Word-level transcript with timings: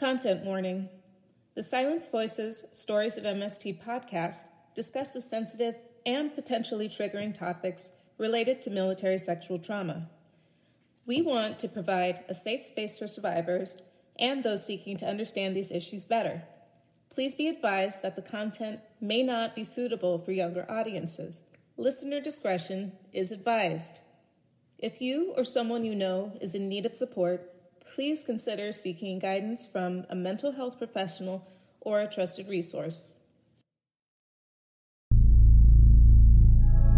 Content 0.00 0.46
warning 0.46 0.88
The 1.54 1.62
Silenced 1.62 2.10
Voices 2.10 2.64
Stories 2.72 3.18
of 3.18 3.24
MST 3.24 3.84
podcast 3.84 4.46
discusses 4.74 5.28
sensitive 5.28 5.74
and 6.06 6.34
potentially 6.34 6.88
triggering 6.88 7.34
topics 7.34 7.96
related 8.16 8.62
to 8.62 8.70
military 8.70 9.18
sexual 9.18 9.58
trauma. 9.58 10.08
We 11.04 11.20
want 11.20 11.58
to 11.58 11.68
provide 11.68 12.24
a 12.30 12.32
safe 12.32 12.62
space 12.62 12.98
for 12.98 13.06
survivors 13.06 13.76
and 14.18 14.42
those 14.42 14.64
seeking 14.64 14.96
to 14.96 15.06
understand 15.06 15.54
these 15.54 15.70
issues 15.70 16.06
better. 16.06 16.44
Please 17.10 17.34
be 17.34 17.48
advised 17.48 18.02
that 18.02 18.16
the 18.16 18.22
content 18.22 18.80
may 19.02 19.22
not 19.22 19.54
be 19.54 19.64
suitable 19.64 20.18
for 20.18 20.32
younger 20.32 20.64
audiences. 20.70 21.42
Listener 21.76 22.22
discretion 22.22 22.92
is 23.12 23.30
advised. 23.30 23.98
If 24.78 25.02
you 25.02 25.34
or 25.36 25.44
someone 25.44 25.84
you 25.84 25.94
know 25.94 26.38
is 26.40 26.54
in 26.54 26.70
need 26.70 26.86
of 26.86 26.94
support, 26.94 27.49
please 27.94 28.22
consider 28.22 28.70
seeking 28.70 29.18
guidance 29.18 29.66
from 29.66 30.06
a 30.08 30.14
mental 30.14 30.52
health 30.52 30.78
professional 30.78 31.44
or 31.80 32.00
a 32.00 32.06
trusted 32.06 32.48
resource. 32.48 33.14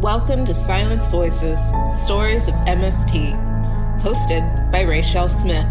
Welcome 0.01 0.45
to 0.45 0.53
Silenced 0.53 1.11
Voices 1.11 1.71
Stories 1.93 2.49
of 2.49 2.55
MST, 2.67 3.33
hosted 4.03 4.71
by 4.71 4.83
Rachel 4.83 5.29
Smith. 5.29 5.67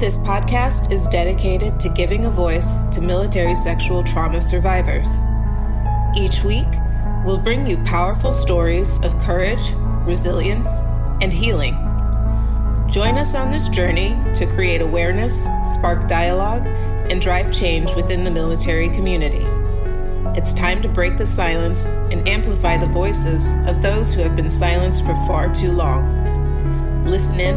This 0.00 0.16
podcast 0.18 0.90
is 0.90 1.06
dedicated 1.08 1.78
to 1.80 1.88
giving 1.90 2.24
a 2.24 2.30
voice 2.30 2.76
to 2.92 3.00
military 3.00 3.54
sexual 3.54 4.02
trauma 4.02 4.40
survivors. 4.40 5.10
Each 6.16 6.42
week, 6.42 6.68
we'll 7.26 7.42
bring 7.42 7.66
you 7.66 7.76
powerful 7.84 8.32
stories 8.32 8.98
of 9.02 9.18
courage, 9.20 9.72
resilience, 10.06 10.68
and 11.20 11.32
healing. 11.32 11.93
Join 12.88 13.18
us 13.18 13.34
on 13.34 13.50
this 13.50 13.68
journey 13.68 14.16
to 14.34 14.46
create 14.46 14.80
awareness, 14.80 15.48
spark 15.72 16.06
dialogue, 16.06 16.66
and 17.10 17.20
drive 17.20 17.52
change 17.52 17.92
within 17.94 18.24
the 18.24 18.30
military 18.30 18.88
community. 18.90 19.44
It's 20.38 20.54
time 20.54 20.82
to 20.82 20.88
break 20.88 21.16
the 21.16 21.26
silence 21.26 21.86
and 21.86 22.28
amplify 22.28 22.76
the 22.76 22.86
voices 22.86 23.54
of 23.66 23.82
those 23.82 24.12
who 24.12 24.20
have 24.22 24.36
been 24.36 24.50
silenced 24.50 25.04
for 25.04 25.14
far 25.26 25.52
too 25.52 25.72
long. 25.72 27.04
Listen 27.04 27.40
in 27.40 27.56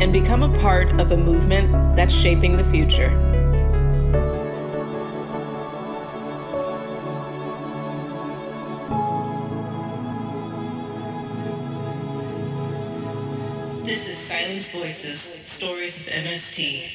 and 0.00 0.12
become 0.12 0.42
a 0.42 0.58
part 0.60 1.00
of 1.00 1.12
a 1.12 1.16
movement 1.16 1.96
that's 1.96 2.14
shaping 2.14 2.56
the 2.56 2.64
future. 2.64 3.31
This 13.92 14.08
is 14.08 14.16
Silenced 14.16 14.72
Voices 14.72 15.20
Stories 15.20 15.98
of 16.00 16.06
MST. 16.06 16.88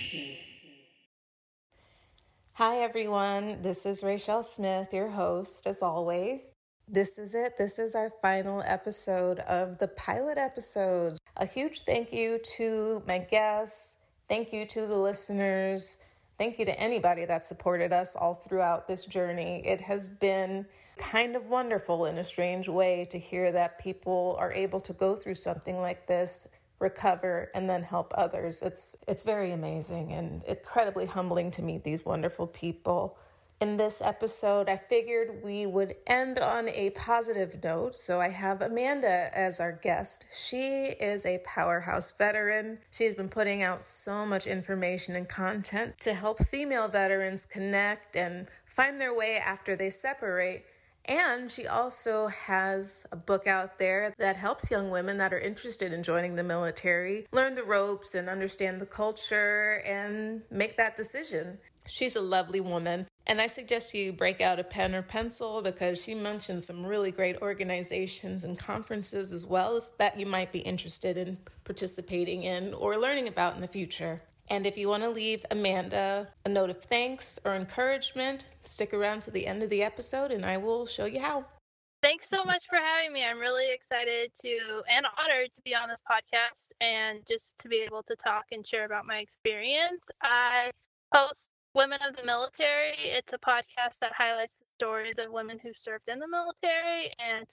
Hi, 2.53 2.77
everyone. 2.77 3.61
This 3.61 3.85
is 3.85 4.03
Rachel 4.03 4.41
Smith, 4.41 4.91
your 4.91 5.07
host, 5.07 5.67
as 5.67 5.83
always. 5.83 6.53
This 6.87 7.19
is 7.19 7.35
it. 7.35 7.55
This 7.55 7.77
is 7.77 7.93
our 7.93 8.11
final 8.23 8.63
episode 8.65 9.37
of 9.41 9.77
the 9.77 9.89
pilot 9.89 10.39
episodes. 10.39 11.19
A 11.35 11.45
huge 11.45 11.81
thank 11.81 12.11
you 12.11 12.39
to 12.55 13.03
my 13.07 13.19
guests. 13.19 13.99
Thank 14.27 14.51
you 14.51 14.65
to 14.65 14.87
the 14.87 14.97
listeners. 14.97 15.99
Thank 16.39 16.57
you 16.57 16.65
to 16.65 16.79
anybody 16.79 17.25
that 17.25 17.45
supported 17.45 17.93
us 17.93 18.15
all 18.15 18.33
throughout 18.33 18.87
this 18.87 19.05
journey. 19.05 19.61
It 19.63 19.81
has 19.81 20.09
been 20.09 20.65
kind 20.97 21.35
of 21.35 21.47
wonderful 21.47 22.07
in 22.07 22.17
a 22.17 22.23
strange 22.23 22.67
way 22.67 23.05
to 23.11 23.19
hear 23.19 23.51
that 23.51 23.77
people 23.77 24.35
are 24.39 24.51
able 24.51 24.79
to 24.79 24.93
go 24.93 25.15
through 25.15 25.35
something 25.35 25.79
like 25.79 26.07
this 26.07 26.47
recover 26.79 27.49
and 27.55 27.69
then 27.69 27.83
help 27.83 28.13
others. 28.15 28.61
It's 28.61 28.95
it's 29.07 29.23
very 29.23 29.51
amazing 29.51 30.13
and 30.13 30.43
incredibly 30.43 31.05
humbling 31.05 31.51
to 31.51 31.61
meet 31.61 31.83
these 31.83 32.05
wonderful 32.05 32.47
people. 32.47 33.17
In 33.59 33.75
this 33.77 34.03
episode, 34.03 34.69
I 34.69 34.75
figured 34.75 35.41
we 35.43 35.65
would 35.65 35.95
end 36.05 36.37
on 36.37 36.69
a 36.69 36.91
positive 36.91 37.63
note, 37.63 37.95
so 37.95 38.21
I 38.21 38.29
have 38.29 38.61
Amanda 38.61 39.35
as 39.35 39.59
our 39.59 39.71
guest. 39.71 40.25
She 40.31 40.83
is 40.99 41.25
a 41.25 41.39
powerhouse 41.39 42.11
veteran. 42.11 42.77
She's 42.91 43.15
been 43.15 43.29
putting 43.29 43.63
out 43.63 43.83
so 43.83 44.27
much 44.27 44.45
information 44.45 45.15
and 45.15 45.27
content 45.27 45.99
to 46.01 46.13
help 46.13 46.37
female 46.37 46.87
veterans 46.87 47.47
connect 47.47 48.15
and 48.15 48.45
find 48.67 49.01
their 49.01 49.17
way 49.17 49.41
after 49.43 49.75
they 49.75 49.89
separate 49.89 50.63
and 51.07 51.51
she 51.51 51.67
also 51.67 52.27
has 52.27 53.05
a 53.11 53.15
book 53.15 53.47
out 53.47 53.79
there 53.79 54.13
that 54.17 54.37
helps 54.37 54.71
young 54.71 54.89
women 54.89 55.17
that 55.17 55.33
are 55.33 55.39
interested 55.39 55.93
in 55.93 56.03
joining 56.03 56.35
the 56.35 56.43
military 56.43 57.25
learn 57.31 57.55
the 57.55 57.63
ropes 57.63 58.15
and 58.15 58.29
understand 58.29 58.81
the 58.81 58.85
culture 58.85 59.81
and 59.85 60.41
make 60.51 60.77
that 60.77 60.95
decision. 60.95 61.57
She's 61.87 62.17
a 62.17 62.21
lovely 62.21 62.59
woman, 62.59 63.07
and 63.25 63.39
I 63.39 63.47
suggest 63.47 63.93
you 63.93 64.11
break 64.11 64.41
out 64.41 64.59
a 64.59 64.63
pen 64.63 64.93
or 64.93 65.01
pencil 65.01 65.61
because 65.61 66.03
she 66.03 66.13
mentioned 66.13 66.65
some 66.65 66.85
really 66.85 67.11
great 67.11 67.41
organizations 67.41 68.43
and 68.43 68.59
conferences 68.59 69.31
as 69.31 69.45
well 69.45 69.77
as 69.77 69.93
that 69.97 70.19
you 70.19 70.25
might 70.25 70.51
be 70.51 70.59
interested 70.59 71.17
in 71.17 71.37
participating 71.63 72.43
in 72.43 72.73
or 72.73 72.97
learning 72.97 73.29
about 73.29 73.55
in 73.55 73.61
the 73.61 73.67
future. 73.67 74.21
And 74.49 74.65
if 74.65 74.77
you 74.77 74.87
want 74.87 75.03
to 75.03 75.09
leave 75.09 75.45
Amanda 75.51 76.29
a 76.45 76.49
note 76.49 76.69
of 76.69 76.81
thanks 76.81 77.37
or 77.43 77.53
encouragement, 77.53 78.45
stick 78.63 78.93
around 78.93 79.21
to 79.21 79.31
the 79.31 79.45
end 79.45 79.61
of 79.61 79.69
the 79.69 79.83
episode 79.83 80.31
and 80.31 80.45
I 80.45 80.57
will 80.57 80.85
show 80.85 81.05
you 81.05 81.19
how. 81.19 81.45
Thanks 82.01 82.29
so 82.29 82.43
much 82.43 82.63
for 82.69 82.77
having 82.77 83.11
me. 83.11 83.25
I'm 83.25 83.39
really 83.39 83.73
excited 83.73 84.31
to 84.41 84.83
and 84.87 85.05
honored 85.19 85.49
to 85.55 85.61
be 85.65 85.75
on 85.75 85.89
this 85.89 86.01
podcast 86.09 86.69
and 86.79 87.19
just 87.27 87.57
to 87.59 87.67
be 87.67 87.77
able 87.77 88.03
to 88.03 88.15
talk 88.15 88.45
and 88.51 88.65
share 88.65 88.85
about 88.85 89.05
my 89.05 89.17
experience. 89.17 90.07
I 90.21 90.71
host 91.13 91.49
Women 91.73 91.99
of 92.07 92.15
the 92.15 92.23
Military. 92.23 92.93
It's 92.99 93.33
a 93.33 93.37
podcast 93.39 93.99
that 94.01 94.13
highlights 94.13 94.57
the 94.57 94.65
stories 94.77 95.15
of 95.17 95.31
women 95.31 95.59
who 95.61 95.71
served 95.75 96.07
in 96.07 96.19
the 96.19 96.27
military 96.27 97.11
and 97.19 97.45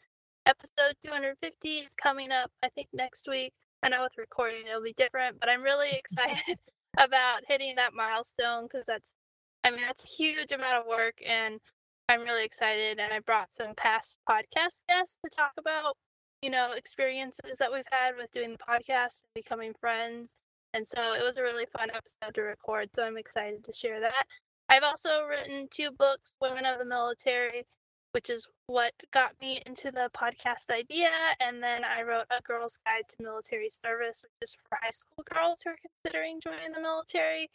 episode 0.47 0.95
250 1.05 1.69
is 1.79 1.95
coming 1.95 2.31
up 2.31 2.51
I 2.63 2.69
think 2.69 2.89
next 2.93 3.27
week. 3.27 3.53
I 3.83 3.89
know 3.89 4.03
with 4.03 4.19
recording 4.19 4.67
it'll 4.69 4.83
be 4.83 4.95
different, 4.97 5.41
but 5.41 5.49
I'm 5.49 5.63
really 5.63 5.91
excited 5.99 6.59
about 6.99 7.43
hitting 7.49 7.77
that 7.77 7.95
milestone 7.95 8.65
because 8.65 8.87
that's, 8.87 9.15
I 9.63 9.71
mean, 9.71 9.81
that's 9.81 10.05
a 10.05 10.09
huge 10.09 10.53
amount 10.53 10.77
of 10.77 10.87
work, 10.87 11.15
and 11.27 11.61
I'm 12.09 12.23
really 12.23 12.45
excited. 12.45 12.99
And 13.01 13.13
I 13.13 13.21
brought 13.21 13.53
some 13.53 13.75
past 13.77 14.19
podcast 14.29 14.83
guests 14.89 15.19
to 15.25 15.31
talk 15.31 15.53
about, 15.59 15.97
you 16.43 16.51
know, 16.51 16.73
experiences 16.77 17.57
that 17.59 17.73
we've 17.73 17.89
had 17.91 18.17
with 18.17 18.31
doing 18.33 18.53
the 18.53 18.59
podcast 18.59 19.23
and 19.25 19.35
becoming 19.35 19.73
friends. 19.81 20.35
And 20.75 20.87
so 20.87 21.15
it 21.15 21.23
was 21.23 21.39
a 21.39 21.43
really 21.43 21.67
fun 21.67 21.91
episode 21.91 22.35
to 22.35 22.43
record. 22.43 22.91
So 22.95 23.05
I'm 23.05 23.17
excited 23.17 23.65
to 23.65 23.73
share 23.73 24.01
that. 24.01 24.27
I've 24.69 24.83
also 24.83 25.25
written 25.29 25.69
two 25.71 25.91
books, 25.91 26.33
Women 26.41 26.65
of 26.67 26.79
the 26.79 26.85
Military 26.85 27.65
which 28.15 28.31
is 28.31 28.47
what 28.69 28.93
got 29.13 29.33
me 29.41 29.61
into 29.67 29.91
the 29.91 30.09
podcast 30.17 30.71
idea. 30.71 31.11
And 31.41 31.61
then 31.61 31.83
I 31.85 32.03
wrote 32.03 32.27
A 32.31 32.41
Girl's 32.43 32.79
Guide 32.87 33.09
to 33.09 33.17
Military 33.21 33.69
Service, 33.71 34.23
which 34.23 34.49
is 34.49 34.57
for 34.69 34.79
high 34.81 34.91
school 34.91 35.25
girls 35.33 35.59
who 35.65 35.71
are 35.71 35.77
considering 36.05 36.41
joining 36.41 36.73
the 36.73 36.81
military. 36.81 37.51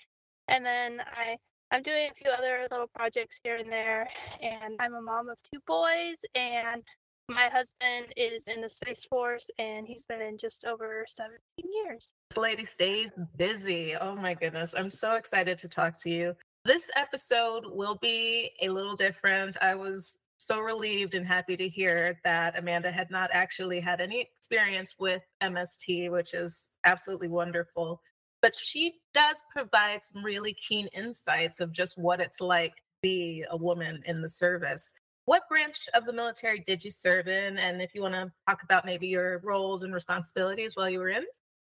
And 0.49 0.65
then 0.65 0.99
I 0.99 1.37
I'm 1.71 1.83
doing 1.83 2.09
a 2.11 2.13
few 2.15 2.31
other 2.31 2.67
little 2.69 2.87
projects 2.93 3.39
here 3.43 3.55
and 3.55 3.71
there. 3.71 4.09
And 4.41 4.75
I'm 4.79 4.95
a 4.95 5.01
mom 5.01 5.29
of 5.29 5.37
two 5.53 5.59
boys 5.65 6.17
and 6.35 6.83
my 7.29 7.47
husband 7.47 8.07
is 8.17 8.47
in 8.47 8.59
the 8.59 8.69
Space 8.69 9.05
Force 9.05 9.49
and 9.59 9.87
he's 9.87 10.03
been 10.03 10.19
in 10.19 10.37
just 10.37 10.65
over 10.65 11.05
17 11.07 11.37
years. 11.85 12.11
This 12.31 12.37
lady 12.37 12.65
stays 12.65 13.11
busy. 13.37 13.95
Oh 13.95 14.15
my 14.15 14.33
goodness. 14.33 14.73
I'm 14.75 14.91
so 14.91 15.13
excited 15.13 15.57
to 15.59 15.69
talk 15.69 15.97
to 16.01 16.09
you. 16.09 16.35
This 16.65 16.89
episode 16.97 17.65
will 17.67 17.99
be 18.01 18.51
a 18.61 18.69
little 18.69 18.95
different. 18.95 19.55
I 19.61 19.75
was 19.75 20.19
so 20.49 20.61
relieved 20.61 21.13
and 21.13 21.27
happy 21.27 21.55
to 21.55 21.69
hear 21.69 22.19
that 22.23 22.57
Amanda 22.57 22.91
had 22.91 23.11
not 23.11 23.29
actually 23.31 23.79
had 23.79 24.01
any 24.01 24.21
experience 24.21 24.95
with 24.97 25.21
MST, 25.43 26.09
which 26.09 26.33
is 26.33 26.69
absolutely 26.85 27.27
wonderful. 27.27 28.01
But 28.41 28.55
she 28.55 28.95
does 29.13 29.43
provide 29.53 30.03
some 30.03 30.23
really 30.23 30.53
keen 30.53 30.87
insights 30.87 31.59
of 31.59 31.71
just 31.71 31.99
what 31.99 32.19
it's 32.19 32.41
like 32.41 32.77
to 32.77 32.81
be 33.03 33.45
a 33.51 33.57
woman 33.57 34.01
in 34.07 34.23
the 34.23 34.29
service. 34.29 34.91
What 35.25 35.47
branch 35.47 35.87
of 35.93 36.05
the 36.05 36.13
military 36.13 36.63
did 36.65 36.83
you 36.83 36.89
serve 36.89 37.27
in? 37.27 37.59
And 37.59 37.79
if 37.79 37.93
you 37.93 38.01
want 38.01 38.15
to 38.15 38.31
talk 38.47 38.63
about 38.63 38.85
maybe 38.85 39.05
your 39.05 39.41
roles 39.43 39.83
and 39.83 39.93
responsibilities 39.93 40.75
while 40.75 40.89
you 40.89 40.97
were 40.97 41.09
in? 41.09 41.25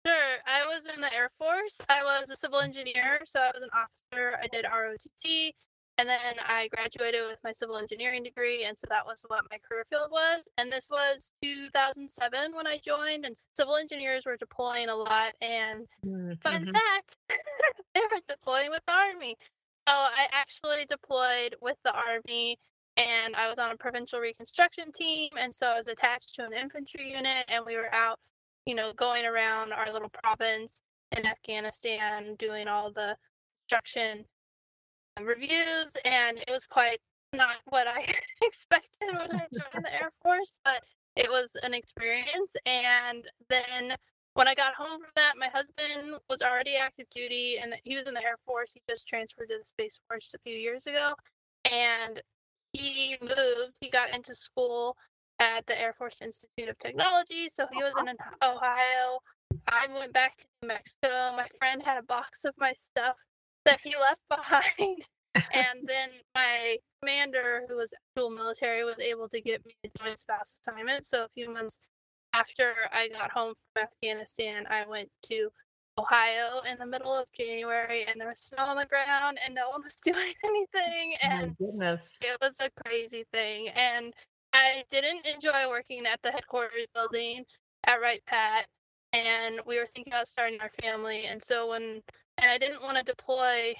Sure. 0.06 0.38
I 0.48 0.66
was 0.66 0.84
in 0.96 1.02
the 1.02 1.14
Air 1.14 1.30
Force. 1.38 1.82
I 1.90 2.04
was 2.04 2.30
a 2.30 2.36
civil 2.38 2.60
engineer, 2.60 3.20
so 3.26 3.42
I 3.42 3.52
was 3.54 3.62
an 3.62 3.70
officer. 3.74 4.38
I 4.42 4.48
did 4.48 4.64
ROTC, 4.64 5.52
and 6.00 6.08
then 6.08 6.36
I 6.48 6.70
graduated 6.70 7.24
with 7.28 7.40
my 7.44 7.52
civil 7.52 7.76
engineering 7.76 8.24
degree. 8.24 8.64
And 8.64 8.78
so 8.78 8.88
that 8.90 9.06
was 9.06 9.26
what 9.28 9.44
my 9.52 9.58
career 9.58 9.84
field 9.90 10.12
was. 10.12 10.48
And 10.58 10.72
this 10.72 10.88
was 10.90 11.34
2007 11.44 12.56
when 12.56 12.66
I 12.66 12.78
joined, 12.78 13.26
and 13.26 13.36
civil 13.54 13.76
engineers 13.76 14.26
were 14.26 14.38
deploying 14.38 14.88
a 14.88 14.96
lot. 14.96 15.34
And 15.42 15.88
mm-hmm. 16.06 16.36
fun 16.42 16.72
fact, 16.72 17.18
they 17.94 18.00
were 18.00 18.22
deploying 18.30 18.70
with 18.70 18.82
the 18.88 18.94
Army. 18.94 19.36
So 19.90 19.94
I 19.94 20.28
actually 20.32 20.86
deployed 20.88 21.58
with 21.62 21.76
the 21.84 21.94
Army 21.94 22.58
and 22.96 23.36
I 23.36 23.50
was 23.50 23.60
on 23.60 23.72
a 23.72 23.78
provincial 23.78 24.20
reconstruction 24.20 24.94
team. 24.94 25.32
And 25.38 25.54
so 25.54 25.68
I 25.68 25.76
was 25.76 25.88
attached 25.88 26.36
to 26.36 26.46
an 26.46 26.54
infantry 26.54 27.12
unit 27.12 27.44
and 27.50 27.66
we 27.66 27.76
were 27.76 27.94
out, 27.94 28.20
you 28.66 28.76
know, 28.76 28.94
going 28.94 29.26
around 29.26 29.74
our 29.74 29.92
little 29.92 30.12
province 30.24 30.82
in 31.12 31.26
Afghanistan 31.26 32.36
doing 32.40 32.70
all 32.70 32.90
the 32.90 33.18
construction 33.68 34.24
reviews, 35.26 35.96
and 36.06 36.38
it 36.38 36.52
was 36.52 36.68
quite 36.68 37.00
not 37.34 37.58
what 37.66 37.88
I 37.88 38.14
expected 38.42 39.10
when 39.10 39.36
I 39.36 39.48
joined 39.54 39.86
the 39.86 39.94
Air 39.94 40.12
Force, 40.22 40.54
but 40.64 40.84
it 41.16 41.30
was 41.30 41.56
an 41.64 41.74
experience. 41.74 42.56
And 42.66 43.26
then 43.50 43.96
when 44.34 44.48
I 44.48 44.56
got 44.56 44.76
home 44.76 45.02
from 45.02 45.12
that, 45.16 45.34
my 45.38 45.48
husband 45.48 46.16
was 46.30 46.42
already 46.42 46.76
active 46.76 47.08
duty 47.14 47.58
and 47.62 47.76
he 47.84 47.96
was 47.96 48.06
in 48.06 48.14
the 48.14 48.24
Air 48.24 48.38
Force. 48.46 48.70
He 48.74 48.82
just 48.90 49.08
transferred 49.08 49.50
to 49.50 49.58
the 49.60 49.66
Space 49.66 50.00
Force 50.08 50.34
a 50.36 50.40
few 50.40 50.56
years 50.56 50.88
ago. 50.88 51.14
And 51.66 52.22
he 52.74 53.18
moved, 53.22 53.78
he 53.82 53.90
got 53.90 54.14
into 54.14 54.34
school 54.36 54.96
at 55.40 55.66
the 55.68 55.80
Air 55.80 55.94
Force 55.94 56.22
Institute 56.22 56.70
of 56.70 56.78
Technology. 56.78 57.50
So 57.50 57.66
he 57.72 57.82
was 57.82 57.94
in 58.00 58.08
Ohio. 58.42 59.20
I 59.68 59.88
went 59.94 60.14
back 60.14 60.38
to 60.38 60.46
New 60.62 60.68
Mexico. 60.70 61.34
My 61.36 61.48
friend 61.58 61.82
had 61.84 61.98
a 61.98 62.04
box 62.04 62.46
of 62.46 62.54
my 62.58 62.74
stuff 62.74 63.16
that 63.70 63.80
he 63.84 63.96
left 63.96 64.22
behind. 64.30 65.04
and 65.36 65.88
then 65.88 66.10
my 66.34 66.78
commander, 67.02 67.64
who 67.70 67.78
was 67.78 67.94
dual 68.16 68.32
military, 68.32 68.84
was 68.84 69.00
able 69.00 69.30
to 69.30 69.40
get 69.42 69.64
me 69.66 69.74
a 69.86 70.04
joint 70.04 70.20
spouse 70.20 70.60
assignment. 70.66 71.06
So 71.06 71.24
a 71.24 71.30
few 71.30 71.54
months 71.54 71.78
after 72.34 72.74
I 72.92 73.10
got 73.10 73.32
home 73.32 73.54
from 73.74 73.84
Afghanistan, 73.84 74.66
I 74.70 74.88
went 74.88 75.10
to 75.28 75.50
Ohio 76.00 76.62
in 76.70 76.78
the 76.80 76.86
middle 76.86 77.14
of 77.14 77.28
January 77.38 78.06
and 78.08 78.20
there 78.20 78.30
was 78.30 78.40
snow 78.40 78.64
on 78.64 78.78
the 78.78 78.86
ground 78.86 79.38
and 79.44 79.54
no 79.54 79.70
one 79.70 79.82
was 79.84 79.96
doing 80.04 80.34
anything. 80.44 81.16
And 81.22 81.58
goodness. 81.58 82.20
it 82.22 82.38
was 82.42 82.56
a 82.60 82.70
crazy 82.84 83.26
thing. 83.32 83.70
And 83.70 84.14
I 84.54 84.84
didn't 84.90 85.26
enjoy 85.26 85.70
working 85.70 86.06
at 86.06 86.20
the 86.24 86.32
headquarters 86.32 86.88
building 86.94 87.44
at 87.86 88.02
Wright 88.02 88.24
Pat. 88.26 88.66
And 89.14 89.60
we 89.66 89.78
were 89.78 89.88
thinking 89.94 90.14
about 90.14 90.28
starting 90.28 90.60
our 90.62 90.72
family. 90.82 91.26
And 91.26 91.44
so 91.44 91.70
when, 91.70 92.02
and 92.42 92.50
I 92.50 92.58
didn't 92.58 92.82
want 92.82 92.98
to 92.98 93.04
deploy 93.04 93.76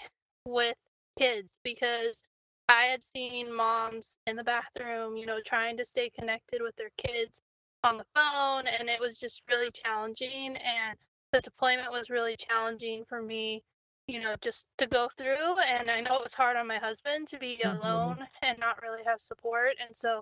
with 0.46 0.76
kids 1.18 1.50
because 1.64 2.24
I 2.68 2.84
had 2.84 3.04
seen 3.04 3.54
moms 3.54 4.18
in 4.28 4.36
the 4.36 4.44
bathroom, 4.44 5.18
you 5.18 5.26
know, 5.26 5.40
trying 5.44 5.78
to 5.78 5.86
stay 5.86 6.10
connected 6.10 6.62
with 6.62 6.76
their 6.76 6.92
kids 6.98 7.42
on 7.84 7.98
the 7.98 8.06
phone. 8.16 8.66
And 8.68 8.90
it 8.90 9.00
was 9.00 9.18
just 9.18 9.42
really 9.50 9.72
challenging. 9.72 10.58
And 10.58 10.98
the 11.32 11.42
deployment 11.42 11.92
was 11.92 12.10
really 12.10 12.36
challenging 12.38 13.06
for 13.08 13.22
me, 13.22 13.64
you 14.08 14.20
know, 14.20 14.36
just 14.42 14.68
to 14.78 14.88
go 14.88 15.10
through. 15.18 15.60
And 15.60 15.90
I 15.90 16.02
know 16.02 16.18
it 16.18 16.24
was 16.24 16.36
hard 16.36 16.58
on 16.58 16.68
my 16.68 16.78
husband 16.78 17.28
to 17.30 17.40
be 17.40 17.60
mm-hmm. 17.64 17.78
alone 17.78 18.20
and 18.42 18.60
not 18.60 18.82
really 18.82 19.04
have 19.06 19.20
support. 19.20 19.74
And 19.86 19.96
so 19.96 20.22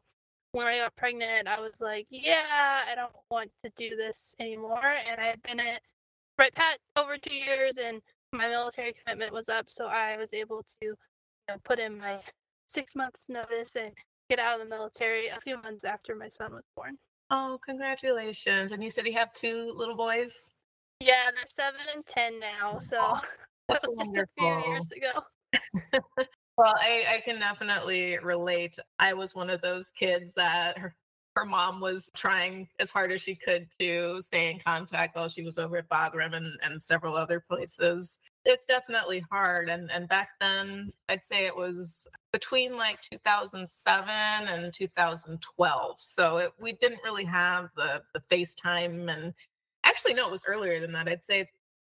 when 0.54 0.68
I 0.68 0.78
got 0.78 0.96
pregnant, 0.96 1.48
I 1.48 1.60
was 1.60 1.82
like, 1.82 2.08
yeah, 2.10 2.82
I 2.90 2.96
don't 2.96 3.12
want 3.30 3.52
to 3.64 3.72
do 3.76 3.96
this 3.96 4.36
anymore. 4.40 4.80
And 4.84 5.20
I 5.20 5.26
had 5.26 5.42
been 5.42 5.60
at 5.60 5.82
Wright 6.38 6.54
Pat 6.54 6.80
over 6.96 7.18
two 7.18 7.34
years 7.34 7.78
and 7.78 8.02
my 8.34 8.48
military 8.50 8.94
commitment 8.94 9.34
was 9.34 9.50
up. 9.50 9.68
So 9.70 9.88
I 9.88 10.18
was 10.18 10.34
able 10.34 10.64
to 10.64 10.86
you 10.86 10.96
know, 11.48 11.56
put 11.64 11.80
in 11.80 11.98
my 11.98 12.20
six 12.68 12.96
months 12.96 13.30
notice 13.30 13.76
and 13.76 13.92
get 14.30 14.40
out 14.40 14.60
of 14.60 14.68
the 14.68 14.76
military 14.76 15.28
a 15.28 15.40
few 15.40 15.62
months 15.62 15.84
after 15.84 16.16
my 16.16 16.30
son 16.30 16.54
was 16.54 16.66
born. 16.76 16.98
Oh, 17.30 17.60
congratulations. 17.64 18.72
And 18.72 18.84
you 18.84 18.90
said 18.90 19.06
you 19.06 19.14
have 19.14 19.34
two 19.34 19.74
little 19.76 19.96
boys? 19.96 20.52
Yeah, 21.00 21.30
they're 21.36 21.46
seven 21.48 21.82
and 21.94 22.06
10 22.06 22.40
now. 22.40 22.80
So 22.80 22.98
oh, 23.00 23.22
that 23.70 23.82
was 23.84 23.94
wonderful. 23.96 24.16
just 24.16 24.30
a 24.38 24.62
few 24.62 24.72
years 24.72 24.92
ago. 24.92 26.02
well, 26.58 26.74
I, 26.80 27.06
I 27.10 27.22
can 27.24 27.40
definitely 27.40 28.18
relate. 28.20 28.78
I 29.00 29.14
was 29.14 29.36
one 29.36 29.50
of 29.50 29.62
those 29.62 29.92
kids 29.92 30.34
that 30.34 30.78
her, 31.38 31.46
mom 31.46 31.80
was 31.80 32.10
trying 32.16 32.68
as 32.80 32.90
hard 32.90 33.12
as 33.12 33.22
she 33.22 33.36
could 33.36 33.68
to 33.80 34.22
stay 34.22 34.52
in 34.52 34.60
contact 34.60 35.16
while 35.16 35.30
she 35.30 35.44
was 35.44 35.58
over 35.58 35.78
at 35.78 35.90
Bagram 35.90 36.34
and, 36.34 36.58
and 36.64 36.82
several 36.82 37.16
other 37.16 37.40
places. 37.40 38.20
It's 38.46 38.66
definitely 38.66 39.24
hard. 39.32 39.70
And, 39.70 39.92
and 39.92 40.08
back 40.08 40.30
then, 40.40 40.92
I'd 41.10 41.24
say 41.24 41.46
it 41.46 41.56
was 41.56 42.08
between 42.32 42.76
like 42.76 43.02
2007 43.02 44.10
and 44.10 44.74
2012. 44.74 45.96
So 46.00 46.38
it, 46.38 46.52
we 46.60 46.74
didn't 46.74 47.02
really 47.04 47.26
have 47.26 47.70
the, 47.76 48.02
the 48.14 48.22
FaceTime 48.32 49.14
and 49.14 49.34
actually, 49.84 50.14
no, 50.14 50.28
it 50.28 50.32
was 50.32 50.46
earlier 50.48 50.80
than 50.80 50.92
that. 50.94 51.08
I'd 51.08 51.24
say 51.24 51.48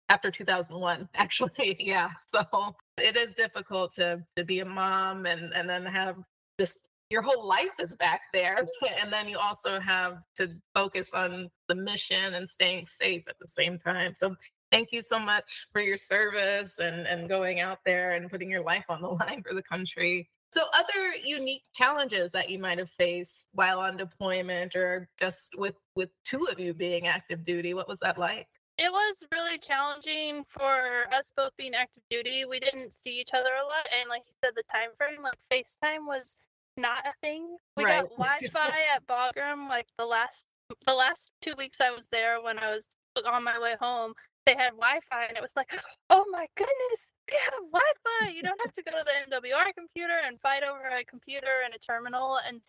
after 0.09 0.29
2001 0.29 1.07
actually 1.15 1.77
yeah 1.79 2.09
so 2.27 2.75
it 2.97 3.15
is 3.15 3.33
difficult 3.33 3.93
to 3.93 4.21
to 4.35 4.43
be 4.43 4.59
a 4.59 4.65
mom 4.65 5.25
and 5.25 5.53
and 5.53 5.67
then 5.67 5.85
have 5.85 6.17
just 6.59 6.89
your 7.13 7.21
whole 7.21 7.47
life 7.47 7.75
is 7.79 7.95
back 7.97 8.21
there 8.33 8.67
and 8.99 9.13
then 9.13 9.29
you 9.29 9.37
also 9.37 9.79
have 9.79 10.17
to 10.35 10.49
focus 10.73 11.13
on 11.13 11.47
the 11.67 11.75
mission 11.75 12.33
and 12.33 12.49
staying 12.49 12.87
safe 12.87 13.21
at 13.29 13.37
the 13.39 13.47
same 13.47 13.77
time 13.77 14.13
so 14.15 14.35
thank 14.71 14.91
you 14.91 14.99
so 14.99 15.19
much 15.19 15.67
for 15.71 15.79
your 15.79 15.95
service 15.95 16.79
and 16.79 17.05
and 17.05 17.29
going 17.29 17.59
out 17.59 17.77
there 17.85 18.13
and 18.13 18.31
putting 18.31 18.49
your 18.49 18.63
life 18.63 18.85
on 18.89 18.99
the 18.99 19.07
line 19.21 19.43
for 19.47 19.53
the 19.53 19.61
country 19.61 20.27
so, 20.51 20.61
other 20.71 21.15
unique 21.25 21.63
challenges 21.73 22.29
that 22.33 22.47
you 22.47 22.59
might 22.59 22.77
have 22.77 22.91
faced 22.91 23.49
while 23.53 23.79
on 23.79 23.97
deployment, 23.97 24.75
or 24.75 25.09
just 25.19 25.57
with 25.57 25.73
with 25.95 26.09
two 26.23 26.45
of 26.45 26.59
you 26.59 26.75
being 26.75 27.07
active 27.07 27.43
duty, 27.43 27.73
what 27.73 27.87
was 27.87 27.99
that 28.01 28.19
like? 28.19 28.45
It 28.77 28.91
was 28.91 29.25
really 29.31 29.57
challenging 29.57 30.43
for 30.47 31.05
us 31.11 31.31
both 31.35 31.53
being 31.57 31.73
active 31.73 32.03
duty. 32.07 32.45
We 32.45 32.59
didn't 32.59 32.93
see 32.93 33.19
each 33.19 33.31
other 33.33 33.49
a 33.49 33.65
lot, 33.65 33.87
and 33.99 34.07
like 34.09 34.21
you 34.27 34.33
said, 34.45 34.53
the 34.55 34.61
time 34.71 34.89
frame, 34.95 35.23
like 35.23 35.39
FaceTime, 35.51 36.05
was 36.05 36.37
not 36.77 37.05
a 37.05 37.13
thing. 37.21 37.57
We 37.77 37.85
right. 37.85 38.01
got 38.01 38.09
Wi-Fi 38.17 38.73
at 38.95 39.07
Bagram 39.07 39.69
like 39.69 39.87
the 39.97 40.05
last 40.05 40.45
the 40.87 40.93
last 40.93 41.31
two 41.41 41.53
weeks 41.57 41.81
I 41.81 41.91
was 41.91 42.07
there 42.09 42.41
when 42.41 42.57
I 42.57 42.71
was 42.71 42.87
on 43.25 43.43
my 43.43 43.59
way 43.59 43.75
home 43.79 44.13
they 44.45 44.55
had 44.55 44.71
Wi-Fi, 44.71 45.25
and 45.25 45.37
it 45.37 45.41
was 45.41 45.55
like, 45.55 45.71
oh 46.09 46.25
my 46.31 46.47
goodness, 46.55 47.11
we 47.31 47.37
have 47.43 47.53
Wi-Fi. 47.71 48.35
You 48.35 48.43
don't 48.43 48.59
have 48.63 48.73
to 48.73 48.83
go 48.83 48.91
to 48.91 49.05
the 49.05 49.35
MWR 49.35 49.73
computer 49.77 50.19
and 50.25 50.39
fight 50.41 50.63
over 50.63 50.87
a 50.87 51.03
computer 51.05 51.63
and 51.63 51.73
a 51.73 51.79
terminal. 51.79 52.39
And 52.45 52.61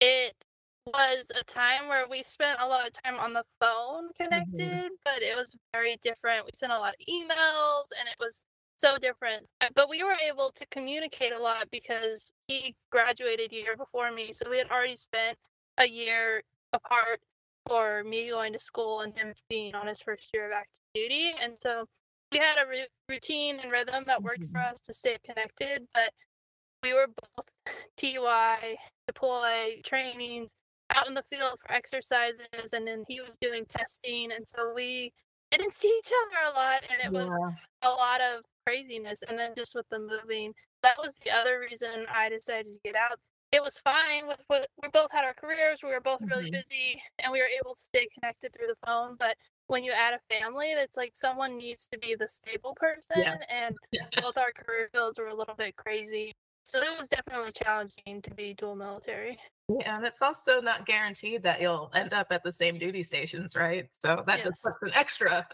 it 0.00 0.34
was 0.86 1.30
a 1.38 1.44
time 1.44 1.88
where 1.88 2.06
we 2.08 2.22
spent 2.22 2.60
a 2.60 2.66
lot 2.66 2.86
of 2.86 2.92
time 3.02 3.18
on 3.18 3.32
the 3.32 3.44
phone 3.60 4.08
mm-hmm. 4.08 4.22
connected, 4.22 4.92
mm-hmm. 4.92 5.04
but 5.04 5.22
it 5.22 5.36
was 5.36 5.56
very 5.72 5.98
different. 6.02 6.44
We 6.44 6.50
sent 6.54 6.72
a 6.72 6.78
lot 6.78 6.94
of 6.94 7.06
emails, 7.08 7.88
and 7.98 8.08
it 8.08 8.16
was 8.20 8.42
so 8.76 8.98
different. 8.98 9.46
Uh, 9.60 9.68
but 9.74 9.88
we 9.88 10.02
were 10.02 10.16
able 10.28 10.52
to 10.54 10.66
communicate 10.66 11.32
a 11.32 11.38
lot 11.38 11.70
because 11.70 12.32
he 12.48 12.74
graduated 12.90 13.52
a 13.52 13.54
year 13.54 13.76
before 13.76 14.12
me, 14.12 14.32
so 14.32 14.48
we 14.50 14.58
had 14.58 14.70
already 14.70 14.96
spent 14.96 15.38
a 15.78 15.86
year 15.86 16.42
apart 16.72 17.20
for 17.66 18.04
me 18.04 18.28
going 18.28 18.52
to 18.52 18.58
school 18.58 19.00
and 19.00 19.16
him 19.16 19.32
being 19.48 19.74
on 19.74 19.86
his 19.86 20.00
first 20.00 20.28
year 20.34 20.46
of 20.46 20.52
active 20.52 20.70
duty. 20.94 21.32
And 21.40 21.56
so 21.56 21.86
we 22.30 22.38
had 22.38 22.56
a 22.58 22.86
routine 23.08 23.58
and 23.62 23.72
rhythm 23.72 24.04
that 24.06 24.22
worked 24.22 24.44
for 24.44 24.58
mm-hmm. 24.58 24.72
us 24.72 24.80
to 24.84 24.92
stay 24.92 25.18
connected, 25.24 25.86
but 25.94 26.12
we 26.82 26.92
were 26.92 27.06
both 27.06 27.48
TDY, 27.96 28.76
deploy, 29.06 29.80
trainings, 29.84 30.54
out 30.94 31.08
in 31.08 31.14
the 31.14 31.22
field 31.22 31.58
for 31.60 31.72
exercises, 31.72 32.72
and 32.72 32.86
then 32.86 33.04
he 33.08 33.20
was 33.20 33.36
doing 33.40 33.64
testing. 33.66 34.30
And 34.32 34.46
so 34.46 34.72
we 34.74 35.12
didn't 35.56 35.74
see 35.74 35.94
each 35.98 36.10
other 36.10 36.52
a 36.52 36.56
lot, 36.56 36.82
and 36.88 37.00
it 37.00 37.12
yeah. 37.12 37.26
was 37.26 37.54
a 37.82 37.90
lot 37.90 38.20
of 38.20 38.44
craziness. 38.66 39.22
And 39.28 39.38
then 39.38 39.52
just 39.56 39.74
with 39.74 39.88
the 39.90 39.98
moving, 39.98 40.52
that 40.82 40.96
was 40.98 41.16
the 41.24 41.30
other 41.30 41.60
reason 41.60 42.06
I 42.12 42.28
decided 42.28 42.66
to 42.66 42.78
get 42.84 42.94
out. 42.94 43.18
It 43.52 43.62
was 43.62 43.78
fine 43.78 44.26
with 44.26 44.40
what 44.48 44.68
we 44.82 44.88
both 44.88 45.12
had 45.12 45.24
our 45.24 45.34
careers, 45.34 45.80
we 45.82 45.90
were 45.90 46.00
both 46.00 46.20
really 46.22 46.50
mm-hmm. 46.50 46.60
busy, 46.68 47.00
and 47.20 47.32
we 47.32 47.38
were 47.38 47.48
able 47.60 47.74
to 47.74 47.80
stay 47.80 48.08
connected 48.12 48.52
through 48.52 48.66
the 48.66 48.86
phone. 48.86 49.16
But 49.16 49.36
when 49.68 49.84
you 49.84 49.92
add 49.92 50.14
a 50.14 50.34
family, 50.40 50.72
it's 50.72 50.96
like 50.96 51.12
someone 51.14 51.56
needs 51.56 51.88
to 51.92 51.98
be 51.98 52.16
the 52.18 52.26
stable 52.26 52.74
person, 52.76 53.16
yeah. 53.22 53.36
and 53.48 53.76
both 54.20 54.36
our 54.36 54.52
career 54.52 54.88
fields 54.92 55.18
were 55.18 55.28
a 55.28 55.34
little 55.34 55.54
bit 55.54 55.76
crazy. 55.76 56.34
So 56.64 56.80
it 56.80 56.98
was 56.98 57.08
definitely 57.08 57.52
challenging 57.52 58.22
to 58.22 58.30
be 58.34 58.54
dual 58.54 58.74
military. 58.74 59.38
Yeah, 59.68 59.96
and 59.96 60.06
it's 60.06 60.22
also 60.22 60.60
not 60.60 60.86
guaranteed 60.86 61.42
that 61.42 61.60
you'll 61.60 61.90
end 61.94 62.14
up 62.14 62.28
at 62.30 62.42
the 62.42 62.50
same 62.50 62.78
duty 62.78 63.02
stations, 63.02 63.54
right? 63.54 63.88
So 64.00 64.24
that 64.26 64.38
yes. 64.38 64.46
just 64.46 64.62
puts 64.62 64.78
an 64.82 64.90
extra 64.94 65.46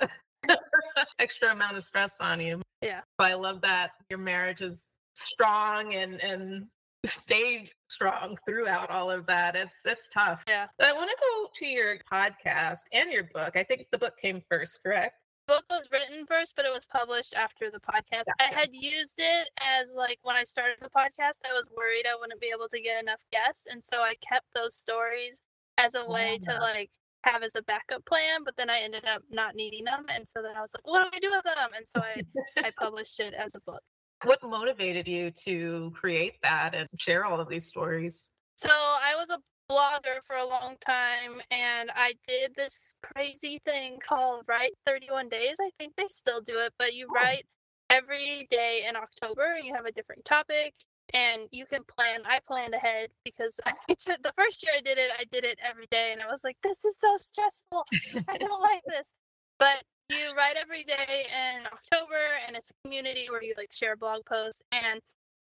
extra 1.19 1.51
amount 1.51 1.77
of 1.77 1.83
stress 1.83 2.17
on 2.21 2.41
you. 2.41 2.63
Yeah. 2.81 3.01
But 3.19 3.33
I 3.33 3.35
love 3.35 3.61
that 3.63 3.91
your 4.09 4.21
marriage 4.21 4.63
is 4.63 4.89
strong 5.15 5.95
and 5.95 6.21
and 6.23 6.67
stayed 7.07 7.71
strong 7.89 8.37
throughout 8.49 8.91
all 8.91 9.11
of 9.11 9.27
that. 9.27 9.57
It's 9.57 9.85
it's 9.85 10.09
tough. 10.09 10.45
Yeah. 10.47 10.67
I 10.81 10.93
want 10.93 11.11
to 11.11 11.17
go 11.21 11.49
to 11.55 11.67
your 11.67 11.99
podcast 12.11 12.81
and 12.93 13.11
your 13.11 13.25
book. 13.35 13.57
I 13.57 13.65
think 13.65 13.87
the 13.91 13.99
book 13.99 14.15
came 14.21 14.43
first, 14.49 14.81
correct? 14.83 15.17
Book 15.51 15.65
was 15.69 15.89
written 15.91 16.25
first, 16.27 16.55
but 16.55 16.65
it 16.65 16.73
was 16.73 16.87
published 16.87 17.35
after 17.35 17.71
the 17.71 17.81
podcast. 17.81 18.27
Gotcha. 18.27 18.39
I 18.39 18.55
had 18.55 18.69
used 18.73 19.19
it 19.19 19.49
as 19.59 19.91
like 19.95 20.21
when 20.23 20.37
I 20.37 20.45
started 20.45 20.77
the 20.81 20.89
podcast, 20.89 21.43
I 21.49 21.53
was 21.53 21.69
worried 21.77 22.05
I 22.07 22.15
wouldn't 22.19 22.41
be 22.41 22.53
able 22.55 22.69
to 22.69 22.81
get 22.81 23.03
enough 23.03 23.21
guests, 23.33 23.67
and 23.69 23.83
so 23.83 23.99
I 23.99 24.15
kept 24.21 24.47
those 24.55 24.77
stories 24.77 25.41
as 25.77 25.97
a 25.97 26.09
way 26.09 26.39
yeah. 26.41 26.53
to 26.53 26.61
like 26.61 26.91
have 27.25 27.43
as 27.43 27.57
a 27.57 27.63
backup 27.63 28.07
plan. 28.07 28.45
But 28.45 28.57
then 28.57 28.71
I 28.71 28.81
ended 28.81 29.05
up 29.05 29.23
not 29.29 29.57
needing 29.57 29.85
them, 29.85 30.07
and 30.09 30.27
so 30.27 30.41
then 30.41 30.53
I 30.57 30.61
was 30.61 30.73
like, 30.75 30.87
"What 30.87 31.03
do 31.03 31.17
I 31.17 31.19
do 31.19 31.31
with 31.33 31.45
them?" 31.45 31.71
And 31.77 31.87
so 31.87 32.01
I 32.01 32.23
I 32.65 32.71
published 32.79 33.19
it 33.19 33.35
as 33.35 33.57
a 33.57 33.61
book. 33.61 33.83
What 34.23 34.39
motivated 34.45 35.09
you 35.09 35.33
to 35.47 35.91
create 35.97 36.35
that 36.43 36.75
and 36.75 36.89
share 36.99 37.25
all 37.25 37.41
of 37.41 37.49
these 37.49 37.67
stories? 37.67 38.31
So 38.55 38.69
I 38.71 39.17
was 39.17 39.31
a 39.31 39.39
blogger 39.71 40.19
for 40.27 40.35
a 40.35 40.47
long 40.47 40.75
time 40.85 41.41
and 41.53 41.91
I 41.95 42.15
did 42.27 42.55
this 42.57 42.93
crazy 43.03 43.61
thing 43.65 43.99
called 44.07 44.43
Write 44.49 44.73
31 44.85 45.29
Days. 45.29 45.59
I 45.61 45.71
think 45.79 45.95
they 45.97 46.09
still 46.09 46.41
do 46.41 46.59
it, 46.59 46.73
but 46.77 46.95
you 46.95 47.07
Oh. 47.09 47.15
write 47.15 47.47
every 47.89 48.49
day 48.51 48.85
in 48.89 48.97
October. 48.97 49.55
And 49.55 49.65
you 49.65 49.75
have 49.75 49.87
a 49.87 49.93
different 49.93 50.25
topic 50.25 50.75
and 51.15 51.43
you 51.53 51.67
can 51.67 51.85
plan. 51.85 52.23
I 52.25 52.41
planned 52.47 52.75
ahead 52.75 53.11
because 53.25 53.61
I, 53.67 53.73
the 53.89 54.33
first 54.37 54.63
year 54.65 54.73
I 54.77 54.81
did 54.81 54.99
it, 54.99 55.11
I 55.17 55.25
did 55.31 55.45
it 55.45 55.59
every 55.65 55.87
day 55.91 56.11
and 56.13 56.21
I 56.21 56.27
was 56.27 56.43
like, 56.43 56.57
this 56.65 56.85
is 56.85 56.99
so 56.99 57.17
stressful. 57.17 57.85
I 58.29 58.39
don't 58.39 58.61
like 58.73 58.83
this. 58.89 59.13
But 59.61 59.85
you 60.09 60.35
write 60.37 60.57
every 60.61 60.83
day 60.83 61.27
in 61.31 61.67
October 61.67 62.19
and 62.47 62.57
it's 62.57 62.71
a 62.71 62.75
community 62.89 63.29
where 63.31 63.43
you 63.43 63.55
like 63.57 63.73
share 63.73 63.95
blog 63.95 64.25
posts 64.27 64.63
and 64.73 65.01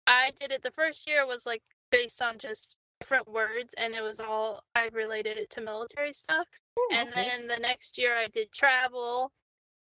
I 0.08 0.32
did 0.40 0.52
it 0.52 0.64
the 0.64 0.72
first 0.72 1.08
year 1.08 1.28
was 1.28 1.46
like 1.46 1.62
based 1.92 2.22
on 2.22 2.40
just 2.40 2.76
different 3.06 3.32
words 3.32 3.76
and 3.78 3.94
it 3.94 4.02
was 4.02 4.20
all 4.20 4.64
I 4.74 4.90
related 4.92 5.38
it 5.38 5.52
to 5.52 5.62
military 5.62 6.12
stuff. 6.12 6.48
Oh, 6.78 6.90
And 6.92 7.10
okay. 7.10 7.30
then 7.30 7.48
the 7.48 7.58
next 7.58 8.00
year 8.00 8.16
I 8.16 8.28
did 8.34 8.52
travel. 8.52 9.32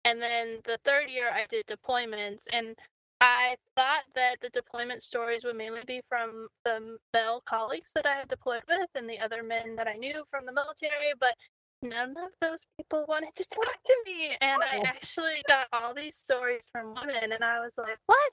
And 0.04 0.20
then 0.20 0.58
the 0.66 0.78
third 0.84 1.08
year 1.08 1.30
I 1.32 1.46
did 1.48 1.66
deployments. 1.66 2.42
And 2.52 2.76
I 3.22 3.56
thought 3.76 4.02
that 4.14 4.36
the 4.42 4.50
deployment 4.50 5.02
stories 5.02 5.42
would 5.42 5.56
mainly 5.56 5.80
be 5.86 6.02
from 6.06 6.48
the 6.66 6.98
male 7.14 7.42
colleagues 7.46 7.92
that 7.94 8.04
I 8.04 8.16
have 8.16 8.28
deployed 8.28 8.62
with 8.68 8.90
and 8.94 9.08
the 9.08 9.18
other 9.18 9.42
men 9.42 9.74
that 9.76 9.88
I 9.88 9.94
knew 9.94 10.24
from 10.30 10.44
the 10.44 10.52
military, 10.52 11.14
but 11.18 11.34
none 11.80 12.10
of 12.10 12.32
those 12.42 12.66
people 12.76 13.06
wanted 13.08 13.34
to 13.36 13.46
talk 13.54 13.82
to 13.86 13.96
me. 14.04 14.36
And 14.42 14.62
I 14.62 14.80
Oh. 14.80 14.82
actually 14.84 15.42
got 15.48 15.68
all 15.72 15.94
these 15.94 16.16
stories 16.16 16.68
from 16.72 16.94
women, 16.94 17.32
and 17.32 17.42
I 17.42 17.60
was 17.60 17.78
like, 17.78 17.96
what? 18.04 18.32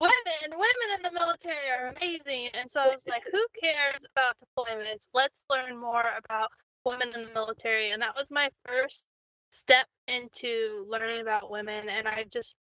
Women, 0.00 0.50
women 0.50 0.96
in 0.96 1.02
the 1.02 1.12
military 1.12 1.70
are 1.70 1.94
amazing. 1.96 2.50
And 2.52 2.70
so 2.70 2.80
I 2.80 2.88
was 2.88 3.04
like, 3.08 3.22
who 3.32 3.44
cares 3.60 4.04
about 4.14 4.36
deployments? 4.44 5.08
Let's 5.14 5.42
learn 5.48 5.80
more 5.80 6.04
about 6.22 6.50
women 6.84 7.12
in 7.14 7.24
the 7.24 7.32
military. 7.32 7.90
And 7.90 8.02
that 8.02 8.14
was 8.14 8.30
my 8.30 8.50
first 8.66 9.06
step 9.50 9.86
into 10.06 10.86
learning 10.88 11.22
about 11.22 11.50
women. 11.50 11.88
And 11.88 12.06
I 12.06 12.26
just 12.30 12.56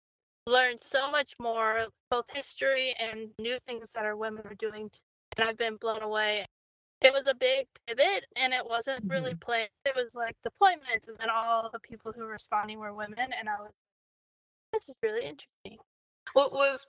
learned 0.45 0.83
so 0.83 1.09
much 1.09 1.33
more, 1.39 1.85
both 2.09 2.25
history 2.33 2.93
and 2.99 3.29
new 3.39 3.57
things 3.65 3.91
that 3.93 4.05
our 4.05 4.17
women 4.17 4.43
are 4.45 4.55
doing. 4.55 4.89
And 5.37 5.47
I've 5.47 5.57
been 5.57 5.77
blown 5.77 6.01
away. 6.01 6.45
It 7.01 7.13
was 7.13 7.25
a 7.27 7.33
big 7.33 7.67
pivot 7.87 8.25
and 8.35 8.53
it 8.53 8.65
wasn't 8.65 9.05
really 9.07 9.31
mm-hmm. 9.31 9.39
planned. 9.39 9.69
It 9.85 9.95
was 9.95 10.13
like 10.13 10.35
deployments 10.45 11.07
and 11.07 11.17
then 11.17 11.29
all 11.33 11.69
the 11.71 11.79
people 11.79 12.11
who 12.13 12.23
were 12.23 12.31
responding 12.31 12.79
were 12.79 12.93
women. 12.93 13.17
And 13.19 13.49
I 13.49 13.55
was, 13.59 13.71
this 14.73 14.89
is 14.89 14.95
really 15.01 15.25
interesting. 15.25 15.77
What 16.33 16.53
was 16.53 16.85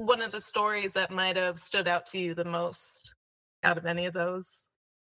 one 0.00 0.22
of 0.22 0.32
the 0.32 0.40
stories 0.40 0.94
that 0.94 1.10
might 1.10 1.36
have 1.36 1.60
stood 1.60 1.86
out 1.86 2.06
to 2.06 2.18
you 2.18 2.34
the 2.34 2.44
most 2.44 3.14
out 3.62 3.76
of 3.76 3.84
any 3.84 4.06
of 4.06 4.14
those? 4.14 4.66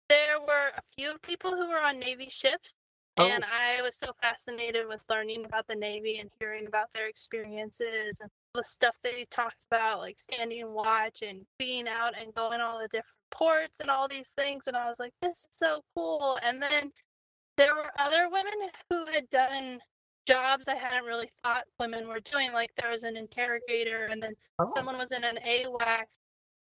There 0.10 0.40
were 0.40 0.72
a 0.78 0.82
few 0.96 1.18
people 1.24 1.52
who 1.56 1.68
were 1.70 1.82
on 1.82 2.00
Navy 2.00 2.30
ships, 2.30 2.74
Oh. 3.18 3.26
and 3.26 3.44
I 3.46 3.82
was 3.82 3.96
so 3.96 4.12
fascinated 4.22 4.88
with 4.88 5.04
learning 5.10 5.46
about 5.46 5.66
the 5.68 5.76
Navy 5.76 6.20
and 6.20 6.30
hearing 6.40 6.68
about 6.68 6.90
their 6.94 7.08
experiences 7.08 8.20
and 8.22 8.30
the 8.54 8.64
stuff 8.64 8.96
they 9.02 9.26
talked 9.32 9.66
about, 9.72 10.00
like 10.00 10.20
standing 10.20 10.72
watch 10.72 11.24
and 11.24 11.46
being 11.58 11.88
out 11.88 12.14
and 12.20 12.34
going 12.36 12.62
all 12.62 12.78
the 12.78 12.88
different 12.90 13.16
ports 13.32 13.80
and 13.80 13.90
all 13.90 14.08
these 14.08 14.30
things. 14.36 14.68
And 14.68 14.78
I 14.78 14.88
was 14.88 15.00
like, 15.00 15.14
this 15.22 15.38
is 15.40 15.48
so 15.50 15.82
cool. 15.96 16.38
And 16.44 16.62
then 16.62 16.92
there 17.58 17.74
were 17.74 17.90
other 17.98 18.30
women 18.30 18.54
who 18.90 19.06
had 19.06 19.30
done 19.32 19.80
jobs 20.26 20.68
I 20.68 20.76
hadn't 20.76 21.06
really 21.06 21.30
thought 21.44 21.66
women 21.80 22.08
were 22.08 22.20
doing. 22.20 22.52
Like 22.54 22.72
there 22.78 22.92
was 22.92 23.04
an 23.04 23.18
interrogator, 23.18 24.06
and 24.06 24.22
then 24.22 24.34
Oh. 24.58 24.68
someone 24.74 24.98
was 24.98 25.12
in 25.12 25.24
an 25.24 25.38
AWACS. 25.46 26.18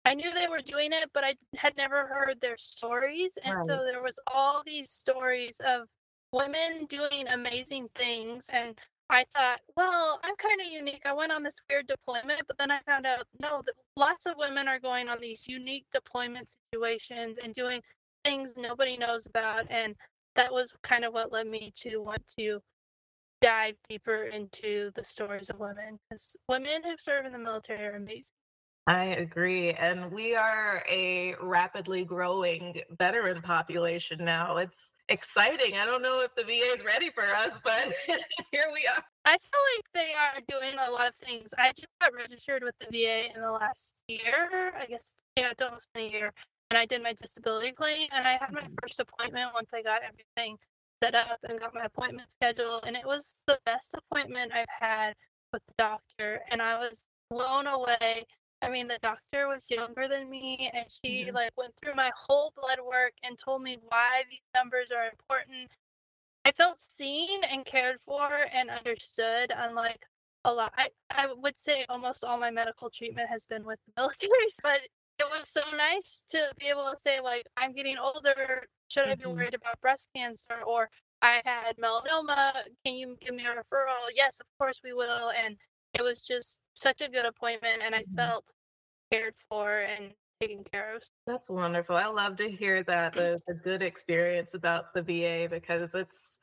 I 0.05 0.13
knew 0.13 0.33
they 0.33 0.47
were 0.47 0.59
doing 0.59 0.91
it, 0.91 1.09
but 1.13 1.23
I 1.23 1.35
had 1.55 1.77
never 1.77 2.07
heard 2.07 2.41
their 2.41 2.57
stories. 2.57 3.37
And 3.43 3.59
so 3.65 3.83
there 3.85 4.01
was 4.03 4.19
all 4.27 4.61
these 4.65 4.89
stories 4.89 5.59
of 5.65 5.87
women 6.33 6.85
doing 6.89 7.27
amazing 7.29 7.89
things. 7.95 8.45
And 8.49 8.77
I 9.09 9.25
thought, 9.35 9.59
well, 9.77 10.19
I'm 10.23 10.35
kind 10.37 10.59
of 10.59 10.67
unique. 10.67 11.05
I 11.05 11.13
went 11.13 11.31
on 11.31 11.43
this 11.43 11.61
weird 11.69 11.87
deployment, 11.87 12.41
but 12.47 12.57
then 12.57 12.71
I 12.71 12.79
found 12.85 13.05
out 13.05 13.27
no, 13.39 13.61
that 13.65 13.75
lots 13.95 14.25
of 14.25 14.33
women 14.37 14.67
are 14.67 14.79
going 14.79 15.07
on 15.07 15.19
these 15.21 15.47
unique 15.47 15.85
deployment 15.93 16.49
situations 16.71 17.37
and 17.41 17.53
doing 17.53 17.81
things 18.25 18.55
nobody 18.57 18.97
knows 18.97 19.25
about. 19.25 19.67
And 19.69 19.95
that 20.35 20.51
was 20.51 20.73
kind 20.83 21.05
of 21.05 21.13
what 21.13 21.31
led 21.31 21.47
me 21.47 21.71
to 21.81 21.99
want 21.99 22.23
to 22.39 22.59
dive 23.43 23.75
deeper 23.89 24.23
into 24.23 24.89
the 24.95 25.03
stories 25.03 25.49
of 25.49 25.59
women 25.59 25.99
because 26.09 26.37
women 26.47 26.81
who 26.81 26.95
serve 26.97 27.25
in 27.25 27.33
the 27.33 27.37
military 27.37 27.85
are 27.85 27.95
amazing. 27.95 28.31
I 28.87 29.05
agree. 29.05 29.71
And 29.71 30.11
we 30.11 30.35
are 30.35 30.83
a 30.89 31.35
rapidly 31.41 32.03
growing 32.03 32.81
veteran 32.97 33.41
population 33.41 34.23
now. 34.23 34.57
It's 34.57 34.91
exciting. 35.07 35.75
I 35.75 35.85
don't 35.85 36.01
know 36.01 36.21
if 36.21 36.35
the 36.35 36.43
VA 36.43 36.73
is 36.73 36.83
ready 36.83 37.09
for 37.09 37.23
us, 37.23 37.59
but 37.63 37.93
here 38.51 38.65
we 38.73 38.87
are. 38.87 39.03
I 39.25 39.37
feel 39.37 39.61
like 39.75 39.85
they 39.93 40.13
are 40.13 40.41
doing 40.49 40.75
a 40.85 40.91
lot 40.91 41.07
of 41.07 41.15
things. 41.15 41.53
I 41.57 41.71
just 41.71 41.87
got 42.01 42.13
registered 42.13 42.63
with 42.63 42.75
the 42.79 42.87
VA 42.91 43.33
in 43.33 43.41
the 43.41 43.51
last 43.51 43.93
year. 44.07 44.73
I 44.77 44.85
guess, 44.85 45.13
yeah, 45.37 45.51
it's 45.51 45.61
almost 45.61 45.87
been 45.93 46.05
a 46.05 46.09
year. 46.09 46.33
And 46.69 46.77
I 46.77 46.85
did 46.85 47.03
my 47.03 47.13
disability 47.13 47.71
claim 47.71 48.07
and 48.11 48.27
I 48.27 48.31
had 48.31 48.51
my 48.51 48.61
mm-hmm. 48.61 48.73
first 48.81 48.99
appointment 48.99 49.51
once 49.53 49.71
I 49.73 49.81
got 49.81 50.01
everything 50.03 50.57
set 51.03 51.15
up 51.15 51.39
and 51.47 51.59
got 51.59 51.73
my 51.73 51.83
appointment 51.85 52.31
scheduled. 52.31 52.85
And 52.85 52.95
it 52.95 53.05
was 53.05 53.35
the 53.45 53.59
best 53.65 53.93
appointment 53.93 54.51
I've 54.53 54.65
had 54.79 55.13
with 55.51 55.61
the 55.67 55.73
doctor. 55.77 56.41
And 56.49 56.61
I 56.61 56.79
was 56.79 57.05
blown 57.29 57.67
away. 57.67 58.25
I 58.61 58.69
mean, 58.69 58.87
the 58.87 58.99
doctor 59.01 59.47
was 59.49 59.69
younger 59.69 60.07
than 60.07 60.29
me 60.29 60.71
and 60.73 60.85
she 60.89 61.25
Mhm. 61.25 61.33
like 61.33 61.51
went 61.57 61.75
through 61.75 61.95
my 61.95 62.11
whole 62.15 62.51
blood 62.55 62.79
work 62.79 63.13
and 63.23 63.37
told 63.37 63.61
me 63.61 63.77
why 63.89 64.23
these 64.29 64.47
numbers 64.55 64.91
are 64.91 65.07
important 65.09 65.71
I 66.45 66.51
felt 66.51 66.81
seen 66.81 67.43
and 67.45 67.65
cared 67.65 68.01
for 68.01 68.47
and 68.51 68.69
understood, 68.69 69.53
unlike 69.55 70.05
a 70.43 70.53
lot. 70.53 70.73
I, 70.77 70.89
I 71.09 71.31
would 71.33 71.57
say 71.57 71.85
almost 71.87 72.25
all 72.25 72.37
my 72.37 72.51
medical 72.51 72.89
treatment 72.89 73.29
has 73.29 73.45
been 73.45 73.63
with 73.63 73.79
the 73.85 73.93
military, 74.01 74.31
but 74.63 74.81
it 75.19 75.25
was 75.29 75.49
so 75.49 75.61
nice 75.75 76.23
to 76.29 76.51
be 76.59 76.67
able 76.67 76.89
to 76.91 76.97
say, 76.97 77.19
like, 77.19 77.45
I'm 77.57 77.73
getting 77.73 77.97
older. 77.97 78.65
Should 78.89 79.07
I 79.07 79.15
be 79.15 79.23
Mhm. 79.23 79.35
worried 79.35 79.53
about 79.53 79.79
breast 79.81 80.07
cancer? 80.15 80.61
Or 80.65 80.89
I 81.21 81.41
had 81.45 81.77
melanoma. 81.77 82.67
Can 82.85 82.95
you 82.95 83.15
give 83.19 83.33
me 83.35 83.45
a 83.45 83.55
referral? 83.55 84.09
Yes, 84.13 84.39
of 84.39 84.47
course 84.57 84.81
we 84.83 84.93
will. 84.93 85.31
And 85.31 85.57
it 85.93 86.01
was 86.01 86.21
just 86.21 86.59
such 86.73 87.01
a 87.01 87.09
good 87.09 87.25
appointment, 87.25 87.81
and 87.81 87.95
I 87.95 88.03
Mhm. 88.03 88.15
felt 88.15 88.45
cared 89.11 89.35
for 89.49 89.79
and 89.79 90.13
taken 90.41 90.63
care 90.63 90.95
of. 90.95 91.03
That's 91.25 91.49
wonderful. 91.49 91.95
I 91.95 92.07
love 92.07 92.35
to 92.37 92.49
hear 92.49 92.83
that 92.83 93.13
the, 93.13 93.41
the 93.47 93.53
good 93.53 93.81
experience 93.81 94.53
about 94.55 94.93
the 94.93 95.01
VA 95.01 95.47
because 95.47 95.93
it's 95.95 96.39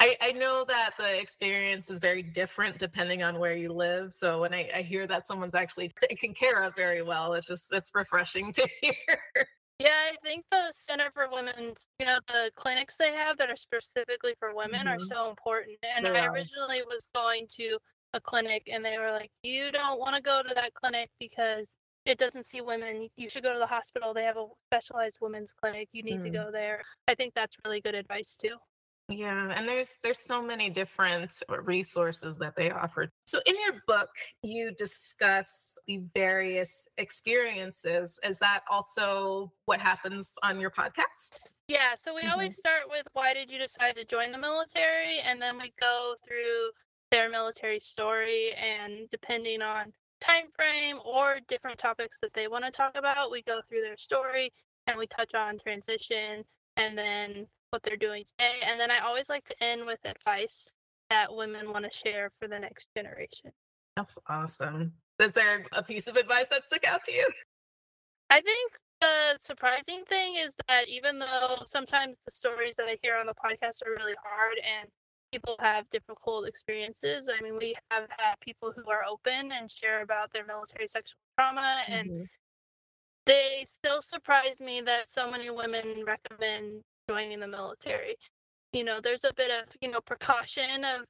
I, 0.00 0.16
I 0.22 0.32
know 0.32 0.64
that 0.66 0.92
the 0.98 1.20
experience 1.20 1.90
is 1.90 2.00
very 2.00 2.22
different 2.22 2.78
depending 2.78 3.22
on 3.22 3.38
where 3.38 3.54
you 3.54 3.70
live. 3.70 4.14
So 4.14 4.40
when 4.40 4.54
I, 4.54 4.68
I 4.74 4.82
hear 4.82 5.06
that 5.06 5.26
someone's 5.26 5.54
actually 5.54 5.90
taken 6.08 6.32
care 6.32 6.62
of 6.62 6.74
very 6.74 7.02
well, 7.02 7.34
it's 7.34 7.46
just 7.46 7.72
it's 7.72 7.90
refreshing 7.94 8.52
to 8.54 8.66
hear. 8.80 8.94
Yeah, 9.78 9.88
I 10.12 10.16
think 10.22 10.44
the 10.50 10.72
Center 10.72 11.10
for 11.14 11.28
Women, 11.30 11.74
you 11.98 12.06
know, 12.06 12.18
the 12.28 12.50
clinics 12.54 12.96
they 12.96 13.12
have 13.12 13.36
that 13.38 13.50
are 13.50 13.56
specifically 13.56 14.34
for 14.38 14.54
women 14.54 14.86
are 14.86 14.96
Mhm. 14.96 15.06
so 15.06 15.30
important. 15.30 15.78
And 15.82 16.04
They 16.04 16.10
I 16.18 16.26
originally 16.26 16.82
was 16.82 17.08
going 17.14 17.46
to 17.52 17.78
a 18.12 18.20
clinic 18.20 18.68
and 18.70 18.84
they 18.84 18.98
were 18.98 19.12
like, 19.12 19.30
you 19.42 19.70
don't 19.70 20.00
want 20.00 20.16
to 20.16 20.22
go 20.22 20.42
to 20.42 20.54
that 20.54 20.74
clinic 20.74 21.10
because 21.18 21.76
it 22.06 22.18
doesn't 22.18 22.44
see 22.46 22.60
women. 22.62 23.08
You 23.16 23.28
should 23.28 23.42
go 23.42 23.52
to 23.52 23.58
the 23.58 23.66
hospital. 23.66 24.12
They 24.14 24.24
have 24.24 24.36
a 24.38 24.46
specialized 24.68 25.18
women's 25.20 25.52
clinic. 25.52 25.88
You 25.92 26.02
need 26.02 26.22
to 26.24 26.30
Mm. 26.30 26.44
go 26.44 26.50
there. 26.50 26.82
I 27.06 27.14
think 27.14 27.34
that's 27.34 27.56
really 27.64 27.80
good 27.82 27.94
advice 27.94 28.36
too. 28.36 28.56
Yeah, 29.10 29.52
and 29.56 29.68
there's 29.68 29.90
there's 30.04 30.20
so 30.20 30.40
many 30.40 30.70
different 30.70 31.42
uh, 31.50 31.60
resources 31.62 32.38
that 32.38 32.54
they 32.54 32.70
offer. 32.70 33.10
So 33.24 33.40
in 33.44 33.56
your 33.60 33.82
book, 33.88 34.08
you 34.42 34.72
discuss 34.78 35.76
the 35.88 36.02
various 36.14 36.88
experiences. 36.96 38.20
Is 38.22 38.38
that 38.38 38.60
also 38.70 39.52
what 39.64 39.80
happens 39.80 40.36
on 40.44 40.60
your 40.60 40.70
podcast? 40.70 41.52
Yeah, 41.66 41.96
so 41.98 42.14
we 42.14 42.22
always 42.28 42.52
mm-hmm. 42.52 42.58
start 42.58 42.82
with 42.88 43.06
why 43.12 43.34
did 43.34 43.50
you 43.50 43.58
decide 43.58 43.96
to 43.96 44.04
join 44.04 44.30
the 44.30 44.38
military? 44.38 45.18
And 45.18 45.42
then 45.42 45.58
we 45.58 45.72
go 45.80 46.14
through 46.26 46.70
their 47.10 47.28
military 47.28 47.80
story 47.80 48.52
and 48.54 49.10
depending 49.10 49.60
on 49.60 49.92
time 50.20 50.46
frame 50.54 50.98
or 51.04 51.38
different 51.48 51.78
topics 51.78 52.18
that 52.20 52.32
they 52.34 52.46
want 52.46 52.64
to 52.64 52.70
talk 52.70 52.96
about, 52.96 53.32
we 53.32 53.42
go 53.42 53.60
through 53.68 53.80
their 53.80 53.96
story 53.96 54.52
and 54.86 54.96
we 54.96 55.06
touch 55.08 55.34
on 55.34 55.58
transition 55.58 56.44
and 56.76 56.96
then 56.96 57.46
what 57.70 57.82
they're 57.82 57.96
doing 57.96 58.24
today. 58.24 58.60
And 58.64 58.78
then 58.78 58.90
I 58.90 58.98
always 59.00 59.28
like 59.28 59.44
to 59.46 59.62
end 59.62 59.86
with 59.86 59.98
advice 60.04 60.66
that 61.08 61.34
women 61.34 61.72
want 61.72 61.84
to 61.84 61.90
share 61.90 62.30
for 62.38 62.48
the 62.48 62.58
next 62.58 62.88
generation. 62.96 63.52
That's 63.96 64.18
awesome. 64.28 64.92
Is 65.18 65.34
there 65.34 65.66
a 65.72 65.82
piece 65.82 66.06
of 66.06 66.16
advice 66.16 66.46
that 66.50 66.66
stuck 66.66 66.86
out 66.86 67.02
to 67.04 67.12
you? 67.12 67.26
I 68.30 68.40
think 68.40 68.72
the 69.00 69.38
surprising 69.40 70.04
thing 70.08 70.36
is 70.36 70.54
that 70.68 70.88
even 70.88 71.18
though 71.18 71.62
sometimes 71.66 72.20
the 72.24 72.30
stories 72.30 72.76
that 72.76 72.86
I 72.86 72.98
hear 73.02 73.16
on 73.16 73.26
the 73.26 73.34
podcast 73.34 73.86
are 73.86 73.90
really 73.90 74.14
hard 74.22 74.56
and 74.58 74.88
people 75.32 75.56
have 75.58 75.88
difficult 75.90 76.46
experiences, 76.46 77.28
I 77.28 77.42
mean, 77.42 77.56
we 77.58 77.74
have 77.90 78.08
had 78.16 78.34
people 78.40 78.72
who 78.74 78.90
are 78.90 79.04
open 79.08 79.52
and 79.52 79.70
share 79.70 80.02
about 80.02 80.32
their 80.32 80.46
military 80.46 80.86
sexual 80.86 81.18
trauma, 81.38 81.82
and 81.88 82.10
mm-hmm. 82.10 82.22
they 83.26 83.64
still 83.66 84.00
surprise 84.00 84.60
me 84.60 84.80
that 84.82 85.08
so 85.08 85.30
many 85.30 85.50
women 85.50 86.04
recommend 86.06 86.82
joining 87.10 87.40
the 87.40 87.48
military. 87.48 88.16
You 88.72 88.84
know, 88.84 89.00
there's 89.02 89.24
a 89.24 89.34
bit 89.34 89.50
of, 89.50 89.74
you 89.80 89.90
know, 89.90 90.00
precaution 90.00 90.84
of 90.84 91.06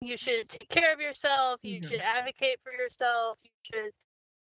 you 0.00 0.16
should 0.16 0.48
take 0.48 0.68
care 0.68 0.92
of 0.92 1.00
yourself, 1.00 1.60
you 1.62 1.80
mm-hmm. 1.80 1.90
should 1.90 2.00
advocate 2.00 2.58
for 2.62 2.72
yourself, 2.72 3.38
you 3.42 3.50
should 3.62 3.92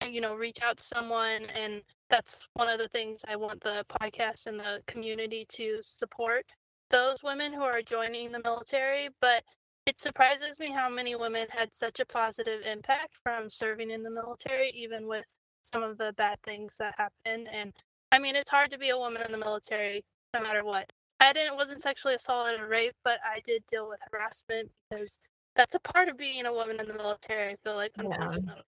you 0.06 0.20
know, 0.20 0.34
reach 0.34 0.58
out 0.62 0.76
to 0.76 0.84
someone 0.84 1.42
and 1.56 1.82
that's 2.08 2.36
one 2.54 2.68
of 2.68 2.78
the 2.78 2.88
things 2.88 3.24
I 3.26 3.36
want 3.36 3.60
the 3.60 3.84
podcast 4.00 4.46
and 4.46 4.58
the 4.58 4.80
community 4.86 5.44
to 5.54 5.78
support 5.82 6.44
those 6.90 7.22
women 7.22 7.52
who 7.52 7.62
are 7.62 7.82
joining 7.82 8.32
the 8.32 8.40
military, 8.42 9.08
but 9.20 9.42
it 9.86 9.98
surprises 9.98 10.58
me 10.58 10.70
how 10.70 10.88
many 10.88 11.16
women 11.16 11.46
had 11.50 11.74
such 11.74 12.00
a 12.00 12.06
positive 12.06 12.60
impact 12.64 13.14
from 13.22 13.50
serving 13.50 13.90
in 13.90 14.02
the 14.02 14.10
military, 14.10 14.70
even 14.70 15.06
with 15.06 15.26
some 15.62 15.82
of 15.82 15.98
the 15.98 16.14
bad 16.16 16.38
things 16.44 16.76
that 16.78 16.94
happen. 16.96 17.46
And 17.52 17.72
I 18.12 18.18
mean, 18.18 18.36
it's 18.36 18.50
hard 18.50 18.70
to 18.70 18.78
be 18.78 18.90
a 18.90 18.98
woman 18.98 19.22
in 19.22 19.32
the 19.32 19.38
military 19.38 20.04
no 20.34 20.42
matter 20.42 20.64
what. 20.64 20.90
I 21.20 21.32
didn't 21.32 21.54
it 21.54 21.56
wasn't 21.56 21.80
sexually 21.80 22.14
assaulted 22.14 22.60
or 22.60 22.68
raped, 22.68 22.96
but 23.04 23.18
I 23.24 23.40
did 23.40 23.64
deal 23.70 23.88
with 23.88 23.98
harassment 24.12 24.70
because 24.90 25.18
that's 25.56 25.74
a 25.74 25.80
part 25.80 26.08
of 26.08 26.16
being 26.16 26.46
a 26.46 26.52
woman 26.52 26.78
in 26.80 26.86
the 26.86 26.94
military. 26.94 27.52
I 27.52 27.56
feel 27.64 27.74
like 27.74 27.92
unfortunately. 27.96 28.42
Yeah. 28.46 28.62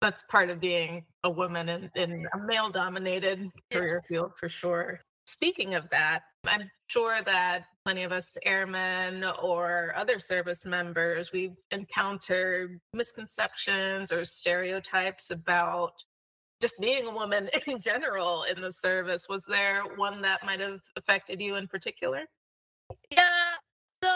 That's 0.00 0.22
part 0.30 0.48
of 0.48 0.60
being 0.60 1.04
a 1.24 1.30
woman 1.30 1.68
in, 1.68 1.90
in 1.96 2.26
a 2.32 2.38
male 2.38 2.70
dominated 2.70 3.50
career 3.72 4.00
field 4.06 4.30
for 4.38 4.48
sure. 4.48 5.00
Speaking 5.26 5.74
of 5.74 5.90
that, 5.90 6.20
I'm 6.46 6.70
sure 6.86 7.18
that 7.26 7.64
plenty 7.84 8.04
of 8.04 8.12
us 8.12 8.36
airmen 8.44 9.24
or 9.42 9.92
other 9.96 10.20
service 10.20 10.64
members, 10.64 11.32
we've 11.32 11.56
encountered 11.72 12.78
misconceptions 12.94 14.12
or 14.12 14.24
stereotypes 14.24 15.30
about 15.30 15.94
just 16.60 16.78
being 16.80 17.06
a 17.06 17.10
woman 17.10 17.48
in 17.66 17.80
general 17.80 18.44
in 18.44 18.60
the 18.60 18.72
service. 18.72 19.26
Was 19.28 19.44
there 19.44 19.82
one 19.96 20.22
that 20.22 20.44
might 20.44 20.60
have 20.60 20.80
affected 20.96 21.40
you 21.40 21.56
in 21.56 21.66
particular? 21.66 22.24
Yeah. 23.10 23.54
So 24.02 24.10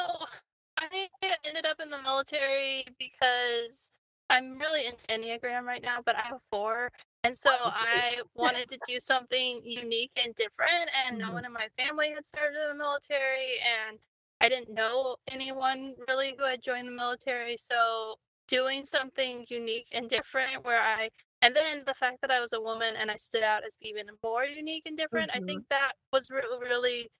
I 0.78 0.88
think 0.88 1.10
I 1.22 1.34
ended 1.44 1.66
up 1.66 1.80
in 1.80 1.90
the 1.90 2.00
military 2.02 2.86
because 2.98 3.88
I'm 4.30 4.58
really 4.58 4.86
into 4.86 5.04
Enneagram 5.08 5.64
right 5.64 5.82
now, 5.82 5.98
but 6.04 6.16
I 6.16 6.22
have 6.22 6.40
four. 6.50 6.90
And 7.24 7.36
so 7.36 7.50
I 7.62 8.16
wanted 8.34 8.68
to 8.70 8.78
do 8.88 8.98
something 8.98 9.60
unique 9.64 10.10
and 10.22 10.34
different. 10.34 10.90
And 11.06 11.18
no 11.18 11.26
mm-hmm. 11.26 11.34
one 11.34 11.44
in 11.44 11.52
my 11.52 11.68
family 11.78 12.10
had 12.14 12.26
served 12.26 12.56
in 12.56 12.68
the 12.68 12.74
military. 12.74 13.60
And 13.60 13.98
I 14.40 14.48
didn't 14.48 14.74
know 14.74 15.16
anyone 15.30 15.94
really 16.08 16.34
who 16.36 16.46
had 16.46 16.62
joined 16.62 16.88
the 16.88 16.92
military. 16.92 17.56
So 17.56 18.16
doing 18.48 18.84
something 18.84 19.44
unique 19.48 19.86
and 19.92 20.08
different 20.08 20.64
where 20.64 20.80
I, 20.80 21.10
and 21.42 21.54
then 21.54 21.82
the 21.86 21.94
fact 21.94 22.18
that 22.22 22.30
I 22.30 22.40
was 22.40 22.52
a 22.52 22.60
woman 22.60 22.94
and 22.98 23.10
I 23.10 23.16
stood 23.16 23.42
out 23.42 23.64
as 23.66 23.76
even 23.82 24.06
more 24.22 24.44
unique 24.44 24.84
and 24.86 24.96
different, 24.96 25.30
mm-hmm. 25.30 25.44
I 25.44 25.46
think 25.46 25.64
that 25.70 25.92
was 26.12 26.30
re- 26.30 26.42
really 26.60 27.10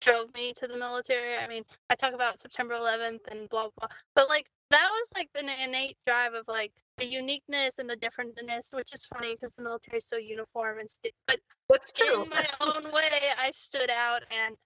drove 0.00 0.32
me 0.34 0.52
to 0.56 0.66
the 0.66 0.76
military. 0.76 1.36
I 1.36 1.46
mean, 1.48 1.62
I 1.88 1.94
talk 1.94 2.14
about 2.14 2.38
September 2.38 2.74
11th 2.74 3.20
and 3.30 3.48
blah 3.48 3.68
blah, 3.76 3.88
but 4.14 4.28
like 4.28 4.46
that 4.70 4.88
was 4.90 5.08
like 5.16 5.30
the 5.34 5.40
innate 5.40 5.96
drive 6.06 6.34
of 6.34 6.44
like 6.46 6.72
the 6.98 7.06
uniqueness 7.06 7.78
and 7.78 7.88
the 7.88 7.96
differentness, 7.96 8.74
which 8.74 8.94
is 8.94 9.06
funny 9.06 9.34
because 9.34 9.54
the 9.54 9.62
military 9.62 9.98
is 9.98 10.06
so 10.06 10.16
uniform 10.16 10.78
and 10.78 10.90
st- 10.90 11.14
but 11.26 11.40
what's 11.66 11.92
true 11.92 12.22
in 12.22 12.28
my 12.28 12.46
own 12.60 12.92
way, 12.92 13.32
I 13.38 13.50
stood 13.52 13.90
out 13.90 14.22
and 14.30 14.56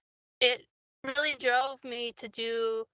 it 0.41 0.61
really 1.03 1.35
drove 1.39 1.83
me 1.83 2.13
to 2.17 2.27
do 2.27 2.85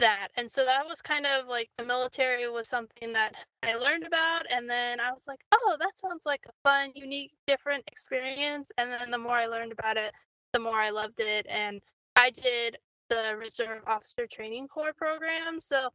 that. 0.00 0.28
And 0.36 0.50
so 0.50 0.64
that 0.64 0.86
was 0.86 1.00
kind 1.00 1.26
of 1.26 1.46
like 1.46 1.70
the 1.78 1.84
military 1.84 2.48
was 2.48 2.68
something 2.68 3.12
that 3.12 3.34
I 3.62 3.74
learned 3.74 4.04
about. 4.06 4.42
And 4.50 4.68
then 4.68 5.00
I 5.00 5.12
was 5.12 5.24
like, 5.28 5.40
oh, 5.52 5.76
that 5.78 5.92
sounds 6.00 6.26
like 6.26 6.44
a 6.48 6.52
fun, 6.62 6.92
unique, 6.94 7.32
different 7.46 7.84
experience. 7.86 8.72
And 8.76 8.90
then 8.90 9.10
the 9.10 9.18
more 9.18 9.36
I 9.36 9.46
learned 9.46 9.72
about 9.72 9.96
it, 9.96 10.12
the 10.52 10.58
more 10.58 10.80
I 10.80 10.90
loved 10.90 11.20
it. 11.20 11.46
And 11.48 11.80
I 12.16 12.30
did 12.30 12.78
the 13.08 13.36
Reserve 13.38 13.82
Officer 13.86 14.26
Training 14.26 14.68
Corps 14.68 14.92
program. 14.92 15.60
So 15.60 15.90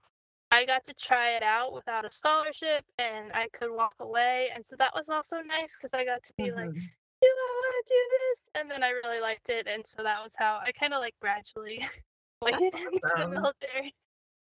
I 0.51 0.65
got 0.65 0.85
to 0.85 0.93
try 0.93 1.31
it 1.31 1.43
out 1.43 1.73
without 1.73 2.05
a 2.05 2.11
scholarship 2.11 2.85
and 2.97 3.31
I 3.33 3.47
could 3.51 3.71
walk 3.71 3.95
away. 3.99 4.49
And 4.55 4.65
so 4.65 4.75
that 4.77 4.93
was 4.95 5.09
also 5.09 5.37
nice 5.45 5.75
because 5.75 5.93
I 5.93 6.05
got 6.05 6.23
to 6.23 6.33
be 6.37 6.45
mm-hmm. 6.45 6.57
like, 6.57 6.73
do 6.73 7.27
I 7.27 7.51
want 7.55 7.87
to 7.87 7.93
do 7.93 8.01
this? 8.11 8.61
And 8.61 8.71
then 8.71 8.83
I 8.83 8.89
really 8.89 9.19
liked 9.19 9.49
it. 9.49 9.67
And 9.67 9.85
so 9.85 10.03
that 10.03 10.23
was 10.23 10.35
how 10.37 10.59
I 10.63 10.71
kind 10.71 10.93
of 10.93 10.99
like 10.99 11.15
gradually 11.19 11.87
into 12.47 13.13
the 13.17 13.27
military. 13.27 13.93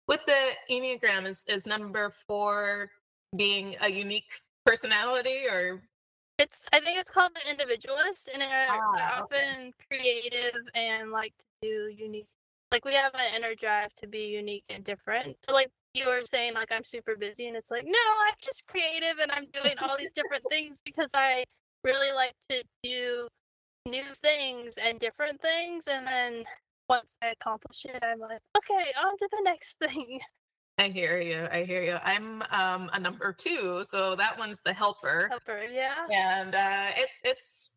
With 0.07 0.21
the 0.25 0.51
Enneagram, 0.71 1.27
is, 1.27 1.45
is 1.47 1.67
number 1.67 2.13
four 2.27 2.89
being 3.35 3.75
a 3.81 3.89
unique 3.89 4.41
personality 4.65 5.45
or 5.49 5.81
it's 6.39 6.69
I 6.71 6.79
think 6.79 6.97
it's 6.97 7.09
called 7.09 7.31
the 7.35 7.51
individualist, 7.51 8.29
and 8.31 8.41
they're, 8.41 8.67
ah, 8.69 8.91
they're 8.95 9.21
often 9.21 9.73
creative 9.89 10.55
and 10.73 11.11
like 11.11 11.33
to 11.37 11.45
do 11.61 11.93
unique. 11.95 12.29
Like 12.71 12.85
we 12.85 12.93
have 12.93 13.13
an 13.13 13.35
inner 13.35 13.55
drive 13.55 13.93
to 13.95 14.07
be 14.07 14.27
unique 14.27 14.63
and 14.69 14.83
different. 14.83 15.35
So 15.45 15.53
like 15.53 15.69
you 15.93 16.07
were 16.07 16.21
saying, 16.23 16.53
like 16.53 16.71
I'm 16.71 16.85
super 16.85 17.17
busy, 17.17 17.47
and 17.47 17.57
it's 17.57 17.69
like 17.69 17.83
no, 17.83 17.99
I'm 18.25 18.35
just 18.41 18.65
creative 18.67 19.19
and 19.21 19.31
I'm 19.31 19.47
doing 19.51 19.75
all 19.81 19.97
these 19.97 20.11
different 20.15 20.43
things 20.49 20.79
because 20.85 21.11
I 21.13 21.43
really 21.83 22.13
like 22.13 22.35
to 22.49 22.63
do 22.83 23.27
new 23.85 24.05
things 24.23 24.75
and 24.81 24.97
different 24.97 25.41
things, 25.41 25.87
and 25.87 26.07
then 26.07 26.45
once 26.89 27.15
I 27.21 27.27
accomplish 27.27 27.85
it, 27.85 28.03
I'm 28.03 28.19
like, 28.19 28.41
okay, 28.57 28.91
on 28.97 29.17
to 29.17 29.29
the 29.31 29.41
next 29.43 29.77
thing. 29.77 30.19
I 30.77 30.87
hear 30.87 31.19
you. 31.19 31.45
I 31.51 31.63
hear 31.63 31.83
you. 31.83 31.97
I'm 32.03 32.41
um, 32.51 32.89
a 32.93 32.99
number 32.99 33.33
two, 33.33 33.83
so 33.85 34.15
that 34.15 34.39
one's 34.39 34.61
the 34.61 34.71
helper. 34.71 35.27
Helper, 35.29 35.61
yeah. 35.69 36.05
And 36.09 36.55
uh, 36.55 36.85
it, 36.95 37.09
it's 37.25 37.71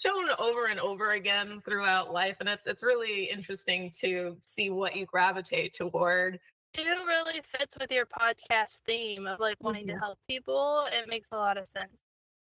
shown 0.00 0.28
over 0.38 0.66
and 0.66 0.78
over 0.78 1.10
again 1.10 1.60
throughout 1.64 2.12
life, 2.12 2.36
and 2.38 2.48
it's 2.48 2.68
it's 2.68 2.84
really 2.84 3.24
interesting 3.24 3.90
to 4.00 4.36
see 4.44 4.70
what 4.70 4.94
you 4.94 5.04
gravitate 5.04 5.74
toward. 5.74 6.38
Two 6.74 6.82
really 7.06 7.40
fits 7.58 7.76
with 7.78 7.90
your 7.90 8.06
podcast 8.06 8.78
theme 8.86 9.26
of 9.26 9.40
like 9.40 9.56
wanting 9.60 9.88
mm-hmm. 9.88 9.96
to 9.96 10.00
help 10.00 10.18
people. 10.28 10.86
It 10.92 11.08
makes 11.08 11.30
a 11.32 11.36
lot 11.36 11.58
of 11.58 11.66
sense. 11.66 12.02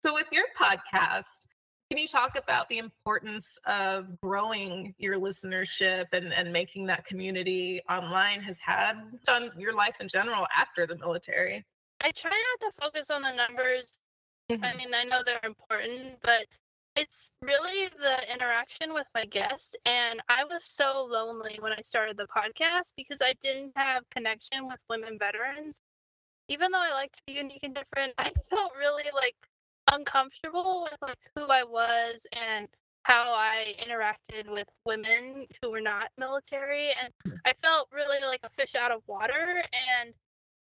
So, 0.06 0.14
with 0.14 0.28
your 0.32 0.46
podcast, 0.58 1.48
can 1.90 1.98
you 1.98 2.08
talk 2.08 2.38
about 2.38 2.68
the 2.68 2.80
importance 2.80 3.58
of 3.66 4.20
growing 4.20 4.94
your 4.98 5.16
listenership 5.16 6.06
and, 6.12 6.34
and 6.34 6.52
making 6.52 6.86
that 6.88 7.06
community 7.06 7.82
online 7.90 8.42
has 8.42 8.60
had 8.60 8.96
on 9.30 9.52
your 9.58 9.74
life 9.74 9.96
in 10.02 10.08
general 10.10 10.46
after 10.56 10.86
the 10.86 10.98
military? 10.98 11.66
I 12.02 12.12
try 12.12 12.32
not 12.32 12.70
to 12.70 12.82
focus 12.82 13.10
on 13.10 13.22
the 13.22 13.32
numbers. 13.32 14.00
Mm-hmm. 14.52 14.64
I 14.64 14.76
mean, 14.76 14.94
I 14.94 15.06
know 15.06 15.22
they're 15.26 15.40
important, 15.44 16.16
but 16.22 16.46
it's 16.98 17.32
really 17.42 17.90
the 18.00 18.34
interaction 18.34 18.94
with 18.94 19.08
my 19.16 19.26
guests. 19.26 19.74
And 19.86 20.20
I 20.28 20.44
was 20.44 20.66
so 20.66 21.08
lonely 21.10 21.58
when 21.62 21.72
I 21.72 21.82
started 21.84 22.18
the 22.18 22.28
podcast 22.28 22.94
because 22.98 23.22
I 23.22 23.34
didn't 23.42 23.72
have 23.76 24.04
connection 24.10 24.68
with 24.68 24.80
women 24.90 25.18
veterans. 25.18 25.80
Even 26.50 26.72
though 26.72 26.82
I 26.82 26.92
like 26.92 27.12
to 27.14 27.22
be 27.28 27.34
unique 27.34 27.64
and 27.64 27.76
different, 27.76 28.14
I 28.18 28.32
felt 28.50 28.74
really 28.78 29.06
like 29.14 29.36
uncomfortable 29.92 30.84
with 30.84 30.98
like 31.02 31.18
who 31.36 31.46
I 31.48 31.64
was 31.64 32.26
and 32.32 32.68
how 33.04 33.32
I 33.34 33.76
interacted 33.80 34.52
with 34.52 34.68
women 34.86 35.46
who 35.62 35.72
were 35.72 35.82
not 35.82 36.10
military 36.18 36.90
and 36.90 37.14
hmm. 37.26 37.38
I 37.46 37.54
felt 37.54 37.88
really 37.94 38.20
like 38.26 38.42
a 38.44 38.50
fish 38.50 38.76
out 38.76 38.92
of 38.92 39.02
water 39.08 39.64
and 39.72 40.14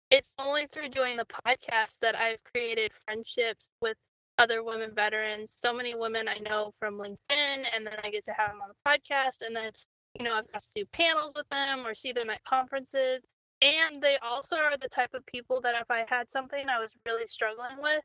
it's 0.09 0.33
only 0.39 0.67
through 0.67 0.89
doing 0.89 1.17
the 1.17 1.25
podcast 1.25 1.95
that 2.01 2.15
I've 2.15 2.41
created 2.45 2.91
friendships 3.05 3.71
with 3.81 3.97
other 4.37 4.63
women 4.63 4.91
veterans. 4.95 5.53
So 5.57 5.73
many 5.73 5.95
women 5.95 6.29
I 6.29 6.37
know 6.37 6.71
from 6.79 6.97
LinkedIn 6.97 7.17
and 7.29 7.85
then 7.85 7.95
I 8.03 8.09
get 8.09 8.23
to 8.25 8.33
have 8.33 8.51
them 8.51 8.61
on 8.61 8.69
the 8.69 8.89
podcast 8.89 9.45
and 9.45 9.55
then 9.55 9.71
you 10.17 10.23
know 10.23 10.33
I've 10.33 10.51
got 10.51 10.63
to 10.63 10.69
do 10.73 10.85
panels 10.93 11.33
with 11.35 11.49
them 11.49 11.85
or 11.85 11.93
see 11.93 12.13
them 12.13 12.29
at 12.29 12.43
conferences 12.45 13.25
and 13.61 14.01
they 14.01 14.17
also 14.21 14.55
are 14.55 14.77
the 14.77 14.87
type 14.87 15.13
of 15.13 15.25
people 15.25 15.59
that 15.61 15.75
if 15.75 15.89
I 15.89 16.05
had 16.07 16.29
something 16.29 16.69
I 16.69 16.79
was 16.79 16.95
really 17.05 17.27
struggling 17.27 17.81
with 17.81 18.03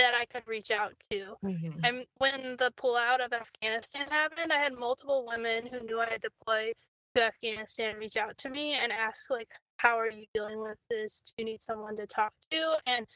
that 0.00 0.14
I 0.14 0.26
could 0.26 0.46
reach 0.46 0.70
out 0.70 0.92
to. 1.10 1.36
Mm-hmm. 1.44 1.84
And 1.84 2.04
when 2.18 2.56
the 2.58 2.72
pullout 2.78 3.24
of 3.24 3.32
Afghanistan 3.32 4.06
happened, 4.10 4.52
I 4.52 4.58
had 4.58 4.74
multiple 4.74 5.24
women 5.26 5.66
who 5.66 5.80
knew 5.80 6.00
I 6.00 6.10
had 6.10 6.22
deployed 6.22 6.74
to 7.14 7.22
Afghanistan 7.22 7.96
reach 7.96 8.16
out 8.16 8.36
to 8.38 8.50
me 8.50 8.74
and 8.74 8.92
ask 8.92 9.30
like, 9.30 9.50
"How 9.78 9.98
are 9.98 10.10
you 10.10 10.26
dealing 10.34 10.60
with 10.60 10.78
this? 10.90 11.22
Do 11.26 11.32
you 11.38 11.44
need 11.46 11.62
someone 11.62 11.96
to 11.96 12.06
talk 12.06 12.32
to?" 12.50 12.76
And 12.86 13.06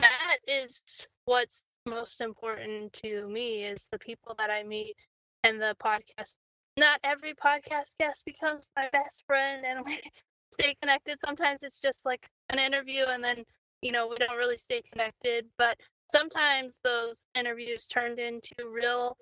that 0.00 0.38
is 0.48 0.80
what's 1.26 1.62
most 1.86 2.20
important 2.20 2.94
to 2.94 3.28
me 3.28 3.64
is 3.64 3.86
the 3.92 3.98
people 3.98 4.34
that 4.38 4.50
I 4.50 4.62
meet 4.62 4.96
and 5.42 5.60
the 5.60 5.76
podcast. 5.82 6.36
Not 6.76 7.00
every 7.04 7.34
podcast 7.34 7.96
guest 8.00 8.24
becomes 8.24 8.68
my 8.74 8.88
best 8.90 9.24
friend 9.26 9.64
and 9.66 9.84
we 9.84 10.00
stay 10.50 10.74
connected. 10.80 11.20
Sometimes 11.20 11.60
it's 11.62 11.80
just 11.80 12.06
like 12.06 12.26
an 12.48 12.58
interview 12.58 13.04
and 13.04 13.22
then 13.22 13.44
you 13.82 13.92
know 13.92 14.08
we 14.08 14.16
don't 14.16 14.38
really 14.38 14.56
stay 14.56 14.82
connected 14.90 15.44
but 15.58 15.78
sometimes 16.14 16.78
those 16.84 17.26
interviews 17.34 17.86
turned 17.86 18.20
into 18.20 18.54
real 18.70 19.16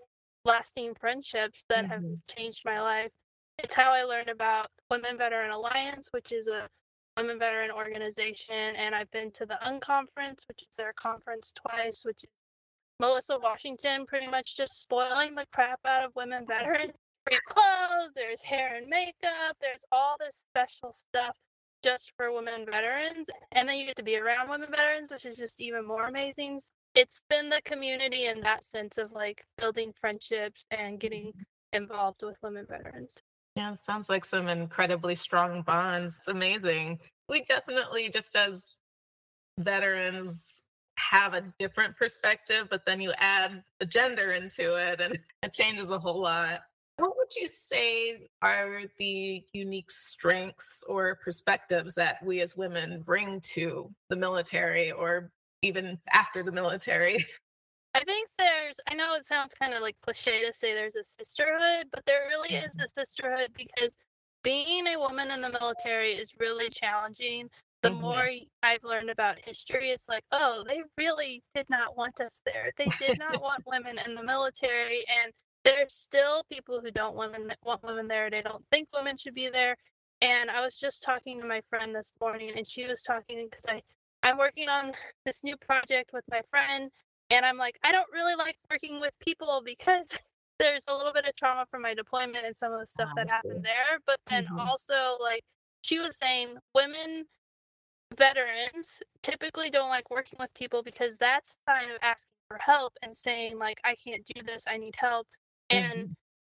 lasting 0.45 0.95
friendships 1.01 1.61
that 1.71 1.85
mm-hmm. 1.85 1.93
have 1.93 2.37
changed 2.37 2.63
my 2.67 2.83
life. 2.83 3.11
It's 3.59 3.75
how 3.75 3.93
I 3.93 4.03
learned 4.03 4.29
about 4.29 4.67
Women 4.91 5.17
Veteran 5.17 5.53
Alliance, 5.53 6.09
which 6.11 6.33
is 6.33 6.49
a 6.49 6.69
women 7.17 7.39
veteran 7.39 7.71
organization, 7.71 8.77
and 8.77 8.95
I've 8.95 9.11
been 9.11 9.31
to 9.33 9.47
the 9.47 9.59
Unconference, 9.65 10.47
which 10.49 10.63
is 10.69 10.77
their 10.77 10.93
conference 10.95 11.53
twice, 11.55 12.03
which 12.05 12.25
is 12.25 12.31
Melissa 13.01 13.39
Washington 13.39 14.05
pretty 14.07 14.27
much 14.27 14.57
just 14.57 14.79
spoiling 14.79 15.35
the 15.35 15.47
crap 15.53 15.81
out 15.87 16.05
of 16.05 16.13
women 16.15 16.45
veterans. 16.47 16.93
Free 17.27 17.39
clothes, 17.47 18.13
there's 18.15 18.43
hair 18.43 18.77
and 18.77 18.89
makeup, 18.89 19.57
there's 19.61 19.85
all 19.93 20.17
this 20.19 20.45
special 20.51 20.93
stuff 20.93 21.37
just 21.83 22.13
for 22.17 22.33
women 22.33 22.65
veterans. 22.71 23.29
And 23.53 23.69
then 23.69 23.79
you 23.79 23.87
get 23.87 23.97
to 23.97 24.03
be 24.03 24.17
around 24.17 24.49
women 24.49 24.71
veterans, 24.71 25.11
which 25.11 25.25
is 25.25 25.37
just 25.37 25.61
even 25.61 25.87
more 25.87 26.07
amazing. 26.07 26.61
It's 26.95 27.23
been 27.31 27.49
the 27.49 27.63
community 27.65 28.27
in 28.27 28.41
that 28.43 28.65
sense 28.65 28.99
of 28.99 29.13
like 29.13 29.45
building 29.59 29.93
friendships 29.99 30.67
and 30.71 31.01
getting 31.01 31.33
involved 31.73 32.23
with 32.23 32.37
women 32.43 32.67
veterans. 32.69 33.17
Yeah, 33.57 33.75
sounds 33.75 34.09
like 34.09 34.25
some 34.25 34.49
incredibly 34.49 35.15
strong 35.15 35.63
bonds. 35.63 36.19
It's 36.19 36.29
amazing. 36.29 36.99
We 37.29 37.45
definitely, 37.45 38.09
just 38.09 38.37
as 38.37 38.77
veterans, 39.59 40.63
have 40.99 41.35
a 41.35 41.45
different 41.59 41.97
perspective, 41.97 42.69
but 42.71 42.85
then 42.87 43.01
you 43.01 43.13
add 43.19 43.63
the 43.81 43.87
gender 43.87 44.33
into 44.33 44.77
it 44.77 45.01
and 45.01 45.19
it 45.43 45.53
changes 45.53 45.91
a 45.91 45.99
whole 45.99 46.21
lot. 46.21 46.61
What 46.99 47.17
would 47.17 47.35
you 47.35 47.49
say 47.49 48.29
are 48.43 48.83
the 48.99 49.45
unique 49.53 49.91
strengths 49.91 50.85
or 50.89 51.19
perspectives 51.25 51.95
that 51.95 52.25
we 52.25 52.41
as 52.41 52.57
women 52.57 53.03
bring 53.03 53.41
to 53.55 53.91
the 54.11 54.17
military 54.17 54.93
or 54.93 55.33
even 55.63 55.99
after 56.13 56.43
the 56.43 56.53
military? 56.53 57.27
I 57.95 58.05
think 58.05 58.29
there's, 58.39 58.77
I 58.89 58.95
know 58.95 59.15
it 59.15 59.27
sounds 59.27 59.53
kind 59.53 59.75
of 59.75 59.83
like 59.83 59.97
cliche 60.03 60.45
to 60.47 60.53
say 60.53 60.75
there's 60.75 60.97
a 60.97 61.05
sisterhood, 61.05 61.89
but 61.93 62.05
there 62.07 62.27
really 62.29 62.55
is 62.55 62.75
a 62.81 62.89
sisterhood 62.89 63.51
because 63.55 63.97
being 64.43 64.87
a 64.87 64.99
woman 64.99 65.31
in 65.31 65.43
the 65.43 65.51
military 65.51 66.13
is 66.13 66.33
really 66.39 66.71
challenging. 66.71 67.49
The 67.83 67.91
mm-hmm. 67.91 68.01
more 68.01 68.29
I've 68.63 68.83
learned 68.83 69.11
about 69.11 69.37
history, 69.45 69.91
it's 69.91 70.09
like, 70.09 70.25
oh, 70.33 70.65
they 70.67 70.83
really 70.97 71.43
did 71.55 71.69
not 71.69 71.97
want 71.97 72.21
us 72.21 72.41
there. 72.47 72.73
They 72.79 72.89
did 72.99 73.19
not 73.19 73.43
want 73.43 73.65
women 73.67 73.99
in 74.05 74.15
the 74.15 74.23
military. 74.23 75.05
And 75.23 75.33
there's 75.65 75.93
still 75.93 76.45
people 76.51 76.81
who 76.81 76.91
don't 76.91 77.17
women 77.17 77.53
want 77.65 77.83
women 77.83 78.09
there. 78.09 78.31
They 78.31 78.43
don't 78.43 78.65
think 78.71 78.89
women 78.95 79.17
should 79.19 79.35
be 79.35 79.51
there. 79.51 79.77
And 80.23 80.51
I 80.51 80.65
was 80.65 80.77
just 80.77 81.03
talking 81.03 81.41
to 81.41 81.47
my 81.47 81.63
friend 81.69 81.95
this 81.95 82.13
morning, 82.21 82.53
and 82.57 82.67
she 82.67 82.87
was 82.87 83.03
talking 83.03 83.49
because 83.51 83.67
I 83.69 83.83
I'm 84.23 84.39
working 84.39 84.69
on 84.69 84.93
this 85.25 85.43
new 85.43 85.57
project 85.57 86.11
with 86.13 86.25
my 86.31 86.43
friend, 86.51 86.91
and 87.31 87.45
I'm 87.45 87.57
like, 87.57 87.79
I 87.83 87.93
don't 87.93 88.11
really 88.13 88.35
like 88.35 88.57
working 88.71 89.01
with 89.01 89.13
people 89.21 89.63
because 89.65 90.15
there's 90.59 90.85
a 90.89 90.95
little 90.97 91.13
bit 91.13 91.27
of 91.27 91.35
trauma 91.35 91.67
from 91.71 91.83
my 91.83 91.95
deployment 91.95 92.47
and 92.47 92.57
some 92.57 92.73
of 92.73 92.81
the 92.81 92.87
stuff 92.87 93.09
that 93.17 93.31
happened 93.31 93.65
there. 93.65 93.99
But 94.07 94.19
then 94.29 94.45
mm-hmm. 94.45 94.61
also, 94.61 95.17
like, 95.21 95.43
she 95.81 95.99
was 95.99 96.17
saying, 96.17 96.57
women 96.75 97.25
veterans 98.17 99.03
typically 99.23 99.71
don't 99.71 99.89
like 99.89 100.11
working 100.11 100.37
with 100.39 100.53
people 100.55 100.83
because 100.83 101.17
that's 101.17 101.53
a 101.53 101.71
sign 101.71 101.91
of 101.91 101.97
asking 102.03 102.29
for 102.49 102.59
help 102.59 102.93
and 103.03 103.17
saying, 103.17 103.59
like, 103.59 103.81
I 103.85 103.97
can't 104.05 104.25
do 104.27 104.43
this, 104.43 104.65
I 104.69 104.77
need 104.77 104.95
help. 104.97 105.27
And 105.71 106.11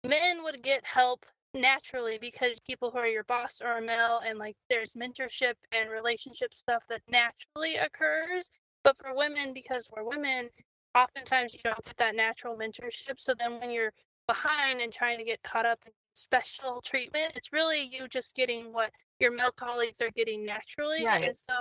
mm-hmm. 0.04 0.08
men 0.10 0.42
would 0.42 0.62
get 0.62 0.84
help 0.84 1.24
naturally 1.54 2.18
because 2.20 2.60
people 2.60 2.90
who 2.90 2.98
are 2.98 3.06
your 3.06 3.24
boss 3.24 3.60
are 3.60 3.78
a 3.78 3.82
male 3.82 4.20
and 4.26 4.38
like 4.38 4.56
there's 4.68 4.92
mentorship 4.92 5.54
and 5.72 5.90
relationship 5.90 6.54
stuff 6.54 6.84
that 6.88 7.02
naturally 7.08 7.76
occurs 7.76 8.50
but 8.84 8.96
for 8.98 9.16
women, 9.16 9.52
because 9.52 9.88
we're 9.90 10.04
women, 10.04 10.50
oftentimes 10.94 11.54
you 11.54 11.60
don't 11.64 11.84
get 11.84 11.96
that 11.96 12.14
natural 12.14 12.56
mentorship. 12.56 13.18
So 13.18 13.34
then 13.36 13.58
when 13.58 13.70
you're 13.70 13.92
behind 14.28 14.80
and 14.80 14.92
trying 14.92 15.18
to 15.18 15.24
get 15.24 15.42
caught 15.42 15.66
up 15.66 15.80
in 15.86 15.92
special 16.12 16.80
treatment, 16.84 17.32
it's 17.34 17.52
really 17.52 17.88
you 17.90 18.06
just 18.06 18.36
getting 18.36 18.72
what 18.72 18.90
your 19.18 19.32
male 19.32 19.52
colleagues 19.56 20.00
are 20.02 20.10
getting 20.10 20.44
naturally. 20.44 21.04
Right. 21.04 21.24
And 21.24 21.36
so 21.36 21.54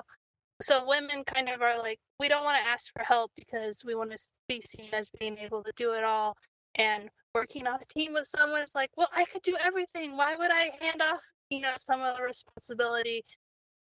so 0.62 0.86
women 0.88 1.24
kind 1.26 1.50
of 1.50 1.62
are 1.62 1.80
like, 1.80 2.00
we 2.20 2.30
don't 2.30 2.44
want 2.44 2.62
to 2.64 2.70
ask 2.70 2.92
for 2.94 3.04
help 3.04 3.32
because 3.36 3.82
we 3.84 3.96
want 3.96 4.12
to 4.12 4.18
be 4.48 4.62
seen 4.66 4.90
as 4.94 5.10
being 5.20 5.38
able 5.38 5.64
to 5.64 5.72
do 5.76 5.94
it 5.94 6.04
all. 6.04 6.38
And 6.76 7.10
working 7.36 7.68
on 7.68 7.80
a 7.82 7.94
team 7.94 8.14
with 8.14 8.28
someone 8.28 8.62
is 8.62 8.76
like, 8.76 8.92
well, 8.96 9.10
I 9.16 9.26
could 9.26 9.42
do 9.42 9.58
everything. 9.64 10.18
Why 10.18 10.36
would 10.36 10.52
I 10.52 10.72
hand 10.80 11.02
off, 11.02 11.22
you 11.50 11.62
know, 11.62 11.74
some 11.78 12.02
of 12.02 12.18
the 12.18 12.24
responsibility 12.24 13.24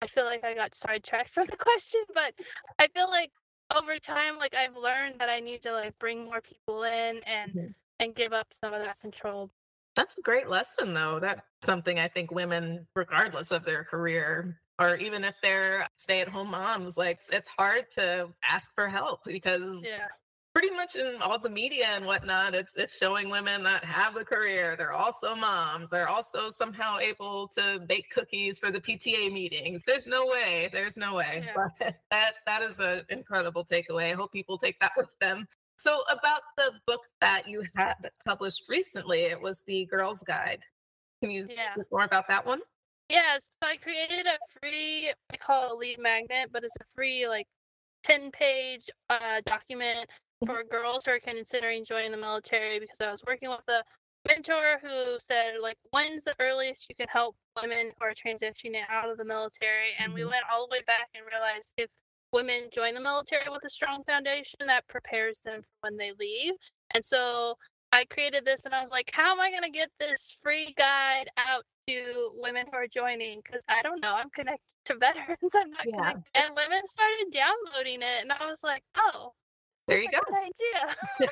I 0.05 0.07
feel 0.07 0.27
like 0.27 0.45
I 0.45 0.55
got 0.55 0.75
sidetracked 0.75 1.31
from 1.35 1.47
the 1.51 1.57
question, 1.57 2.03
but 2.15 2.35
I 2.79 2.89
feel 2.95 3.09
like 3.09 3.31
over 3.75 3.99
time, 3.99 4.39
like 4.39 4.55
I've 4.55 4.77
learned 4.77 5.17
that 5.19 5.31
I 5.31 5.41
need 5.41 5.63
to 5.63 5.73
like 5.73 5.99
bring 5.99 6.25
more 6.25 6.43
people 6.43 6.85
in 6.85 7.21
and 7.27 7.51
mm-hmm. 7.51 7.67
and 8.01 8.15
give 8.15 8.33
up 8.33 8.49
some 8.63 8.75
of 8.75 8.83
that 8.83 9.01
control. 9.01 9.51
That's 9.97 10.19
a 10.19 10.23
great 10.23 10.49
lesson, 10.49 10.93
though. 10.93 11.21
That's 11.21 11.41
something 11.63 11.99
I 11.99 12.09
think 12.09 12.33
women, 12.33 12.87
regardless 12.97 13.53
of 13.53 13.65
their 13.65 13.85
career, 13.85 14.61
or 14.81 14.97
even 14.97 15.23
if 15.23 15.37
they're 15.43 15.87
stay-at-home 15.97 16.51
moms, 16.51 16.97
like 16.97 17.21
it's 17.33 17.49
hard 17.49 17.91
to 17.93 18.29
ask 18.45 18.75
for 18.75 18.89
help 18.89 19.21
because 19.25 19.83
yeah 19.85 20.09
pretty 20.55 20.71
much 20.71 20.95
in 20.95 21.21
all 21.21 21.39
the 21.39 21.51
media 21.51 21.87
and 21.89 22.07
whatnot, 22.07 22.55
it's 22.55 22.77
it's 22.77 22.97
showing 22.97 23.29
women 23.29 23.65
that 23.65 23.85
have 23.85 24.17
a 24.17 24.25
career. 24.25 24.77
They're 24.79 24.93
also 24.93 25.35
moms. 25.35 25.91
They're 25.91 26.09
also 26.09 26.49
somehow 26.49 26.99
able 26.99 27.49
to 27.49 27.81
bake 27.89 28.11
cookies 28.11 28.59
for 28.59 28.71
the 28.71 28.81
PTA 28.81 29.33
meetings. 29.33 29.83
There's 29.87 30.07
no 30.07 30.27
way. 30.27 30.71
There's 30.73 30.97
no 30.97 31.15
way. 31.15 31.45
Yeah. 31.45 31.69
But 31.79 31.97
that 32.11 32.35
that 32.47 32.63
is 32.63 32.79
an 32.79 33.03
incredible 33.09 33.65
takeaway. 33.65 34.13
I 34.13 34.15
hope 34.15 34.33
people 34.33 34.57
take 34.57 34.79
that 34.81 34.93
with 34.97 35.09
them. 35.21 35.47
So 35.77 36.03
about 36.09 36.43
the 36.57 36.71
book 36.87 37.01
that 37.21 37.49
you 37.49 37.65
had 37.75 37.97
published 38.25 38.65
recently, 38.69 39.23
it 39.23 39.41
was 39.41 39.63
the 39.67 39.87
Girls 39.87 40.23
Guide. 40.23 40.61
Can 41.21 41.33
you 41.33 41.47
yeah. 41.51 41.67
speak 41.71 41.87
more 41.91 42.05
about 42.05 42.29
that 42.29 42.47
one? 42.47 42.61
Yes, 43.09 43.51
so 43.63 43.69
I 43.69 43.77
created 43.77 44.27
a 44.27 44.39
free, 44.61 45.13
I 45.33 45.37
call 45.37 45.67
it 45.67 45.73
a 45.73 45.75
lead 45.75 45.99
magnet, 45.99 46.51
but 46.53 46.65
it's 46.65 46.77
a 46.77 46.85
free 46.95 47.29
like 47.29 47.47
10 48.05 48.31
page 48.31 48.89
uh, 49.11 49.41
document 49.45 50.09
for 50.47 50.65
girls 50.65 51.07
who 51.07 51.13
are 51.13 51.21
considering 51.21 51.85
joining 51.85 52.11
the 52.11 52.17
military 52.17 52.79
because 52.79 53.01
I 53.01 53.11
was 53.11 53.23
working 53.27 53.51
with 53.51 53.69
a 53.69 53.83
mentor 54.27 54.79
who 54.81 55.19
said 55.19 55.55
like 55.61 55.77
when's 55.91 56.25
the 56.25 56.35
earliest 56.41 56.87
you 56.89 56.95
can 56.95 57.09
help 57.09 57.37
women 57.61 57.91
who 57.99 58.07
are 58.07 58.15
transitioning 58.15 58.81
out 58.89 59.11
of 59.11 59.19
the 59.19 59.25
military 59.25 59.93
and 59.99 60.09
mm-hmm. 60.09 60.21
we 60.21 60.25
went 60.25 60.45
all 60.53 60.67
the 60.67 60.73
way 60.73 60.83
back 60.87 61.09
and 61.15 61.25
realized 61.31 61.73
if 61.77 61.91
women 62.33 62.63
join 62.73 62.95
the 62.95 63.01
military 63.01 63.45
with 63.51 63.63
a 63.65 63.71
strong 63.71 64.03
foundation 64.05 64.59
that 64.67 64.87
prepares 64.89 65.41
them 65.45 65.61
for 65.61 65.89
when 65.91 65.97
they 65.97 66.13
leave 66.19 66.55
and 66.95 67.05
so 67.05 67.55
i 67.93 68.05
created 68.07 68.45
this 68.45 68.65
and 68.65 68.75
i 68.75 68.81
was 68.81 68.91
like 68.91 69.11
how 69.13 69.33
am 69.33 69.41
i 69.41 69.51
going 69.51 69.63
to 69.63 69.71
get 69.71 69.91
this 70.01 70.37
free 70.43 70.75
guide 70.77 71.29
out 71.37 71.63
to 71.87 72.31
women 72.35 72.65
who 72.71 72.79
are 72.79 72.89
joining 72.89 73.41
because 73.45 73.63
i 73.69 73.83
don't 73.83 74.01
know 74.01 74.15
i'm 74.15 74.31
connected 74.31 74.75
to 74.87 74.95
veterans 74.99 75.55
i'm 75.55 75.71
not 75.71 75.87
yeah. 75.87 75.97
connected 75.99 76.25
and 76.35 76.57
women 76.57 76.81
started 76.87 77.27
downloading 77.31 78.01
it 78.01 78.23
and 78.23 78.33
i 78.33 78.47
was 78.47 78.61
like 78.65 78.83
oh 78.97 79.33
there 79.87 80.01
you 80.01 80.09
go. 80.11 80.19
idea. 80.37 80.97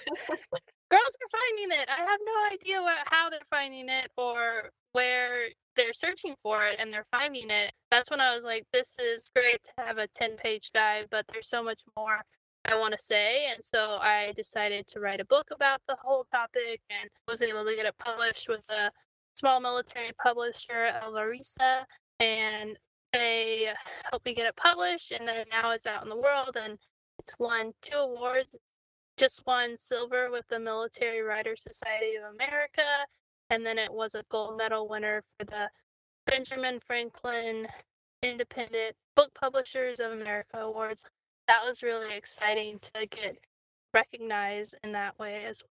Girls 0.91 1.17
are 1.23 1.33
finding 1.33 1.79
it. 1.81 1.89
I 1.89 2.05
have 2.05 2.21
no 2.25 2.55
idea 2.55 2.83
what, 2.83 2.99
how 3.07 3.31
they're 3.31 3.41
finding 3.51 3.89
it 3.89 4.11
or 4.17 4.71
where 4.93 5.47
they're 5.77 5.95
searching 5.95 6.35
for 6.43 6.67
it 6.67 6.77
and 6.79 6.93
they're 6.93 7.07
finding 7.11 7.49
it. 7.51 7.73
That's 7.91 8.11
when 8.11 8.21
I 8.21 8.35
was 8.35 8.45
like, 8.45 8.67
this 8.73 8.97
is 8.99 9.31
great 9.35 9.61
to 9.65 9.85
have 9.85 9.97
a 9.99 10.07
10 10.09 10.37
page 10.37 10.71
guide, 10.75 11.07
but 11.11 11.25
there's 11.33 11.49
so 11.49 11.63
much 11.63 11.83
more 11.97 12.21
I 12.65 12.77
want 12.77 12.93
to 12.97 13.03
say. 13.03 13.47
And 13.53 13.65
so 13.65 13.99
I 14.01 14.33
decided 14.37 14.87
to 14.89 15.01
write 15.01 15.21
a 15.21 15.25
book 15.25 15.49
about 15.53 15.81
the 15.89 15.97
whole 16.01 16.25
topic 16.33 16.81
and 16.91 17.11
was 17.27 17.43
able 17.43 17.65
to 17.65 17.75
get 17.75 17.87
it 17.87 17.99
published 17.99 18.49
with 18.49 18.63
a 18.69 18.91
small 19.35 19.61
military 19.61 20.13
publisher, 20.23 20.91
Elva 21.03 21.27
Resa. 21.27 21.87
And 22.21 22.79
they 23.13 23.69
helped 24.11 24.25
me 24.25 24.35
get 24.35 24.47
it 24.47 24.57
published. 24.57 25.11
And 25.13 25.27
then 25.27 25.47
now 25.51 25.73
it's 25.73 25.87
out 25.87 26.05
in 26.05 26.09
the 26.09 26.17
world. 26.17 26.57
And 26.57 26.79
won 27.39 27.73
two 27.83 27.97
awards. 27.97 28.57
Just 29.17 29.43
won 29.47 29.77
silver 29.77 30.31
with 30.31 30.47
the 30.49 30.59
Military 30.59 31.21
Writers 31.21 31.63
Society 31.63 32.17
of 32.17 32.35
America, 32.35 32.83
and 33.51 33.65
then 33.65 33.79
it 33.79 33.93
was 33.93 34.15
a 34.15 34.25
gold 34.31 34.57
medal 34.57 34.89
winner 34.89 35.23
for 35.39 35.45
the 35.45 35.69
Benjamin 36.27 36.81
Franklin 36.87 37.69
Independent 38.23 38.97
Book 39.15 39.31
Publishers 39.35 40.01
of 40.01 40.13
America 40.13 40.59
Awards. 40.59 41.05
That 41.47 41.65
was 41.65 41.83
really 41.83 42.17
exciting 42.17 42.79
to 42.95 43.07
get 43.07 43.37
recognized 43.93 44.77
in 44.83 44.93
that 44.93 45.19
way 45.19 45.45
as 45.45 45.63
well. 45.63 45.69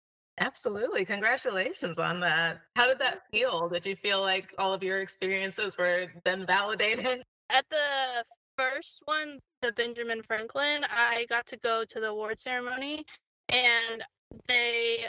Absolutely. 0.46 1.04
Congratulations 1.04 1.98
on 1.98 2.20
that. 2.20 2.60
How 2.76 2.86
did 2.86 2.98
that 3.00 3.22
feel? 3.30 3.68
Did 3.68 3.86
you 3.86 3.96
feel 3.96 4.20
like 4.20 4.54
all 4.58 4.72
of 4.72 4.82
your 4.82 5.00
experiences 5.00 5.76
were 5.76 6.06
then 6.24 6.46
validated? 6.46 7.24
At 7.50 7.64
the 7.70 8.24
first 8.58 9.02
one, 9.04 9.38
the 9.62 9.72
Benjamin 9.72 10.22
Franklin, 10.22 10.84
I 10.84 11.26
got 11.28 11.46
to 11.48 11.56
go 11.56 11.84
to 11.88 12.00
the 12.00 12.08
award 12.08 12.38
ceremony 12.40 13.04
and 13.48 14.02
they 14.46 15.06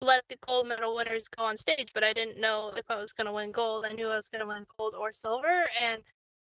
let 0.00 0.24
the 0.28 0.36
gold 0.46 0.68
medal 0.68 0.94
winners 0.94 1.28
go 1.28 1.44
on 1.44 1.56
stage, 1.56 1.90
but 1.94 2.04
I 2.04 2.12
didn't 2.12 2.40
know 2.40 2.72
if 2.76 2.84
I 2.88 2.96
was 2.96 3.12
going 3.12 3.26
to 3.26 3.32
win 3.32 3.52
gold. 3.52 3.84
I 3.88 3.92
knew 3.92 4.08
I 4.08 4.16
was 4.16 4.28
going 4.28 4.40
to 4.40 4.46
win 4.46 4.64
gold 4.78 4.94
or 4.98 5.12
silver. 5.12 5.64
And 5.80 6.02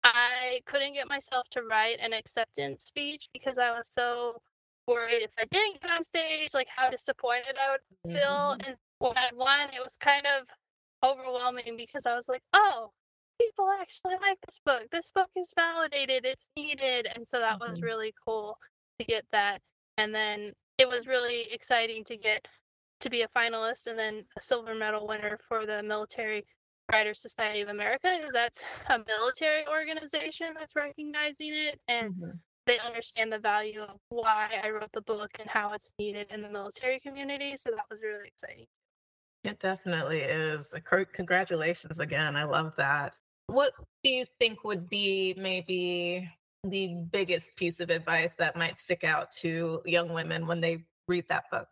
I 0.05 0.61
couldn't 0.67 0.95
get 0.95 1.09
myself 1.09 1.49
to 1.51 1.63
write 1.63 1.99
an 2.01 2.13
acceptance 2.13 2.85
speech 2.85 3.29
because 3.33 3.59
I 3.59 3.71
was 3.71 3.89
so 3.91 4.41
worried 4.87 5.23
if 5.23 5.31
I 5.39 5.45
didn't 5.51 5.83
get 5.83 5.91
on 5.91 6.05
stage, 6.05 6.55
like 6.55 6.69
how 6.75 6.91
disappointed 6.91 7.57
I 7.61 7.73
would 7.73 8.15
feel. 8.15 8.23
Mm-hmm. 8.23 8.69
And 8.69 8.77
when 8.99 9.17
I 9.17 9.31
won, 9.35 9.69
it 9.75 9.83
was 9.83 9.97
kind 9.97 10.27
of 10.27 10.47
overwhelming 11.03 11.77
because 11.77 12.07
I 12.07 12.15
was 12.15 12.29
like, 12.29 12.43
oh, 12.53 12.93
people 13.41 13.69
actually 13.81 14.17
like 14.21 14.39
this 14.47 14.61
book. 14.65 14.83
This 14.91 15.11
book 15.15 15.31
is 15.37 15.51
validated. 15.57 16.25
It's 16.25 16.49
needed. 16.57 17.09
And 17.15 17.27
so 17.27 17.39
that 17.39 17.61
mm-hmm. 17.61 17.71
was 17.71 17.83
really 17.83 18.15
cool 18.27 18.59
to 18.99 19.05
get 19.05 19.25
that. 19.33 19.61
And 19.97 20.15
then 20.15 20.53
it 20.79 20.89
was 20.89 21.07
really 21.07 21.47
exciting 21.51 22.05
to 22.05 22.17
get 22.17 22.47
to 23.01 23.11
be 23.11 23.23
a 23.23 23.29
finalist 23.29 23.87
and 23.87 23.99
then 23.99 24.25
a 24.37 24.43
silver 24.43 24.75
medal 24.75 25.07
winner 25.07 25.39
for 25.49 25.67
the 25.67 25.83
Military 25.83 26.45
Writers 26.93 27.21
Society 27.21 27.61
of 27.61 27.69
America 27.69 28.15
because 28.17 28.33
that's 28.33 28.63
a 28.89 28.99
military 29.07 29.67
organization 29.69 30.49
that's 30.59 30.75
recognizing 30.77 31.55
it 31.55 31.81
and 31.89 32.13
mm-hmm. 32.13 32.31
they 32.67 32.79
understand 32.79 33.33
the 33.33 33.39
value 33.39 33.81
of 33.83 33.97
why 34.09 34.49
I 34.63 34.71
wrote 34.71 34.93
the 34.93 35.03
book 35.03 35.31
and 35.39 35.49
how 35.49 35.73
it's 35.73 35.93
needed 35.99 36.27
in 36.31 36.43
the 36.43 36.51
military 36.51 36.99
community. 37.01 37.57
So 37.57 37.71
that 37.71 37.85
was 37.91 38.01
really 38.03 38.29
exciting. 38.29 38.67
It 39.45 39.59
definitely 39.61 40.21
is. 40.21 40.75
Congratulations 41.13 41.99
again. 41.99 42.37
I 42.37 42.45
love 42.45 42.75
that. 42.77 43.15
What 43.51 43.73
do 44.05 44.11
you 44.11 44.27
think 44.39 44.63
would 44.63 44.89
be 44.89 45.35
maybe 45.37 46.31
the 46.63 46.95
biggest 47.11 47.57
piece 47.57 47.81
of 47.81 47.91
advice 47.91 48.35
that 48.35 48.57
might 48.57 48.79
stick 48.79 49.03
out 49.03 49.33
to 49.41 49.83
young 49.85 50.13
women 50.13 50.47
when 50.47 50.61
they 50.61 50.85
read 51.09 51.25
that 51.29 51.45
book? 51.51 51.67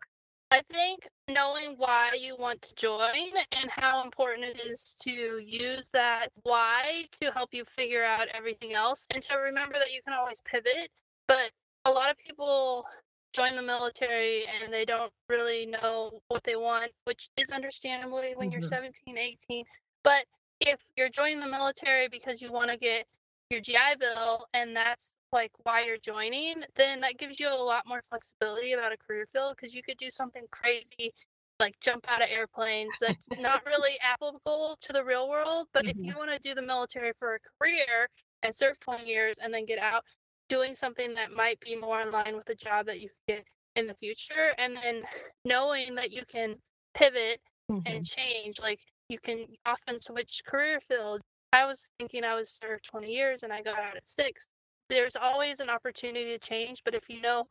I 0.51 0.61
think 0.71 1.07
knowing 1.29 1.75
why 1.77 2.17
you 2.19 2.35
want 2.37 2.61
to 2.63 2.75
join 2.75 3.31
and 3.51 3.69
how 3.69 4.03
important 4.03 4.43
it 4.43 4.59
is 4.59 4.95
to 5.03 5.39
use 5.39 5.89
that 5.93 6.29
why 6.41 7.05
to 7.21 7.31
help 7.31 7.53
you 7.53 7.63
figure 7.63 8.03
out 8.03 8.27
everything 8.33 8.73
else 8.73 9.05
and 9.11 9.23
to 9.23 9.37
remember 9.37 9.75
that 9.79 9.93
you 9.93 10.01
can 10.03 10.13
always 10.13 10.41
pivot. 10.41 10.89
But 11.27 11.51
a 11.85 11.91
lot 11.91 12.09
of 12.09 12.17
people 12.17 12.83
join 13.31 13.55
the 13.55 13.61
military 13.61 14.45
and 14.47 14.73
they 14.73 14.83
don't 14.83 15.13
really 15.29 15.65
know 15.65 16.19
what 16.27 16.43
they 16.43 16.55
want, 16.57 16.91
which 17.05 17.29
is 17.37 17.51
understandably 17.51 18.33
when 18.35 18.49
mm-hmm. 18.49 18.59
you're 18.59 18.69
17, 18.69 19.17
18. 19.17 19.63
But 20.03 20.25
if 20.59 20.81
you're 20.97 21.09
joining 21.09 21.39
the 21.39 21.47
military 21.47 22.07
because 22.07 22.41
you 22.41 22.51
want 22.51 22.69
to 22.71 22.77
get 22.77 23.05
your 23.49 23.61
GI 23.61 23.97
Bill 23.99 24.45
and 24.53 24.75
that's 24.75 25.13
like 25.31 25.51
why 25.63 25.83
you're 25.83 25.97
joining, 25.97 26.63
then 26.75 27.01
that 27.01 27.17
gives 27.17 27.39
you 27.39 27.47
a 27.49 27.53
lot 27.53 27.83
more 27.87 28.01
flexibility 28.09 28.73
about 28.73 28.91
a 28.91 28.97
career 28.97 29.27
field 29.31 29.55
because 29.55 29.73
you 29.73 29.83
could 29.83 29.97
do 29.97 30.09
something 30.09 30.43
crazy 30.51 31.13
like 31.59 31.79
jump 31.81 32.05
out 32.07 32.21
of 32.21 32.29
airplanes 32.29 32.93
that's 33.01 33.27
not 33.39 33.65
really 33.65 33.97
applicable 34.03 34.77
to 34.81 34.93
the 34.93 35.03
real 35.03 35.29
world. 35.29 35.67
But 35.73 35.85
mm-hmm. 35.85 35.99
if 35.99 36.05
you 36.05 36.17
want 36.17 36.31
to 36.31 36.39
do 36.39 36.55
the 36.55 36.61
military 36.61 37.11
for 37.19 37.35
a 37.35 37.39
career 37.59 38.09
and 38.43 38.55
serve 38.55 38.79
20 38.79 39.05
years 39.05 39.35
and 39.41 39.53
then 39.53 39.65
get 39.65 39.79
out, 39.79 40.03
doing 40.47 40.73
something 40.73 41.13
that 41.13 41.31
might 41.31 41.59
be 41.59 41.75
more 41.75 42.01
in 42.01 42.11
line 42.11 42.35
with 42.35 42.49
a 42.49 42.55
job 42.55 42.85
that 42.87 43.01
you 43.01 43.09
get 43.27 43.43
in 43.75 43.85
the 43.87 43.93
future, 43.93 44.53
and 44.57 44.75
then 44.75 45.03
knowing 45.45 45.95
that 45.95 46.11
you 46.11 46.23
can 46.25 46.55
pivot 46.95 47.39
mm-hmm. 47.69 47.81
and 47.85 48.05
change, 48.05 48.59
like 48.59 48.79
you 49.09 49.19
can 49.19 49.45
often 49.65 49.99
switch 49.99 50.41
career 50.45 50.79
fields. 50.87 51.23
I 51.51 51.65
was 51.65 51.89
thinking 51.99 52.23
I 52.23 52.35
was 52.35 52.49
served 52.49 52.85
20 52.85 53.11
years 53.11 53.43
and 53.43 53.51
I 53.51 53.61
got 53.61 53.79
out 53.79 53.97
at 53.97 54.07
six 54.07 54.47
there's 54.89 55.15
always 55.15 55.59
an 55.59 55.69
opportunity 55.69 56.37
to 56.37 56.39
change, 56.39 56.81
but 56.83 56.95
if 56.95 57.09
you 57.09 57.21
know 57.21 57.47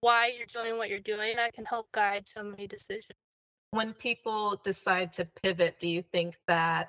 why 0.00 0.32
you're 0.36 0.46
doing 0.46 0.76
what 0.76 0.88
you're 0.90 0.98
doing, 0.98 1.36
that 1.36 1.52
can 1.52 1.64
help 1.64 1.86
guide 1.92 2.26
so 2.26 2.42
many 2.42 2.66
decisions. 2.66 3.16
When 3.70 3.92
people 3.92 4.60
decide 4.64 5.12
to 5.14 5.26
pivot, 5.42 5.78
do 5.78 5.88
you 5.88 6.02
think 6.02 6.34
that 6.48 6.88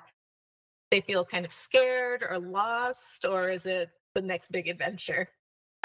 they 0.90 1.00
feel 1.00 1.24
kind 1.24 1.46
of 1.46 1.52
scared 1.52 2.24
or 2.28 2.38
lost, 2.38 3.24
or 3.24 3.48
is 3.48 3.66
it 3.66 3.90
the 4.14 4.20
next 4.20 4.50
big 4.50 4.68
adventure? 4.68 5.28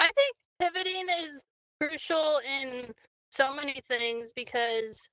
I 0.00 0.10
think 0.16 0.34
pivoting 0.60 1.06
is 1.24 1.40
crucial 1.80 2.40
in 2.44 2.92
so 3.30 3.54
many 3.54 3.80
things 3.88 4.32
because 4.34 5.08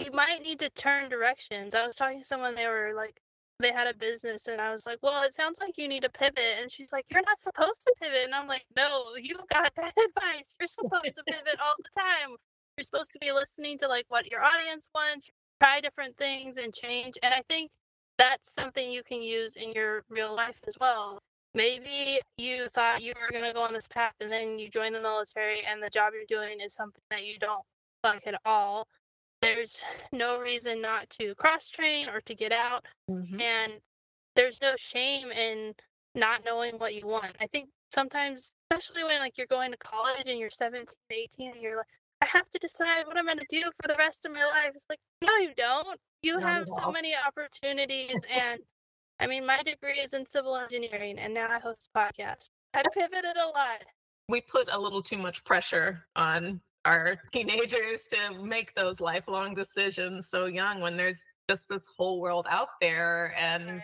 you 0.00 0.10
might 0.12 0.42
need 0.42 0.58
to 0.60 0.70
turn 0.70 1.08
directions. 1.08 1.74
I 1.74 1.86
was 1.86 1.96
talking 1.96 2.20
to 2.20 2.24
someone, 2.26 2.54
they 2.54 2.66
were 2.66 2.92
like, 2.96 3.20
they 3.58 3.72
had 3.72 3.86
a 3.86 3.94
business 3.94 4.48
and 4.48 4.60
I 4.60 4.72
was 4.72 4.86
like, 4.86 4.98
Well, 5.02 5.22
it 5.22 5.34
sounds 5.34 5.58
like 5.60 5.78
you 5.78 5.88
need 5.88 6.02
to 6.02 6.10
pivot. 6.10 6.58
And 6.60 6.70
she's 6.70 6.92
like, 6.92 7.06
You're 7.10 7.22
not 7.26 7.38
supposed 7.38 7.82
to 7.82 7.94
pivot. 8.00 8.24
And 8.24 8.34
I'm 8.34 8.48
like, 8.48 8.64
No, 8.76 9.04
you 9.20 9.36
got 9.50 9.72
that 9.76 9.94
advice. 9.96 10.54
You're 10.60 10.66
supposed 10.68 11.14
to 11.16 11.22
pivot 11.26 11.58
all 11.62 11.74
the 11.78 12.00
time. 12.00 12.36
You're 12.76 12.84
supposed 12.84 13.12
to 13.12 13.18
be 13.18 13.32
listening 13.32 13.78
to 13.78 13.88
like 13.88 14.04
what 14.08 14.30
your 14.30 14.42
audience 14.42 14.88
wants, 14.94 15.30
try 15.62 15.80
different 15.80 16.18
things 16.18 16.58
and 16.58 16.74
change. 16.74 17.14
And 17.22 17.32
I 17.32 17.42
think 17.48 17.70
that's 18.18 18.52
something 18.54 18.90
you 18.90 19.02
can 19.02 19.22
use 19.22 19.56
in 19.56 19.72
your 19.72 20.02
real 20.10 20.34
life 20.34 20.58
as 20.66 20.74
well. 20.78 21.18
Maybe 21.54 22.20
you 22.36 22.68
thought 22.68 23.02
you 23.02 23.14
were 23.18 23.32
going 23.32 23.44
to 23.44 23.54
go 23.54 23.62
on 23.62 23.72
this 23.72 23.88
path 23.88 24.12
and 24.20 24.30
then 24.30 24.58
you 24.58 24.68
join 24.68 24.92
the 24.92 25.00
military 25.00 25.62
and 25.64 25.82
the 25.82 25.88
job 25.88 26.12
you're 26.14 26.24
doing 26.28 26.60
is 26.60 26.74
something 26.74 27.02
that 27.10 27.24
you 27.24 27.38
don't 27.38 27.64
like 28.04 28.26
at 28.26 28.38
all 28.44 28.86
there's 29.42 29.82
no 30.12 30.38
reason 30.38 30.80
not 30.80 31.08
to 31.10 31.34
cross 31.34 31.68
train 31.68 32.08
or 32.08 32.20
to 32.22 32.34
get 32.34 32.52
out 32.52 32.84
mm-hmm. 33.10 33.40
and 33.40 33.74
there's 34.34 34.60
no 34.60 34.74
shame 34.76 35.30
in 35.32 35.74
not 36.14 36.42
knowing 36.44 36.78
what 36.78 36.94
you 36.94 37.06
want. 37.06 37.34
I 37.40 37.46
think 37.46 37.68
sometimes 37.90 38.52
especially 38.70 39.04
when 39.04 39.18
like 39.20 39.38
you're 39.38 39.46
going 39.46 39.70
to 39.70 39.76
college 39.78 40.24
and 40.26 40.38
you're 40.38 40.50
17 40.50 40.86
18 41.10 41.52
and 41.52 41.62
you're 41.62 41.76
like 41.76 41.86
i 42.20 42.26
have 42.26 42.50
to 42.50 42.58
decide 42.58 43.06
what 43.06 43.16
i'm 43.16 43.24
going 43.24 43.38
to 43.38 43.46
do 43.48 43.62
for 43.80 43.86
the 43.86 43.94
rest 43.96 44.26
of 44.26 44.32
my 44.32 44.44
life. 44.44 44.72
It's 44.74 44.86
like 44.88 44.98
no 45.22 45.36
you 45.36 45.52
don't. 45.56 45.98
You 46.22 46.40
not 46.40 46.42
have 46.42 46.68
so 46.80 46.90
many 46.90 47.14
opportunities 47.14 48.20
and 48.30 48.60
i 49.20 49.26
mean 49.26 49.46
my 49.46 49.62
degree 49.62 50.00
is 50.00 50.12
in 50.12 50.26
civil 50.26 50.56
engineering 50.56 51.18
and 51.18 51.32
now 51.32 51.48
i 51.50 51.58
host 51.58 51.88
a 51.94 51.98
podcast. 51.98 52.48
I 52.74 52.82
pivoted 52.92 53.36
a 53.36 53.48
lot. 53.48 53.84
We 54.28 54.40
put 54.40 54.68
a 54.70 54.78
little 54.78 55.02
too 55.02 55.18
much 55.18 55.44
pressure 55.44 56.04
on 56.16 56.60
our 56.86 57.18
teenagers 57.32 58.06
to 58.06 58.42
make 58.42 58.74
those 58.74 59.00
lifelong 59.00 59.54
decisions 59.54 60.28
so 60.30 60.46
young 60.46 60.80
when 60.80 60.96
there's 60.96 61.20
just 61.50 61.64
this 61.68 61.86
whole 61.98 62.20
world 62.20 62.46
out 62.48 62.68
there 62.80 63.34
and 63.38 63.82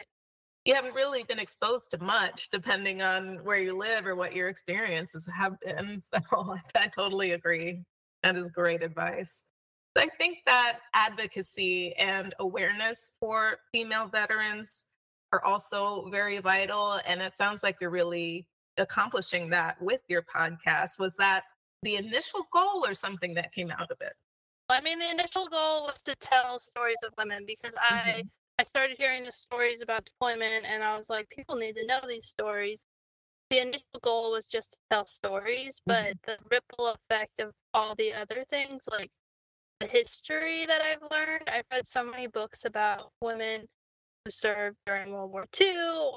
you 0.64 0.74
haven't 0.74 0.94
really 0.94 1.24
been 1.24 1.40
exposed 1.40 1.90
to 1.90 1.98
much 2.02 2.48
depending 2.50 3.02
on 3.02 3.40
where 3.42 3.58
you 3.58 3.76
live 3.76 4.06
or 4.06 4.14
what 4.14 4.34
your 4.34 4.48
experiences 4.48 5.28
have 5.36 5.58
been 5.60 6.00
so 6.30 6.56
i 6.76 6.86
totally 6.88 7.32
agree. 7.32 7.82
That 8.22 8.36
is 8.36 8.50
great 8.50 8.84
advice. 8.84 9.42
I 9.96 10.08
think 10.16 10.38
that 10.46 10.78
advocacy 10.94 11.92
and 11.96 12.32
awareness 12.38 13.10
for 13.18 13.56
female 13.72 14.06
veterans 14.06 14.84
are 15.32 15.44
also 15.44 16.08
very 16.10 16.38
vital 16.38 17.00
and 17.04 17.20
it 17.20 17.34
sounds 17.34 17.64
like 17.64 17.78
you're 17.80 17.90
really 17.90 18.46
accomplishing 18.78 19.50
that 19.50 19.80
with 19.82 20.00
your 20.08 20.22
podcast. 20.22 21.00
Was 21.00 21.16
that 21.16 21.42
the 21.82 21.96
initial 21.96 22.46
goal 22.52 22.84
or 22.86 22.94
something 22.94 23.34
that 23.34 23.52
came 23.52 23.70
out 23.70 23.90
of 23.90 23.98
it? 24.00 24.14
I 24.68 24.80
mean, 24.80 24.98
the 24.98 25.10
initial 25.10 25.48
goal 25.48 25.84
was 25.84 26.02
to 26.02 26.14
tell 26.16 26.58
stories 26.58 26.98
of 27.04 27.12
women 27.18 27.44
because 27.46 27.74
mm-hmm. 27.74 27.94
I 27.94 28.22
I 28.58 28.64
started 28.64 28.96
hearing 28.98 29.24
the 29.24 29.32
stories 29.32 29.80
about 29.80 30.04
deployment, 30.04 30.66
and 30.66 30.84
I 30.84 30.96
was 30.96 31.08
like, 31.10 31.28
people 31.30 31.56
need 31.56 31.74
to 31.76 31.86
know 31.86 32.00
these 32.06 32.26
stories. 32.26 32.86
The 33.50 33.60
initial 33.60 34.00
goal 34.02 34.30
was 34.30 34.46
just 34.46 34.72
to 34.72 34.76
tell 34.90 35.06
stories, 35.06 35.80
but 35.84 36.04
mm-hmm. 36.04 36.18
the 36.26 36.38
ripple 36.50 36.86
effect 36.88 37.40
of 37.40 37.52
all 37.74 37.94
the 37.94 38.14
other 38.14 38.44
things, 38.48 38.84
like 38.90 39.10
the 39.80 39.86
history 39.86 40.64
that 40.66 40.80
I've 40.80 41.10
learned, 41.10 41.48
I've 41.48 41.64
read 41.72 41.88
so 41.88 42.04
many 42.04 42.26
books 42.28 42.64
about 42.64 43.10
women 43.20 43.68
who 44.24 44.30
served 44.30 44.76
during 44.86 45.12
World 45.12 45.32
War 45.32 45.46
II, 45.60 45.66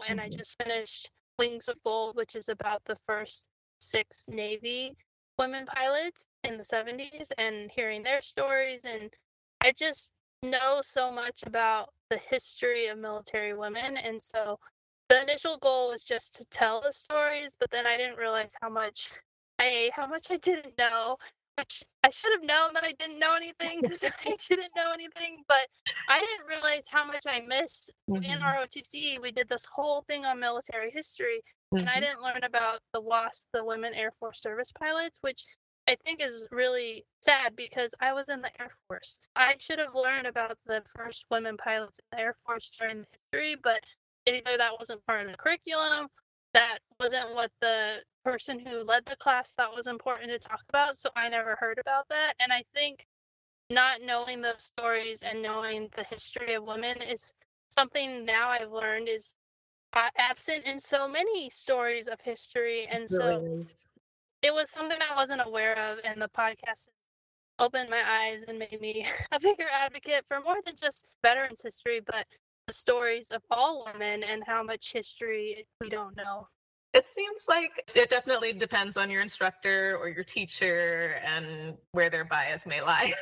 and 0.07 0.19
mm-hmm. 0.19 0.33
I 0.33 0.37
just 0.37 0.55
finished 0.61 1.09
Wings 1.39 1.67
of 1.67 1.77
Gold, 1.83 2.15
which 2.15 2.35
is 2.35 2.47
about 2.47 2.83
the 2.85 2.97
first 3.07 3.47
six 3.79 4.25
Navy 4.27 4.95
women 5.37 5.65
pilots 5.65 6.25
in 6.43 6.57
the 6.57 6.63
70s 6.63 7.31
and 7.37 7.71
hearing 7.71 8.03
their 8.03 8.21
stories 8.21 8.81
and 8.85 9.13
I 9.61 9.71
just 9.71 10.11
know 10.43 10.81
so 10.83 11.11
much 11.11 11.43
about 11.45 11.89
the 12.09 12.19
history 12.29 12.87
of 12.87 12.97
military 12.97 13.53
women 13.53 13.97
and 13.97 14.21
so 14.21 14.59
the 15.09 15.21
initial 15.21 15.57
goal 15.57 15.89
was 15.89 16.03
just 16.03 16.35
to 16.35 16.45
tell 16.45 16.81
the 16.81 16.93
stories 16.93 17.55
but 17.59 17.71
then 17.71 17.85
I 17.87 17.97
didn't 17.97 18.17
realize 18.17 18.53
how 18.61 18.69
much 18.69 19.11
I 19.59 19.91
how 19.93 20.07
much 20.07 20.27
I 20.29 20.37
didn't 20.37 20.77
know 20.77 21.17
which 21.57 21.83
I 22.03 22.09
should 22.09 22.31
have 22.33 22.43
known 22.43 22.73
that 22.73 22.83
I 22.83 22.93
didn't 22.93 23.19
know 23.19 23.35
anything 23.35 23.81
because 23.81 24.03
I 24.25 24.35
didn't 24.49 24.71
know 24.75 24.91
anything, 24.93 25.43
but 25.47 25.67
I 26.09 26.19
didn't 26.19 26.47
realize 26.47 26.85
how 26.89 27.05
much 27.05 27.23
I 27.27 27.41
missed 27.41 27.93
mm-hmm. 28.09 28.23
in 28.23 28.39
ROTC. 28.39 29.21
We 29.21 29.31
did 29.31 29.49
this 29.49 29.65
whole 29.65 30.03
thing 30.07 30.25
on 30.25 30.39
military 30.39 30.91
history, 30.91 31.41
mm-hmm. 31.73 31.77
and 31.77 31.89
I 31.89 31.93
mm-hmm. 31.93 32.01
didn't 32.01 32.21
learn 32.21 32.43
about 32.43 32.79
the 32.93 33.01
WASP, 33.01 33.43
the 33.53 33.63
Women 33.63 33.93
Air 33.93 34.11
Force 34.11 34.41
Service 34.41 34.71
Pilots, 34.77 35.19
which 35.21 35.43
I 35.87 35.95
think 36.03 36.21
is 36.21 36.47
really 36.51 37.05
sad 37.21 37.55
because 37.55 37.93
I 37.99 38.13
was 38.13 38.29
in 38.29 38.41
the 38.41 38.49
Air 38.59 38.71
Force. 38.87 39.19
I 39.35 39.55
should 39.59 39.79
have 39.79 39.93
learned 39.93 40.25
about 40.27 40.57
the 40.65 40.81
first 40.95 41.25
women 41.29 41.57
pilots 41.57 41.99
in 41.99 42.17
the 42.17 42.23
Air 42.23 42.35
Force 42.45 42.71
during 42.79 43.01
the 43.01 43.07
history, 43.31 43.55
but 43.61 43.81
either 44.25 44.57
that 44.57 44.79
wasn't 44.79 45.05
part 45.05 45.25
of 45.25 45.31
the 45.31 45.37
curriculum, 45.37 46.07
that 46.53 46.79
wasn't 46.99 47.35
what 47.35 47.51
the 47.61 47.97
person 48.23 48.59
who 48.59 48.83
led 48.83 49.05
the 49.05 49.15
class 49.17 49.51
thought 49.51 49.75
was 49.75 49.85
important 49.85 50.29
to 50.31 50.39
talk 50.39 50.61
about. 50.69 50.97
So 50.97 51.09
I 51.15 51.29
never 51.29 51.55
heard 51.59 51.77
about 51.77 52.07
that. 52.09 52.33
And 52.39 52.51
I 52.51 52.63
think 52.73 53.05
not 53.69 54.01
knowing 54.01 54.41
those 54.41 54.63
stories 54.63 55.21
and 55.21 55.41
knowing 55.41 55.89
the 55.95 56.03
history 56.03 56.53
of 56.53 56.63
women 56.63 57.01
is 57.01 57.33
something 57.69 58.25
now 58.25 58.49
I've 58.49 58.71
learned 58.71 59.09
is 59.09 59.35
Uh, 59.95 60.09
absent 60.17 60.65
in 60.65 60.77
so 60.77 61.07
many 61.07 61.49
stories 61.49 62.07
of 62.07 62.19
history. 62.19 62.85
And 62.91 63.09
so 63.09 63.63
it 64.41 64.53
was 64.53 64.69
something 64.69 64.97
I 64.99 65.15
wasn't 65.15 65.41
aware 65.45 65.77
of, 65.77 65.99
and 66.03 66.21
the 66.21 66.27
podcast 66.27 66.89
opened 67.59 67.89
my 67.89 68.03
eyes 68.05 68.43
and 68.47 68.59
made 68.59 68.79
me 68.81 69.07
a 69.31 69.39
bigger 69.39 69.65
advocate 69.71 70.25
for 70.27 70.41
more 70.41 70.57
than 70.65 70.75
just 70.75 71.05
veterans 71.23 71.61
history, 71.63 72.01
but 72.05 72.25
the 72.67 72.73
stories 72.73 73.29
of 73.31 73.41
all 73.49 73.85
women 73.85 74.23
and 74.23 74.43
how 74.45 74.63
much 74.63 74.91
history 74.91 75.65
we 75.79 75.89
don't 75.89 76.17
know. 76.17 76.47
It 76.93 77.09
seems 77.09 77.45
like 77.47 77.89
it 77.93 78.09
definitely 78.09 78.53
depends 78.53 78.97
on 78.97 79.09
your 79.09 79.21
instructor 79.21 79.97
or 79.99 80.09
your 80.09 80.23
teacher 80.23 81.21
and 81.25 81.75
where 81.91 82.09
their 82.09 82.25
bias 82.25 82.65
may 82.65 82.81
lie. 82.81 83.13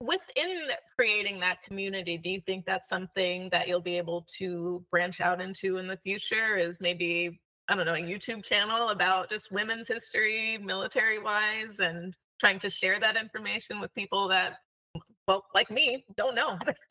Within 0.00 0.68
creating 0.94 1.40
that 1.40 1.62
community, 1.62 2.18
do 2.18 2.30
you 2.30 2.40
think 2.40 2.66
that's 2.66 2.88
something 2.88 3.48
that 3.50 3.66
you'll 3.66 3.80
be 3.80 3.96
able 3.96 4.26
to 4.38 4.84
branch 4.90 5.20
out 5.20 5.40
into 5.40 5.78
in 5.78 5.86
the 5.86 5.96
future? 5.96 6.56
Is 6.56 6.80
maybe, 6.80 7.40
I 7.68 7.74
don't 7.74 7.86
know, 7.86 7.94
a 7.94 7.96
YouTube 7.96 8.44
channel 8.44 8.90
about 8.90 9.30
just 9.30 9.50
women's 9.50 9.88
history, 9.88 10.58
military 10.58 11.18
wise, 11.18 11.78
and 11.78 12.14
trying 12.38 12.58
to 12.60 12.70
share 12.70 13.00
that 13.00 13.16
information 13.16 13.80
with 13.80 13.94
people 13.94 14.28
that, 14.28 14.58
well, 15.26 15.44
like 15.54 15.70
me, 15.70 16.04
don't 16.16 16.34
know? 16.34 16.58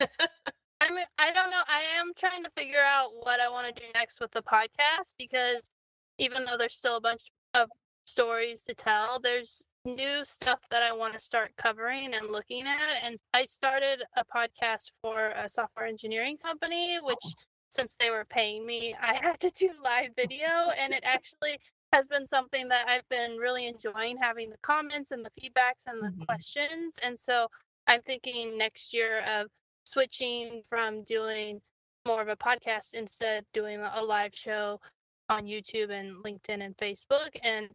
I 0.80 0.90
mean, 0.90 1.06
I 1.18 1.32
don't 1.32 1.50
know. 1.50 1.62
I 1.68 1.82
am 1.98 2.12
trying 2.16 2.44
to 2.44 2.50
figure 2.56 2.82
out 2.84 3.10
what 3.14 3.40
I 3.40 3.48
want 3.48 3.74
to 3.74 3.80
do 3.80 3.86
next 3.94 4.20
with 4.20 4.32
the 4.32 4.42
podcast 4.42 5.14
because 5.18 5.70
even 6.18 6.44
though 6.44 6.56
there's 6.58 6.74
still 6.74 6.96
a 6.96 7.00
bunch 7.00 7.22
of 7.54 7.68
stories 8.04 8.62
to 8.62 8.74
tell, 8.74 9.18
there's 9.20 9.64
new 9.86 10.24
stuff 10.24 10.60
that 10.70 10.82
I 10.82 10.92
want 10.92 11.14
to 11.14 11.20
start 11.20 11.52
covering 11.56 12.12
and 12.12 12.30
looking 12.30 12.66
at. 12.66 13.04
And 13.04 13.16
I 13.32 13.44
started 13.44 14.02
a 14.16 14.24
podcast 14.24 14.90
for 15.00 15.30
a 15.30 15.48
software 15.48 15.86
engineering 15.86 16.36
company, 16.36 16.98
which 17.02 17.18
oh. 17.24 17.30
since 17.70 17.96
they 17.98 18.10
were 18.10 18.26
paying 18.28 18.66
me, 18.66 18.94
I 19.00 19.14
had 19.22 19.40
to 19.40 19.50
do 19.50 19.70
live 19.82 20.10
video. 20.16 20.70
and 20.78 20.92
it 20.92 21.04
actually 21.04 21.58
has 21.92 22.08
been 22.08 22.26
something 22.26 22.68
that 22.68 22.88
I've 22.88 23.08
been 23.08 23.36
really 23.36 23.66
enjoying 23.66 24.18
having 24.20 24.50
the 24.50 24.58
comments 24.62 25.12
and 25.12 25.24
the 25.24 25.30
feedbacks 25.40 25.86
and 25.86 26.02
the 26.02 26.08
mm-hmm. 26.08 26.24
questions. 26.24 26.96
And 27.02 27.18
so 27.18 27.46
I'm 27.86 28.02
thinking 28.02 28.58
next 28.58 28.92
year 28.92 29.20
of 29.20 29.46
switching 29.84 30.62
from 30.68 31.04
doing 31.04 31.60
more 32.04 32.20
of 32.20 32.28
a 32.28 32.36
podcast 32.36 32.92
instead 32.92 33.44
doing 33.54 33.80
a 33.80 34.02
live 34.02 34.32
show 34.34 34.80
on 35.28 35.44
YouTube 35.44 35.90
and 35.90 36.22
LinkedIn 36.24 36.64
and 36.64 36.76
Facebook 36.76 37.30
and 37.42 37.68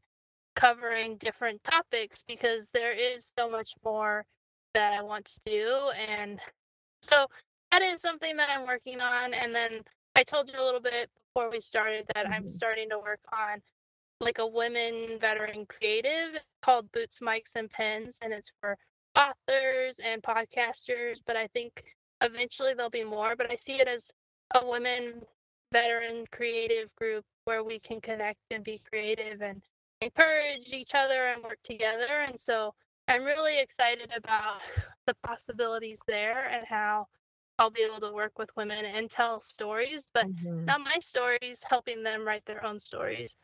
covering 0.55 1.17
different 1.17 1.63
topics 1.63 2.23
because 2.27 2.69
there 2.73 2.93
is 2.93 3.31
so 3.37 3.49
much 3.49 3.73
more 3.83 4.25
that 4.73 4.93
I 4.93 5.01
want 5.01 5.25
to 5.25 5.39
do. 5.45 5.91
And 6.09 6.39
so 7.01 7.27
that 7.71 7.81
is 7.81 8.01
something 8.01 8.35
that 8.37 8.49
I'm 8.49 8.67
working 8.67 8.99
on. 8.99 9.33
And 9.33 9.53
then 9.53 9.81
I 10.15 10.23
told 10.23 10.49
you 10.51 10.59
a 10.59 10.63
little 10.63 10.81
bit 10.81 11.09
before 11.33 11.49
we 11.49 11.59
started 11.59 12.05
that 12.13 12.25
mm-hmm. 12.25 12.33
I'm 12.33 12.49
starting 12.49 12.89
to 12.89 12.99
work 12.99 13.21
on 13.33 13.61
like 14.19 14.39
a 14.39 14.47
women 14.47 15.17
veteran 15.19 15.65
creative 15.65 16.39
called 16.61 16.91
Boots, 16.91 17.19
Mics, 17.21 17.55
and 17.55 17.69
Pens. 17.69 18.17
And 18.21 18.33
it's 18.33 18.51
for 18.59 18.77
authors 19.15 19.99
and 20.03 20.21
podcasters. 20.21 21.21
But 21.25 21.37
I 21.37 21.47
think 21.47 21.83
eventually 22.21 22.73
there'll 22.73 22.89
be 22.89 23.03
more. 23.03 23.35
But 23.35 23.51
I 23.51 23.55
see 23.55 23.79
it 23.79 23.87
as 23.87 24.11
a 24.53 24.65
women 24.65 25.23
veteran 25.71 26.25
creative 26.31 26.93
group 26.95 27.23
where 27.45 27.63
we 27.63 27.79
can 27.79 28.01
connect 28.01 28.39
and 28.51 28.63
be 28.63 28.81
creative 28.89 29.41
and 29.41 29.61
encourage 30.01 30.73
each 30.73 30.91
other 30.93 31.27
and 31.27 31.43
work 31.43 31.59
together. 31.63 32.25
And 32.27 32.39
so 32.39 32.73
I'm 33.07 33.23
really 33.23 33.59
excited 33.59 34.11
about 34.15 34.61
the 35.07 35.15
possibilities 35.23 35.99
there 36.07 36.47
and 36.49 36.65
how 36.67 37.07
I'll 37.59 37.69
be 37.69 37.83
able 37.83 37.99
to 38.07 38.13
work 38.13 38.39
with 38.39 38.49
women 38.57 38.85
and 38.85 39.09
tell 39.09 39.39
stories, 39.39 40.05
but 40.13 40.25
mm-hmm. 40.25 40.65
not 40.65 40.81
my 40.81 40.97
stories, 40.99 41.61
helping 41.69 42.03
them 42.03 42.25
write 42.25 42.45
their 42.45 42.65
own 42.65 42.79
stories. 42.79 43.35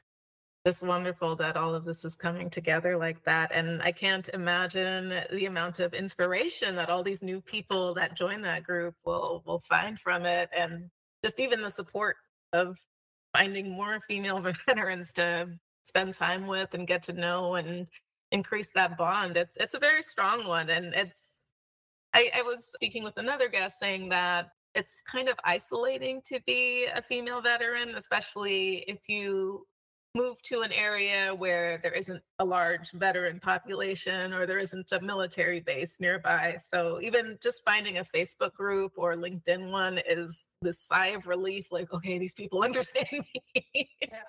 It's 0.66 0.82
wonderful 0.82 1.36
that 1.38 1.56
all 1.56 1.76
of 1.76 1.86
this 1.86 2.04
is 2.04 2.16
coming 2.16 2.50
together 2.50 2.98
like 2.98 3.24
that. 3.24 3.52
And 3.54 3.82
I 3.82 3.92
can't 3.92 4.28
imagine 4.34 5.14
the 5.32 5.46
amount 5.46 5.80
of 5.80 5.94
inspiration 5.94 6.76
that 6.76 6.90
all 6.90 7.04
these 7.04 7.22
new 7.22 7.40
people 7.42 7.94
that 7.94 8.16
join 8.16 8.42
that 8.42 8.64
group 8.64 8.96
will 9.06 9.44
will 9.46 9.62
find 9.62 10.00
from 10.00 10.26
it 10.26 10.50
and 10.56 10.90
just 11.24 11.40
even 11.40 11.62
the 11.62 11.72
support 11.72 12.18
of 12.54 12.78
finding 13.32 13.72
more 13.72 14.00
female 14.02 14.40
veterans 14.66 15.14
to 15.14 15.48
spend 15.88 16.14
time 16.14 16.48
with 16.48 16.74
and 16.74 16.88
get 16.88 17.04
to 17.04 17.14
know 17.14 17.56
and 17.56 17.88
increase 18.32 18.72
that 18.76 18.98
bond. 18.98 19.38
It's 19.38 19.58
it's 19.58 19.74
a 19.74 19.80
very 19.80 20.04
strong 20.04 20.48
one. 20.48 20.70
And 20.70 20.94
it's 20.94 21.46
I, 22.14 22.30
I 22.36 22.42
was 22.42 22.66
speaking 22.68 23.04
with 23.04 23.18
another 23.18 23.50
guest 23.50 23.80
saying 23.80 24.10
that 24.10 24.50
it's 24.76 25.02
kind 25.02 25.30
of 25.30 25.38
isolating 25.44 26.22
to 26.26 26.40
be 26.46 26.86
a 26.86 27.02
female 27.02 27.42
veteran, 27.42 27.96
especially 27.96 28.86
if 28.88 29.10
you 29.10 29.66
move 30.16 30.42
to 30.42 30.62
an 30.62 30.72
area 30.72 31.34
where 31.34 31.80
there 31.84 31.92
isn't 31.92 32.22
a 32.40 32.46
large 32.46 32.92
veteran 32.92 33.40
population 33.40 34.34
or 34.34 34.46
there 34.46 34.58
isn't 34.58 34.92
a 34.92 35.00
military 35.00 35.60
base 35.60 36.00
nearby. 36.00 36.58
So 36.64 37.00
even 37.02 37.38
just 37.42 37.64
finding 37.64 38.00
a 38.00 38.04
Facebook 38.04 38.54
group 38.54 38.94
or 38.98 39.16
LinkedIn 39.16 39.72
one 39.72 40.00
is 40.10 40.48
this 40.62 40.80
sigh 40.80 41.08
of 41.08 41.28
relief 41.28 41.72
like, 41.72 41.94
okay, 41.94 42.18
these 42.18 42.34
people 42.34 42.64
understand 42.70 43.24
me. 43.54 43.90
yeah. 44.02 44.24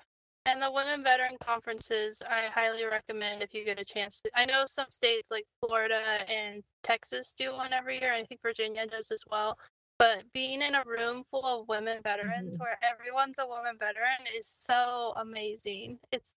And 0.45 0.61
the 0.61 0.71
women 0.71 1.03
veteran 1.03 1.37
conferences, 1.41 2.21
I 2.27 2.47
highly 2.53 2.85
recommend 2.85 3.43
if 3.43 3.53
you 3.53 3.65
get 3.65 3.79
a 3.79 3.85
chance. 3.85 4.21
To, 4.21 4.31
I 4.35 4.45
know 4.45 4.63
some 4.65 4.89
states 4.89 5.29
like 5.29 5.45
Florida 5.63 6.01
and 6.29 6.63
Texas 6.83 7.33
do 7.37 7.53
one 7.53 7.73
every 7.73 7.99
year, 7.99 8.13
and 8.13 8.23
I 8.23 8.25
think 8.25 8.41
Virginia 8.41 8.87
does 8.87 9.11
as 9.11 9.23
well. 9.29 9.57
But 9.99 10.23
being 10.33 10.61
in 10.61 10.75
a 10.75 10.83
room 10.85 11.23
full 11.29 11.45
of 11.45 11.67
women 11.67 11.97
veterans 12.01 12.55
mm-hmm. 12.55 12.63
where 12.63 12.79
everyone's 12.81 13.37
a 13.37 13.45
woman 13.45 13.75
veteran 13.77 14.25
is 14.37 14.47
so 14.47 15.13
amazing. 15.17 15.99
It's 16.11 16.35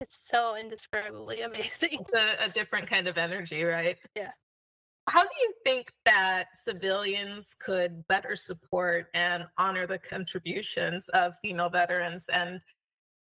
it's 0.00 0.28
so 0.28 0.56
indescribably 0.56 1.40
amazing. 1.42 2.00
It's 2.00 2.12
a, 2.14 2.44
a 2.44 2.48
different 2.48 2.88
kind 2.88 3.06
of 3.06 3.16
energy, 3.16 3.62
right? 3.62 3.96
Yeah. 4.14 4.32
How 5.08 5.22
do 5.22 5.28
you 5.40 5.52
think 5.64 5.92
that 6.04 6.46
civilians 6.54 7.54
could 7.54 8.06
better 8.08 8.34
support 8.34 9.06
and 9.14 9.46
honor 9.56 9.86
the 9.86 9.98
contributions 9.98 11.08
of 11.10 11.34
female 11.40 11.70
veterans 11.70 12.28
and 12.28 12.60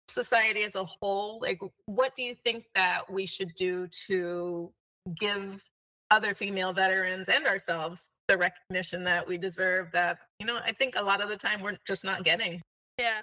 society 0.10 0.64
as 0.64 0.76
a 0.76 0.86
whole? 0.86 1.40
Like, 1.42 1.60
what 1.86 2.16
do 2.16 2.24
you 2.24 2.36
think 2.36 2.66
that 2.76 3.12
we 3.12 3.26
should 3.26 3.54
do 3.56 3.88
to 4.08 4.72
give 5.20 5.64
other 6.12 6.34
female 6.34 6.74
veterans 6.74 7.30
and 7.30 7.46
ourselves 7.46 8.12
the 8.28 8.38
recognition 8.38 9.04
that 9.04 9.28
we 9.28 9.38
deserve 9.38 9.92
that 9.92 10.18
you 10.40 10.46
know 10.46 10.58
i 10.66 10.72
think 10.74 10.96
a 10.98 11.02
lot 11.02 11.22
of 11.22 11.30
the 11.30 11.38
time 11.38 11.62
we're 11.62 11.78
just 11.88 12.04
not 12.04 12.24
getting 12.24 12.62
yeah 12.98 13.22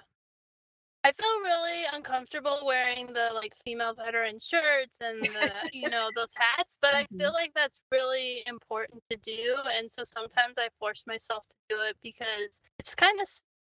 i 1.03 1.11
feel 1.11 1.41
really 1.43 1.83
uncomfortable 1.93 2.61
wearing 2.65 3.07
the 3.07 3.29
like 3.33 3.53
female 3.65 3.93
veteran 3.93 4.39
shirts 4.39 4.97
and 5.01 5.21
the 5.21 5.51
you 5.73 5.89
know 5.89 6.07
those 6.15 6.31
hats 6.35 6.77
but 6.81 6.93
mm-hmm. 6.93 7.15
i 7.15 7.17
feel 7.19 7.33
like 7.33 7.51
that's 7.53 7.81
really 7.91 8.41
important 8.47 9.01
to 9.09 9.17
do 9.17 9.55
and 9.77 9.91
so 9.91 10.03
sometimes 10.03 10.57
i 10.57 10.67
force 10.79 11.03
myself 11.07 11.45
to 11.49 11.55
do 11.69 11.81
it 11.81 11.97
because 12.01 12.61
it's 12.79 12.95
kind 12.95 13.19
of 13.19 13.27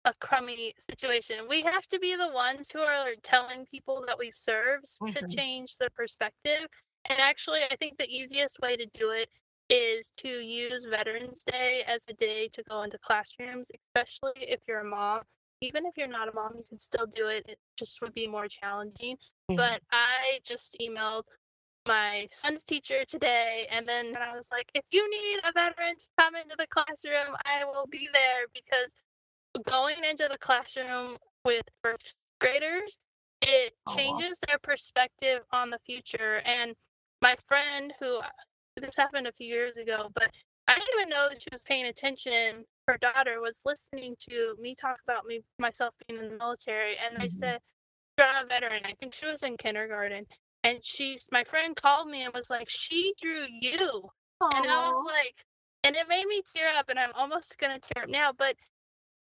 a 0.06 0.13
crummy 0.20 0.74
situation 0.89 1.38
we 1.50 1.62
have 1.62 1.88
to 1.88 1.98
be 2.00 2.16
the 2.16 2.30
ones 2.30 2.70
who 2.74 2.80
are 2.80 3.10
telling 3.24 3.66
people 3.66 4.04
that 4.06 4.18
we've 4.20 4.36
served 4.36 4.86
mm-hmm. 4.86 5.12
to 5.12 5.28
change 5.36 5.78
their 5.78 5.89
perspective 5.96 6.68
and 7.10 7.20
actually, 7.20 7.60
I 7.70 7.76
think 7.76 7.98
the 7.98 8.10
easiest 8.10 8.60
way 8.62 8.78
to 8.78 8.86
do 8.94 9.10
it 9.10 9.30
is 9.70 10.12
to 10.18 10.28
use 10.28 10.86
Veterans 10.89 11.44
Day 11.44 11.84
as 11.88 12.04
a 12.10 12.13
day 12.13 12.50
to 12.54 12.63
go 12.63 12.84
into 12.84 12.98
classrooms, 12.98 13.72
especially 13.88 14.32
if 14.38 14.62
you're 14.68 14.82
a 14.82 14.86
mom. 14.86 15.22
Even 15.62 15.86
if 15.86 15.94
you're 15.98 16.08
not 16.08 16.30
a 16.30 16.34
mom, 16.34 16.54
you 16.58 16.63
can 16.68 16.80
still 16.80 17.06
do 17.06 17.28
it. 17.28 17.46
It 17.48 17.58
just 17.78 18.02
would 18.02 18.13
be 18.13 18.28
more 18.28 18.48
challenging. 18.48 19.16
Mm-hmm. 19.16 19.56
But 19.56 19.82
I 19.92 20.39
just 20.46 20.76
emailed 20.82 21.24
my 21.86 22.28
son's 22.32 22.63
teacher 22.63 23.04
today, 23.06 23.68
and 23.70 23.86
then 23.86 24.16
I 24.16 24.36
was 24.36 24.48
like, 24.52 24.70
if 24.74 24.86
you 24.92 25.10
need 25.10 25.39
a 25.44 25.52
veteran 25.52 25.96
to 25.98 26.06
come 26.18 26.36
into 26.36 26.56
the 26.58 26.68
classroom, 26.68 27.36
I 27.46 27.66
will 27.66 27.88
be 27.92 28.08
there 28.13 28.46
because 28.54 28.94
going 29.66 29.98
into 30.10 30.28
the 30.30 30.38
classroom 30.38 31.18
with 31.46 31.63
first 31.84 32.16
graders, 32.39 32.98
it 33.42 33.74
oh, 33.88 33.96
changes 33.96 34.39
wow. 34.42 34.48
their 34.48 34.60
perspective 34.60 35.42
on 35.52 35.70
the 35.70 35.80
future. 35.86 36.42
And 36.46 36.74
my 37.22 37.36
friend 37.48 37.94
who 38.00 38.20
this 38.78 38.96
happened 38.98 39.28
a 39.28 39.32
few 39.32 39.48
years 39.48 39.78
ago, 39.78 40.10
but 40.13 40.30
I 40.68 40.76
didn't 40.76 40.89
even 40.98 41.10
know 41.10 41.28
that 41.30 41.42
she 41.42 41.50
was 41.52 41.62
paying 41.62 41.86
attention. 41.86 42.66
Her 42.88 42.98
daughter 42.98 43.42
was 43.42 43.62
listening 43.66 44.16
to 44.30 44.56
me 44.60 44.76
talk 44.76 44.98
about 45.08 45.26
me 45.26 45.42
myself 45.60 45.94
being 46.08 46.20
in 46.20 46.30
the 46.30 46.38
military, 46.38 46.96
and 46.98 47.16
mm-hmm. 47.16 47.24
I 47.24 47.30
said, 47.30 47.60
"Draw 48.18 48.42
a 48.44 48.46
veteran." 48.46 48.84
I 48.86 48.94
think 49.00 49.13
she 49.13 49.26
was 49.26 49.44
in 49.44 49.58
kindergarten, 49.58 50.26
and 50.63 50.80
she's 50.84 51.28
my 51.32 51.44
friend 51.44 51.76
called 51.76 52.10
me 52.10 52.24
and 52.24 52.34
was 52.34 52.50
like, 52.50 52.70
"She 52.70 53.13
drew 53.22 53.46
you," 53.62 54.10
Aww. 54.42 54.56
and 54.56 54.66
I 54.68 54.88
was 54.88 55.04
like, 55.06 55.46
and 55.84 55.96
it 55.96 56.08
made 56.08 56.26
me 56.26 56.42
tear 56.56 56.70
up, 56.78 56.89
and 56.89 56.98
I'm 56.98 57.13
almost 57.13 57.58
gonna 57.58 57.80
tear 57.80 58.04
up 58.04 58.10
now. 58.10 58.32
But 58.38 58.56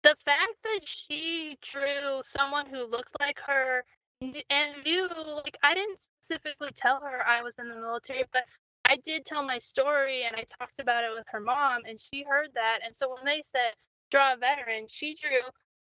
the 0.03 0.15
fact 0.23 0.55
that 0.63 0.81
she 0.83 1.57
drew 1.61 2.21
someone 2.23 2.65
who 2.65 2.85
looked 2.85 3.15
like 3.19 3.39
her 3.47 3.83
and 4.21 4.83
knew 4.85 5.09
like 5.43 5.57
I 5.63 5.73
didn't 5.73 5.99
specifically 6.01 6.69
tell 6.75 6.99
her 7.01 7.25
I 7.27 7.41
was 7.41 7.57
in 7.59 7.69
the 7.69 7.75
military, 7.75 8.23
but 8.31 8.45
I 8.85 8.97
did 8.97 9.25
tell 9.25 9.43
my 9.43 9.57
story 9.57 10.23
and 10.23 10.35
I 10.35 10.45
talked 10.59 10.79
about 10.79 11.03
it 11.03 11.11
with 11.15 11.25
her 11.31 11.39
mom 11.39 11.81
and 11.87 11.99
she 11.99 12.23
heard 12.27 12.49
that. 12.55 12.79
And 12.85 12.95
so 12.95 13.13
when 13.13 13.25
they 13.25 13.41
said 13.43 13.73
draw 14.09 14.33
a 14.33 14.37
veteran, 14.37 14.87
she 14.89 15.15
drew 15.15 15.39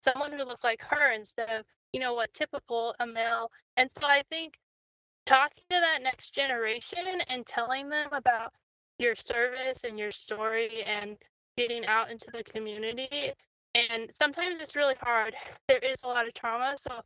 someone 0.01 0.31
who 0.31 0.43
looked 0.43 0.63
like 0.63 0.83
her 0.89 1.11
instead 1.11 1.49
of, 1.49 1.65
you 1.93 1.99
know, 1.99 2.13
what 2.13 2.33
typical 2.33 2.95
a 2.99 3.07
male. 3.07 3.51
And 3.75 3.89
so 3.89 4.01
I 4.05 4.23
think 4.29 4.55
talking 5.25 5.63
to 5.69 5.79
that 5.79 6.01
next 6.01 6.33
generation 6.33 7.21
and 7.27 7.45
telling 7.45 7.89
them 7.89 8.09
about 8.11 8.53
your 8.97 9.15
service 9.15 9.83
and 9.83 9.99
your 9.99 10.11
story 10.11 10.83
and 10.83 11.17
getting 11.57 11.85
out 11.85 12.09
into 12.09 12.27
the 12.31 12.43
community 12.43 13.33
and 13.77 14.09
sometimes 14.13 14.57
it's 14.59 14.75
really 14.75 14.95
hard 15.01 15.35
there 15.67 15.79
is 15.79 16.03
a 16.03 16.07
lot 16.07 16.27
of 16.27 16.33
trauma 16.33 16.75
so 16.77 17.01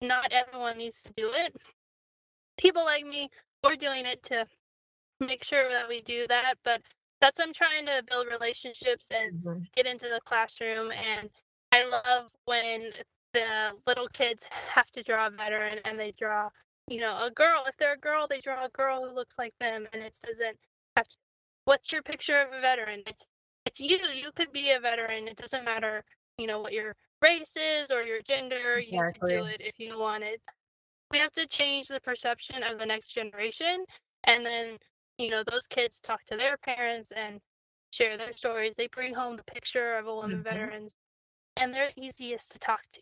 not 0.00 0.32
everyone 0.32 0.78
needs 0.78 1.02
to 1.02 1.12
do 1.16 1.30
it. 1.34 1.54
People 2.56 2.84
like 2.84 3.04
me, 3.04 3.30
we're 3.64 3.76
doing 3.76 4.06
it 4.06 4.22
to 4.24 4.46
make 5.20 5.42
sure 5.44 5.68
that 5.70 5.88
we 5.88 6.00
do 6.02 6.26
that, 6.28 6.54
but 6.64 6.82
that's 7.20 7.40
I'm 7.40 7.52
trying 7.52 7.86
to 7.86 8.02
build 8.08 8.28
relationships 8.30 9.08
and 9.10 9.42
mm-hmm. 9.42 9.62
get 9.74 9.86
into 9.86 10.06
the 10.06 10.20
classroom 10.24 10.92
and 10.92 11.30
I 11.72 11.84
love 11.84 12.30
when 12.44 12.90
the 13.34 13.72
little 13.86 14.08
kids 14.08 14.44
have 14.72 14.90
to 14.92 15.02
draw 15.02 15.26
a 15.26 15.30
veteran 15.30 15.80
and 15.84 15.98
they 15.98 16.12
draw, 16.16 16.48
you 16.86 17.00
know, 17.00 17.18
a 17.20 17.30
girl. 17.30 17.64
If 17.66 17.76
they're 17.76 17.94
a 17.94 17.98
girl, 17.98 18.26
they 18.28 18.40
draw 18.40 18.64
a 18.64 18.70
girl 18.70 19.06
who 19.06 19.14
looks 19.14 19.36
like 19.36 19.54
them 19.60 19.86
and 19.92 20.02
it 20.02 20.16
doesn't 20.24 20.56
have 20.96 21.08
to 21.08 21.16
what's 21.64 21.92
your 21.92 22.00
picture 22.00 22.40
of 22.40 22.52
a 22.56 22.60
veteran? 22.60 23.02
It's 23.06 23.26
it's 23.68 23.80
you. 23.80 23.98
You 24.14 24.30
could 24.34 24.52
be 24.52 24.72
a 24.72 24.80
veteran. 24.80 25.28
It 25.28 25.36
doesn't 25.36 25.64
matter, 25.64 26.02
you 26.36 26.46
know, 26.46 26.60
what 26.60 26.72
your 26.72 26.94
race 27.22 27.54
is 27.56 27.90
or 27.90 28.02
your 28.02 28.20
gender. 28.22 28.76
Exactly. 28.76 29.34
You 29.34 29.38
can 29.38 29.46
do 29.46 29.54
it 29.54 29.60
if 29.60 29.78
you 29.78 29.98
want 29.98 30.24
it. 30.24 30.40
We 31.10 31.18
have 31.18 31.32
to 31.32 31.46
change 31.46 31.88
the 31.88 32.00
perception 32.00 32.62
of 32.62 32.78
the 32.78 32.86
next 32.86 33.12
generation 33.12 33.84
and 34.24 34.44
then 34.44 34.78
you 35.18 35.30
know, 35.30 35.42
those 35.42 35.66
kids 35.66 36.00
talk 36.00 36.24
to 36.26 36.36
their 36.36 36.56
parents 36.56 37.10
and 37.10 37.40
share 37.90 38.16
their 38.16 38.34
stories. 38.34 38.76
They 38.76 38.86
bring 38.86 39.14
home 39.14 39.36
the 39.36 39.44
picture 39.44 39.98
of 39.98 40.06
a 40.06 40.14
woman 40.14 40.36
mm-hmm. 40.36 40.42
veterans, 40.42 40.94
and 41.56 41.74
they're 41.74 41.90
easiest 41.96 42.52
to 42.52 42.58
talk 42.58 42.80
to. 42.92 43.00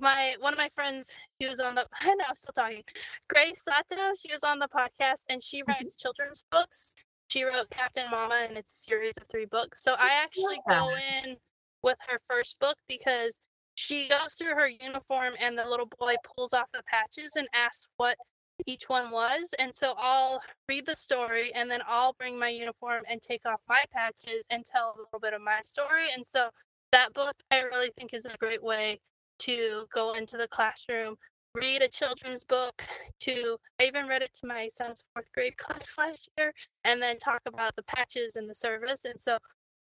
My 0.00 0.34
one 0.40 0.54
of 0.54 0.58
my 0.58 0.70
friends, 0.74 1.10
she 1.40 1.46
was 1.46 1.60
on 1.60 1.74
the. 1.74 1.86
I 2.00 2.06
know 2.06 2.24
I'm 2.28 2.34
still 2.34 2.54
talking. 2.54 2.82
Grace 3.28 3.62
Sato, 3.62 4.14
she 4.18 4.32
was 4.32 4.42
on 4.42 4.58
the 4.58 4.68
podcast, 4.68 5.24
and 5.28 5.42
she 5.42 5.60
mm-hmm. 5.60 5.72
writes 5.72 5.96
children's 5.96 6.44
books. 6.50 6.92
She 7.32 7.44
wrote 7.44 7.70
Captain 7.70 8.10
Mama, 8.10 8.44
and 8.46 8.58
it's 8.58 8.72
a 8.78 8.82
series 8.90 9.14
of 9.18 9.26
three 9.26 9.46
books. 9.46 9.82
So 9.82 9.92
I 9.92 10.10
actually 10.22 10.60
yeah. 10.68 10.80
go 10.80 10.90
in 10.90 11.36
with 11.82 11.96
her 12.06 12.18
first 12.28 12.58
book 12.60 12.76
because 12.88 13.40
she 13.74 14.06
goes 14.06 14.34
through 14.36 14.54
her 14.54 14.68
uniform, 14.68 15.32
and 15.40 15.56
the 15.56 15.64
little 15.64 15.88
boy 15.98 16.16
pulls 16.36 16.52
off 16.52 16.66
the 16.74 16.82
patches 16.82 17.32
and 17.34 17.48
asks 17.54 17.86
what 17.96 18.18
each 18.66 18.90
one 18.90 19.10
was. 19.10 19.54
And 19.58 19.72
so 19.74 19.94
I'll 19.96 20.42
read 20.68 20.84
the 20.84 20.94
story 20.94 21.52
and 21.54 21.70
then 21.70 21.80
I'll 21.88 22.12
bring 22.12 22.38
my 22.38 22.50
uniform 22.50 23.02
and 23.08 23.20
take 23.20 23.40
off 23.46 23.60
my 23.66 23.82
patches 23.90 24.44
and 24.50 24.62
tell 24.64 24.94
a 24.94 24.98
little 25.00 25.18
bit 25.18 25.32
of 25.32 25.40
my 25.40 25.60
story. 25.64 26.08
And 26.14 26.26
so 26.26 26.50
that 26.92 27.14
book 27.14 27.34
I 27.50 27.60
really 27.60 27.90
think 27.96 28.12
is 28.12 28.26
a 28.26 28.36
great 28.36 28.62
way 28.62 29.00
to 29.40 29.86
go 29.92 30.12
into 30.12 30.36
the 30.36 30.48
classroom, 30.48 31.16
read 31.54 31.82
a 31.82 31.88
children's 31.88 32.44
book 32.44 32.82
to 33.20 33.56
I 33.80 33.84
even 33.84 34.06
read 34.06 34.22
it 34.22 34.34
to 34.40 34.46
my 34.46 34.68
son's 34.72 35.02
fourth 35.12 35.30
grade 35.32 35.56
class 35.58 35.96
last 35.98 36.28
year 36.36 36.52
and 36.84 37.00
then 37.02 37.18
talk 37.18 37.42
about 37.46 37.76
the 37.76 37.82
patches 37.82 38.36
and 38.36 38.48
the 38.48 38.54
service. 38.54 39.04
And 39.04 39.20
so 39.20 39.38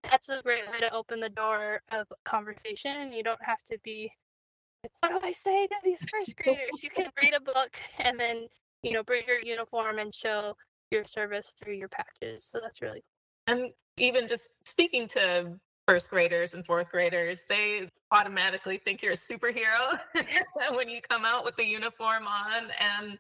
that's 0.04 0.30
a 0.30 0.42
great 0.44 0.70
way 0.72 0.80
to 0.80 0.94
open 0.94 1.20
the 1.20 1.30
door 1.30 1.82
of 1.92 2.08
conversation. 2.24 3.12
You 3.12 3.24
don't 3.24 3.44
have 3.44 3.64
to 3.72 3.78
be 3.84 4.12
like, 4.84 4.92
what 5.00 5.22
do 5.22 5.28
I 5.28 5.32
say 5.32 5.68
to 5.68 5.76
these 5.84 6.04
first 6.10 6.36
graders? 6.44 6.84
You 6.84 6.90
can 6.90 7.10
read 7.22 7.34
a 7.34 7.42
book 7.42 7.78
and 8.00 8.20
then, 8.20 8.48
you 8.84 8.92
know, 8.92 9.04
bring 9.04 9.24
your 9.28 9.40
uniform 9.40 10.00
and 10.00 10.14
show 10.14 10.56
your 10.92 11.06
service 11.06 11.54
through 11.58 11.74
your 11.76 11.90
patches. 11.90 12.46
So 12.46 12.60
that's 12.62 12.82
really 12.82 13.04
cool. 13.48 13.56
And 13.56 13.72
even 13.98 14.28
just 14.28 14.50
speaking 14.68 15.08
to 15.10 15.60
first 15.88 16.10
graders 16.10 16.54
and 16.54 16.66
fourth 16.66 16.90
graders, 16.90 17.44
they 17.50 17.90
automatically 18.12 18.80
think 18.84 19.02
you're 19.02 19.14
a 19.14 19.16
superhero 19.16 20.00
when 20.76 20.90
you 20.90 21.00
come 21.10 21.26
out 21.26 21.46
with 21.46 21.56
the 21.56 21.66
uniform 21.66 22.28
on. 22.28 22.64
And 22.80 23.18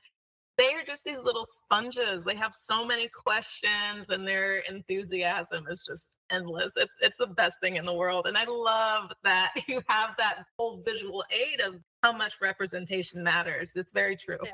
they 0.57 0.74
are 0.74 0.84
just 0.86 1.03
these 1.03 1.18
little 1.18 1.45
sponges. 1.45 2.24
They 2.24 2.36
have 2.36 2.53
so 2.53 2.86
many 2.86 3.09
questions 3.09 4.09
and 4.09 4.28
their 4.28 4.59
enthusiasm 4.70 5.66
is 5.70 5.84
just 5.86 6.16
endless. 6.32 6.78
It's 6.78 6.93
it's 7.01 7.18
the 7.18 7.28
best 7.28 7.59
thing 7.59 7.76
in 7.76 7.86
the 7.86 7.93
world. 7.93 8.28
And 8.28 8.38
I 8.38 8.45
love 8.45 9.11
that 9.24 9.53
you 9.68 9.82
have 9.88 10.11
that 10.18 10.45
whole 10.57 10.82
visual 10.86 11.24
aid 11.32 11.61
of 11.61 11.76
how 12.03 12.13
much 12.13 12.36
representation 12.41 13.22
matters. 13.24 13.74
It's 13.76 13.91
very 13.91 14.16
true. 14.16 14.38
Yeah. 14.43 14.51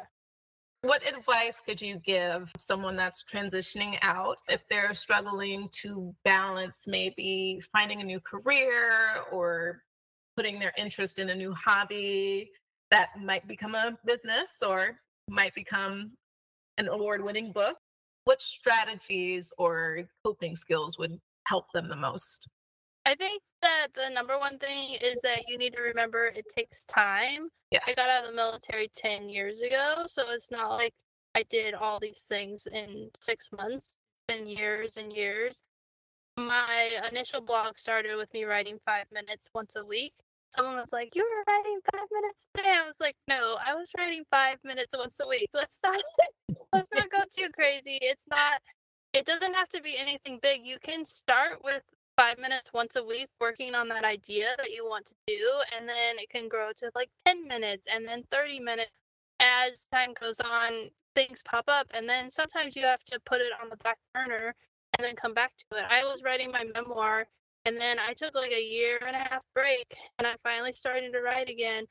What 0.84 1.08
advice 1.08 1.60
could 1.60 1.80
you 1.80 1.98
give 1.98 2.52
someone 2.58 2.96
that's 2.96 3.24
transitioning 3.24 4.00
out 4.02 4.40
if 4.50 4.62
they're 4.68 4.96
struggling 4.96 5.70
to 5.84 6.16
balance 6.26 6.88
maybe 6.88 7.62
finding 7.72 8.02
a 8.02 8.04
new 8.04 8.20
career 8.20 8.90
or 9.32 9.84
putting 10.36 10.58
their 10.58 10.74
interest 10.78 11.20
in 11.20 11.30
a 11.30 11.36
new 11.36 11.54
hobby 11.54 12.50
that 12.90 13.10
might 13.22 13.48
become 13.48 13.76
a 13.76 13.96
business 14.06 14.64
or 14.66 15.00
might 15.30 15.54
become 15.54 16.14
an 16.80 16.88
award 16.88 17.24
winning 17.24 17.52
book? 17.52 17.78
What 18.24 18.42
strategies 18.42 19.54
or 19.60 20.08
coping 20.26 20.56
skills 20.56 20.98
would 20.98 21.20
help 21.48 21.66
them 21.76 21.90
the 21.90 21.96
most? 21.96 22.48
I 23.06 23.16
think 23.16 23.42
that 23.62 23.88
the 23.96 24.10
number 24.14 24.38
one 24.38 24.58
thing 24.60 24.98
is 25.02 25.20
that 25.22 25.48
you 25.48 25.58
need 25.58 25.74
to 25.74 25.82
remember 25.82 26.26
it 26.28 26.46
takes 26.56 26.86
time. 26.86 27.50
Yes. 27.72 27.84
I 27.88 27.94
got 27.94 28.10
out 28.10 28.26
of 28.26 28.32
the 28.32 28.36
military 28.36 28.90
10 28.96 29.30
years 29.30 29.62
ago, 29.62 30.04
so 30.08 30.30
it's 30.30 30.52
not 30.52 30.72
like 30.72 30.94
I 31.34 31.44
did 31.44 31.74
all 31.74 32.00
these 32.00 32.22
things 32.22 32.68
in 32.72 33.10
six 33.20 33.50
months. 33.52 33.96
It's 34.30 34.38
been 34.38 34.48
years 34.48 34.98
and 34.98 35.12
years. 35.12 35.64
My 36.38 36.90
initial 37.10 37.42
blog 37.42 37.78
started 37.78 38.16
with 38.18 38.34
me 38.34 38.44
writing 38.44 38.80
five 38.86 39.06
minutes 39.12 39.50
once 39.54 39.76
a 39.76 39.86
week 39.86 40.14
someone 40.56 40.78
was 40.78 40.94
like, 40.94 41.16
"You 41.16 41.24
were 41.24 41.54
writing 41.54 41.80
five 41.92 42.08
minutes 42.12 42.48
a 42.56 42.62
day." 42.62 42.70
I 42.70 42.86
was 42.86 43.00
like, 43.00 43.16
"No, 43.28 43.58
I 43.66 43.74
was 43.74 43.90
writing 43.98 44.26
five 44.30 44.58
minutes 44.64 44.96
once 44.98 45.20
a 45.20 45.28
week. 45.28 45.50
Let's 45.54 45.80
not 45.84 46.02
let's 46.74 46.92
not 46.94 47.10
go 47.10 47.20
too 47.36 47.50
crazy. 47.52 47.98
It's 48.02 48.26
not. 48.30 48.62
It 49.14 49.26
doesn't 49.26 49.54
have 49.54 49.70
to 49.70 49.82
be 49.82 49.98
anything 49.98 50.40
big. 50.42 50.66
You 50.66 50.78
can 50.80 51.06
start 51.06 51.64
with 51.64 51.84
five 52.22 52.38
minutes 52.38 52.70
once 52.72 52.96
a 52.96 53.04
week 53.04 53.28
working 53.40 53.74
on 53.74 53.88
that 53.88 54.04
idea 54.04 54.50
that 54.58 54.70
you 54.70 54.86
want 54.86 55.06
to 55.08 55.16
do, 55.28 55.50
and 55.76 55.90
then 55.90 56.20
it 56.20 56.30
can 56.30 56.48
grow 56.48 56.70
to 56.78 56.92
like 56.94 57.10
ten 57.26 57.48
minutes, 57.48 57.88
and 57.92 58.08
then 58.08 58.24
thirty 58.30 58.60
minutes. 58.60 58.92
As 59.40 59.88
time 59.92 60.14
goes 60.22 60.40
on, 60.40 60.92
things 61.16 61.42
pop 61.44 61.66
up, 61.68 61.88
and 61.96 62.08
then 62.08 62.30
sometimes 62.30 62.76
you 62.76 62.84
have 62.84 63.04
to 63.06 63.20
put 63.26 63.42
it 63.42 63.52
on 63.60 63.70
the 63.70 63.78
back 63.78 63.98
burner 64.14 64.54
and 64.96 65.04
then 65.06 65.16
come 65.16 65.34
back 65.34 65.54
to 65.58 65.80
it. 65.80 65.86
I 65.90 66.04
was 66.04 66.22
writing 66.24 66.52
my 66.52 66.64
memoir 66.64 67.26
and 67.66 67.78
then 67.78 67.98
I 67.98 68.14
took 68.14 68.36
like 68.36 68.52
a 68.52 68.64
year 68.64 69.00
and 69.06 69.16
a 69.16 69.20
half 69.20 69.44
break 69.56 69.96
and 70.18 70.28
I 70.28 70.36
finally 70.44 70.74
started 70.74 71.12
to 71.14 71.22
write 71.22 71.50
again. 71.50 71.86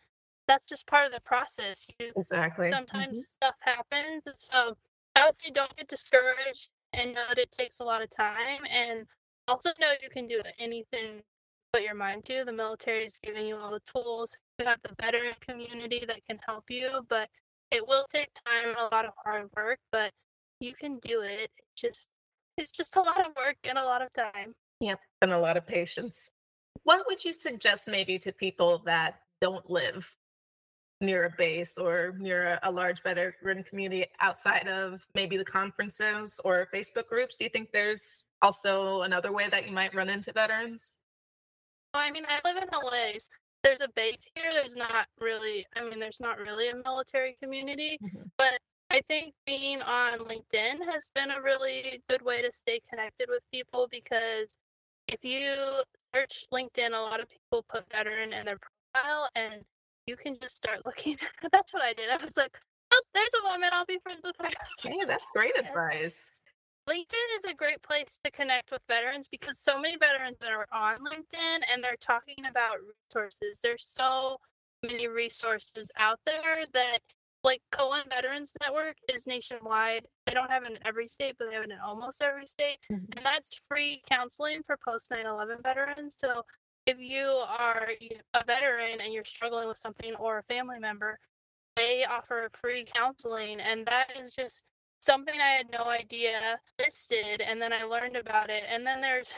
That's 0.47 0.67
just 0.67 0.87
part 0.87 1.07
of 1.07 1.13
the 1.13 1.21
process. 1.21 1.87
You, 1.99 2.13
exactly. 2.17 2.71
Sometimes 2.71 3.13
mm-hmm. 3.13 3.19
stuff 3.19 3.55
happens. 3.61 4.25
And 4.27 4.37
so 4.37 4.77
I 5.17 5.25
would 5.25 5.35
say 5.35 5.51
don't 5.51 5.75
get 5.77 5.89
discouraged 5.89 6.69
and 6.93 7.15
know 7.15 7.25
that 7.29 7.39
it 7.39 7.53
takes 7.53 7.81
a 7.81 7.85
lot 7.85 8.03
of 8.03 8.11
time. 8.11 8.61
And 8.71 9.07
also 9.51 9.71
know 9.81 9.93
you 10.01 10.09
can 10.09 10.29
do 10.29 10.41
anything 10.59 11.23
put 11.73 11.83
your 11.83 11.95
mind 11.95 12.25
to. 12.25 12.45
The 12.45 12.53
military 12.53 13.05
is 13.05 13.19
giving 13.23 13.47
you 13.47 13.57
all 13.57 13.73
the 13.73 13.81
tools. 13.93 14.37
You 14.59 14.67
have 14.67 14.79
the 14.83 14.95
veteran 15.01 15.35
community 15.41 16.05
that 16.07 16.21
can 16.29 16.39
help 16.47 16.65
you, 16.71 17.05
but 17.09 17.29
it 17.71 17.87
will 17.87 18.07
take 18.11 18.29
time, 18.47 18.75
a 18.77 18.95
lot 18.95 19.05
of 19.05 19.13
hard 19.25 19.49
work, 19.57 19.79
but 19.93 20.13
you 20.61 20.75
can 20.75 20.99
do 20.99 21.23
it. 21.23 21.41
It 21.41 21.51
just 21.77 22.09
it's 22.57 22.73
just 22.73 22.97
a 22.97 23.01
lot 23.01 23.21
of 23.21 23.33
work 23.37 23.57
and 23.65 23.79
a 23.79 23.85
lot 23.85 24.03
of 24.03 24.13
time. 24.13 24.55
Yep. 24.81 24.99
And 25.23 25.33
a 25.33 25.39
lot 25.39 25.57
of 25.57 25.67
patience. 25.67 26.31
What 26.83 27.05
would 27.07 27.25
you 27.25 27.33
suggest 27.33 27.89
maybe 27.89 28.19
to 28.19 28.33
people 28.33 28.83
that 28.87 29.21
don't 29.41 29.69
live 29.71 30.15
near 31.01 31.25
a 31.25 31.31
base 31.31 31.79
or 31.79 32.15
near 32.19 32.59
a, 32.63 32.69
a 32.69 32.71
large 32.71 33.03
veteran 33.03 33.63
community 33.65 34.07
outside 34.21 34.69
of 34.69 35.07
maybe 35.15 35.37
the 35.37 35.45
conferences 35.45 36.41
or 36.45 36.69
Facebook 36.75 37.07
groups? 37.07 37.37
Do 37.37 37.45
you 37.45 37.51
think 37.51 37.71
there's 37.73 38.25
also 38.43 39.03
another 39.03 39.33
way 39.33 39.49
that 39.49 39.67
you 39.67 39.73
might 39.73 39.95
run 39.95 40.09
into 40.09 40.33
veterans? 40.33 40.97
Well, 41.93 42.03
I 42.03 42.11
mean, 42.11 42.25
I 42.29 42.41
live 42.49 42.63
in 42.63 42.69
LA. 42.73 43.19
There's 43.63 43.81
a 43.81 43.89
base 43.95 44.29
here. 44.35 44.53
There's 44.53 44.77
not 44.77 45.07
really, 45.21 45.67
I 45.77 45.85
mean, 45.85 45.99
there's 45.99 46.21
not 46.21 46.39
really 46.39 46.69
a 46.69 46.77
military 46.77 47.35
community, 47.43 47.99
mm-hmm. 48.03 48.23
but 48.39 48.59
I 48.91 49.03
think 49.07 49.35
being 49.47 49.83
on 49.83 50.19
LinkedIn 50.21 50.85
has 50.91 51.09
been 51.15 51.31
a 51.31 51.41
really 51.41 52.03
good 52.09 52.23
way 52.23 52.43
to 52.43 52.51
stay 52.53 52.81
connected 52.89 53.29
with 53.29 53.43
people 53.53 53.87
because 53.91 54.57
if 55.07 55.23
you 55.23 55.55
search 56.15 56.45
LinkedIn, 56.53 56.93
a 56.93 57.01
lot 57.01 57.21
of 57.21 57.29
people 57.29 57.65
put 57.69 57.91
veteran 57.93 58.33
in 58.33 58.47
their 58.47 58.59
profile 58.93 59.29
and 59.37 59.63
you 60.07 60.17
can 60.17 60.37
just 60.41 60.57
start 60.57 60.81
looking. 60.87 61.17
that's 61.53 61.73
what 61.73 61.83
I 61.83 61.93
did. 61.93 62.11
I 62.11 62.25
was 62.25 62.37
like, 62.37 62.57
oh, 62.93 63.03
there's 63.15 63.31
a 63.45 63.53
woman. 63.53 63.71
I'll 63.73 63.85
be 63.85 63.99
friends 64.03 64.23
with 64.25 64.37
her. 64.41 64.51
Hey, 64.83 65.05
that's 65.07 65.31
great 65.35 65.53
yes. 65.57 65.67
advice. 65.69 66.41
LinkedIn 66.89 67.37
is 67.39 67.45
a 67.49 67.55
great 67.55 67.83
place 67.83 68.19
to 68.25 68.31
connect 68.31 68.71
with 68.71 68.81
veterans 68.89 69.29
because 69.31 69.59
so 69.59 69.79
many 69.79 69.97
veterans 69.97 70.39
are 70.47 70.67
on 70.73 70.99
LinkedIn 70.99 71.61
and 71.73 71.83
they're 71.83 71.97
talking 72.01 72.45
about 72.49 72.77
resources. 73.15 73.61
There's 73.63 73.85
so 73.87 74.39
many 74.83 75.07
resources 75.07 75.91
out 75.99 76.19
there 76.25 76.65
that 76.73 76.99
like 77.43 77.63
Cohen 77.73 78.03
Veterans 78.09 78.53
Network 78.61 78.97
is 79.13 79.27
nationwide. 79.27 80.07
They 80.27 80.35
don't 80.35 80.51
have 80.51 80.65
it 80.65 80.73
in 80.73 80.79
every 80.85 81.09
state, 81.09 81.37
but 81.39 81.49
they 81.49 81.55
have 81.55 81.65
it 81.65 81.71
in 81.71 81.79
almost 81.79 82.23
every 82.23 82.47
state. 82.47 82.79
Mm-hmm. 82.93 83.05
And 83.17 83.25
that's 83.25 83.51
free 83.69 84.03
counseling 84.09 84.61
for 84.67 84.77
post 84.77 85.11
9 85.11 85.25
11 85.25 85.59
veterans. 85.63 86.17
So 86.19 86.43
if 86.87 86.99
you 86.99 87.25
are 87.25 87.89
a 88.35 88.45
veteran 88.45 89.01
and 89.01 89.13
you're 89.13 89.25
struggling 89.25 89.69
with 89.69 89.79
something 89.79 90.15
or 90.17 90.39
a 90.39 90.43
family 90.45 90.79
member, 90.79 91.19
they 91.77 92.05
offer 92.05 92.49
free 92.53 92.85
counseling. 92.85 93.61
And 93.61 93.87
that 93.87 94.09
is 94.23 94.35
just 94.35 94.63
something 95.01 95.35
I 95.41 95.57
had 95.57 95.67
no 95.73 95.85
idea 95.87 96.61
listed. 96.79 97.41
And 97.41 97.61
then 97.61 97.73
I 97.73 97.85
learned 97.85 98.17
about 98.17 98.51
it. 98.51 98.65
And 98.69 98.87
then 98.87 99.01
there's 99.01 99.35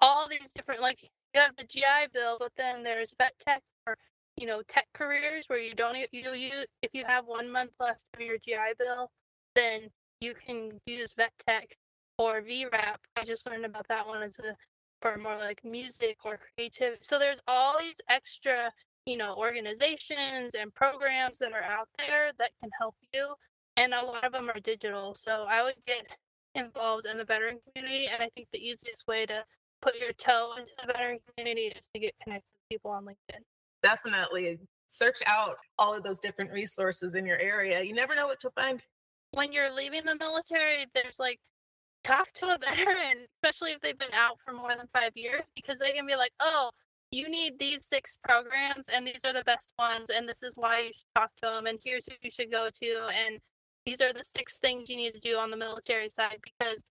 all 0.00 0.28
these 0.28 0.50
different, 0.54 0.82
like, 0.82 1.02
you 1.02 1.40
have 1.40 1.56
the 1.56 1.64
GI 1.64 2.08
Bill, 2.14 2.36
but 2.38 2.52
then 2.56 2.82
there's 2.82 3.14
VET 3.18 3.34
TEC 3.44 3.62
or 3.86 3.96
you 4.36 4.46
know, 4.46 4.62
tech 4.68 4.86
careers 4.94 5.46
where 5.48 5.58
you 5.58 5.74
don't 5.74 5.96
you 6.12 6.32
you 6.32 6.50
if 6.82 6.90
you 6.92 7.04
have 7.06 7.26
one 7.26 7.50
month 7.50 7.72
left 7.80 8.04
of 8.14 8.20
your 8.20 8.38
GI 8.38 8.74
Bill, 8.78 9.10
then 9.54 9.88
you 10.20 10.34
can 10.34 10.80
use 10.86 11.14
VET 11.16 11.32
TEC 11.46 11.76
or 12.18 12.42
VRAP. 12.42 12.96
I 13.16 13.24
just 13.24 13.46
learned 13.46 13.64
about 13.64 13.88
that 13.88 14.06
one 14.06 14.22
as 14.22 14.38
a 14.38 14.54
for 15.02 15.16
more 15.18 15.36
like 15.36 15.62
music 15.64 16.18
or 16.24 16.38
creative. 16.38 16.98
So 17.02 17.18
there's 17.18 17.40
all 17.46 17.78
these 17.78 18.00
extra, 18.08 18.72
you 19.06 19.16
know, 19.16 19.34
organizations 19.36 20.54
and 20.54 20.74
programs 20.74 21.38
that 21.38 21.52
are 21.52 21.62
out 21.62 21.88
there 21.98 22.32
that 22.38 22.50
can 22.60 22.70
help 22.78 22.96
you. 23.12 23.34
And 23.76 23.92
a 23.92 24.04
lot 24.04 24.24
of 24.24 24.32
them 24.32 24.48
are 24.48 24.60
digital. 24.60 25.14
So 25.14 25.46
I 25.48 25.62
would 25.62 25.74
get 25.86 26.06
involved 26.54 27.06
in 27.06 27.18
the 27.18 27.24
veteran 27.24 27.58
community. 27.74 28.06
And 28.06 28.22
I 28.22 28.30
think 28.34 28.48
the 28.52 28.58
easiest 28.58 29.06
way 29.06 29.26
to 29.26 29.44
put 29.82 29.96
your 29.96 30.12
toe 30.14 30.54
into 30.58 30.72
the 30.80 30.92
veteran 30.92 31.18
community 31.28 31.72
is 31.76 31.88
to 31.94 32.00
get 32.00 32.14
connected 32.22 32.48
with 32.54 32.68
people 32.70 32.90
on 32.90 33.04
LinkedIn. 33.04 33.40
Definitely 33.82 34.58
search 34.86 35.18
out 35.26 35.56
all 35.78 35.94
of 35.94 36.02
those 36.02 36.20
different 36.20 36.52
resources 36.52 37.14
in 37.14 37.26
your 37.26 37.38
area. 37.38 37.82
You 37.82 37.92
never 37.92 38.14
know 38.14 38.26
what 38.26 38.42
you'll 38.42 38.52
find. 38.52 38.80
When 39.32 39.52
you're 39.52 39.72
leaving 39.72 40.04
the 40.04 40.16
military, 40.16 40.86
there's 40.94 41.18
like 41.18 41.38
talk 42.04 42.32
to 42.34 42.46
a 42.46 42.58
veteran, 42.62 43.26
especially 43.36 43.72
if 43.72 43.80
they've 43.80 43.98
been 43.98 44.14
out 44.14 44.38
for 44.44 44.54
more 44.54 44.74
than 44.76 44.86
five 44.92 45.12
years, 45.14 45.42
because 45.54 45.78
they 45.78 45.92
can 45.92 46.06
be 46.06 46.16
like, 46.16 46.32
oh, 46.40 46.70
you 47.10 47.28
need 47.28 47.58
these 47.58 47.86
six 47.86 48.18
programs, 48.24 48.88
and 48.92 49.06
these 49.06 49.24
are 49.24 49.32
the 49.32 49.44
best 49.44 49.72
ones, 49.78 50.10
and 50.10 50.28
this 50.28 50.42
is 50.42 50.54
why 50.56 50.80
you 50.80 50.92
should 50.92 51.14
talk 51.14 51.30
to 51.42 51.48
them, 51.48 51.66
and 51.66 51.78
here's 51.84 52.06
who 52.06 52.14
you 52.20 52.30
should 52.30 52.50
go 52.50 52.68
to, 52.82 53.08
and 53.08 53.38
these 53.86 54.00
are 54.00 54.12
the 54.12 54.24
six 54.24 54.58
things 54.58 54.90
you 54.90 54.96
need 54.96 55.14
to 55.14 55.20
do 55.20 55.36
on 55.38 55.50
the 55.50 55.56
military 55.56 56.08
side 56.08 56.38
because 56.42 56.82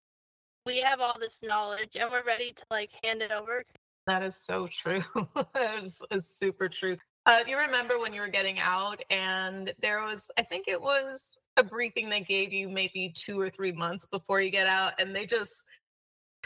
we 0.65 0.79
have 0.79 1.01
all 1.01 1.17
this 1.19 1.41
knowledge 1.43 1.95
and 1.99 2.09
we're 2.09 2.23
ready 2.23 2.53
to 2.53 2.63
like 2.71 2.89
hand 3.03 3.21
it 3.21 3.31
over. 3.31 3.63
That 4.07 4.23
is 4.23 4.35
so 4.37 4.67
true. 4.67 5.03
that 5.53 5.83
is, 5.83 6.01
is 6.09 6.27
super 6.27 6.69
true. 6.69 6.97
Uh, 7.27 7.39
you 7.47 7.57
remember 7.57 7.99
when 7.99 8.13
you 8.13 8.21
were 8.21 8.27
getting 8.27 8.59
out 8.59 9.03
and 9.09 9.73
there 9.81 10.03
was, 10.03 10.29
I 10.37 10.43
think 10.43 10.67
it 10.67 10.79
was 10.79 11.37
a 11.57 11.63
briefing 11.63 12.09
they 12.09 12.21
gave 12.21 12.53
you 12.53 12.69
maybe 12.69 13.13
two 13.15 13.39
or 13.39 13.49
three 13.49 13.71
months 13.71 14.05
before 14.05 14.41
you 14.41 14.51
get 14.51 14.67
out, 14.67 14.93
and 14.99 15.15
they 15.15 15.25
just 15.25 15.65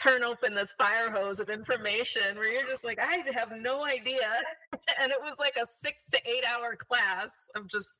turn 0.02 0.24
open 0.24 0.54
this 0.54 0.72
fire 0.72 1.10
hose 1.10 1.38
of 1.38 1.50
information 1.50 2.36
where 2.36 2.50
you're 2.50 2.66
just 2.66 2.84
like, 2.84 2.98
I 2.98 3.22
have 3.34 3.52
no 3.52 3.84
idea. 3.84 4.30
and 4.98 5.12
it 5.12 5.18
was 5.20 5.38
like 5.38 5.56
a 5.60 5.66
six 5.66 6.08
to 6.10 6.18
eight 6.26 6.44
hour 6.50 6.76
class 6.76 7.48
of 7.54 7.68
just 7.68 7.92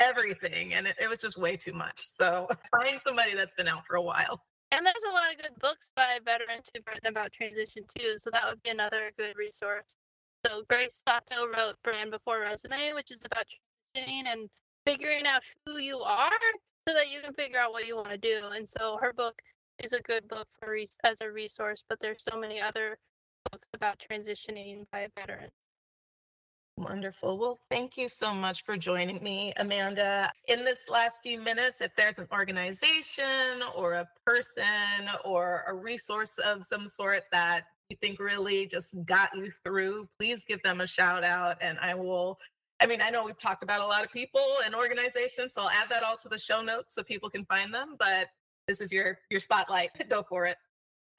everything. 0.00 0.74
And 0.74 0.86
it, 0.86 0.96
it 1.00 1.08
was 1.08 1.18
just 1.18 1.38
way 1.38 1.56
too 1.56 1.72
much. 1.72 1.98
So 1.98 2.48
find 2.70 3.00
somebody 3.00 3.34
that's 3.34 3.54
been 3.54 3.68
out 3.68 3.84
for 3.86 3.96
a 3.96 4.02
while. 4.02 4.42
And 4.72 4.84
there's 4.84 5.04
a 5.08 5.14
lot 5.14 5.32
of 5.32 5.38
good 5.38 5.58
books 5.60 5.90
by 5.94 6.18
veterans 6.24 6.68
who've 6.74 6.86
written 6.86 7.08
about 7.08 7.32
transition 7.32 7.84
too. 7.96 8.14
So 8.18 8.30
that 8.32 8.42
would 8.48 8.62
be 8.62 8.70
another 8.70 9.12
good 9.16 9.36
resource. 9.36 9.96
So 10.44 10.62
Grace 10.68 11.02
Sato 11.06 11.46
wrote 11.46 11.76
Brand 11.82 12.10
Before 12.10 12.40
Resume, 12.40 12.92
which 12.94 13.10
is 13.10 13.20
about 13.24 13.46
transitioning 13.46 14.26
and 14.26 14.48
figuring 14.84 15.26
out 15.26 15.42
who 15.64 15.78
you 15.78 15.98
are 15.98 16.30
so 16.86 16.94
that 16.94 17.10
you 17.10 17.20
can 17.20 17.34
figure 17.34 17.58
out 17.58 17.72
what 17.72 17.86
you 17.86 17.96
want 17.96 18.10
to 18.10 18.18
do. 18.18 18.42
And 18.54 18.68
so 18.68 18.98
her 19.00 19.12
book 19.12 19.40
is 19.82 19.92
a 19.92 20.00
good 20.00 20.28
book 20.28 20.46
for 20.58 20.76
as 21.04 21.20
a 21.20 21.30
resource, 21.30 21.84
but 21.88 21.98
there's 22.00 22.22
so 22.22 22.38
many 22.38 22.60
other 22.60 22.98
books 23.50 23.68
about 23.74 23.98
transitioning 23.98 24.84
by 24.92 25.08
veterans. 25.18 25.52
Wonderful. 26.78 27.38
Well, 27.38 27.58
thank 27.70 27.96
you 27.96 28.08
so 28.08 28.34
much 28.34 28.64
for 28.64 28.76
joining 28.76 29.22
me, 29.22 29.52
Amanda. 29.56 30.30
In 30.48 30.62
this 30.62 30.90
last 30.90 31.22
few 31.22 31.40
minutes, 31.40 31.80
if 31.80 31.90
there's 31.96 32.18
an 32.18 32.28
organization 32.32 33.62
or 33.74 33.94
a 33.94 34.08
person 34.26 35.08
or 35.24 35.64
a 35.66 35.74
resource 35.74 36.36
of 36.38 36.66
some 36.66 36.86
sort 36.86 37.22
that 37.32 37.62
you 37.88 37.96
think 38.02 38.18
really 38.20 38.66
just 38.66 38.94
got 39.06 39.30
you 39.34 39.50
through, 39.64 40.06
please 40.18 40.44
give 40.44 40.62
them 40.62 40.82
a 40.82 40.86
shout 40.86 41.24
out 41.24 41.56
and 41.62 41.78
I 41.80 41.94
will 41.94 42.38
I 42.78 42.86
mean, 42.86 43.00
I 43.00 43.08
know 43.08 43.24
we've 43.24 43.40
talked 43.40 43.62
about 43.62 43.80
a 43.80 43.86
lot 43.86 44.04
of 44.04 44.12
people 44.12 44.58
and 44.64 44.74
organizations, 44.74 45.54
so 45.54 45.62
I'll 45.62 45.70
add 45.70 45.88
that 45.88 46.02
all 46.02 46.16
to 46.18 46.28
the 46.28 46.36
show 46.36 46.60
notes 46.60 46.94
so 46.94 47.02
people 47.02 47.30
can 47.30 47.46
find 47.46 47.72
them. 47.72 47.96
But 47.98 48.28
this 48.68 48.80
is 48.80 48.92
your 48.92 49.18
your 49.30 49.40
spotlight. 49.40 49.90
Go 50.10 50.22
for 50.28 50.44
it. 50.46 50.56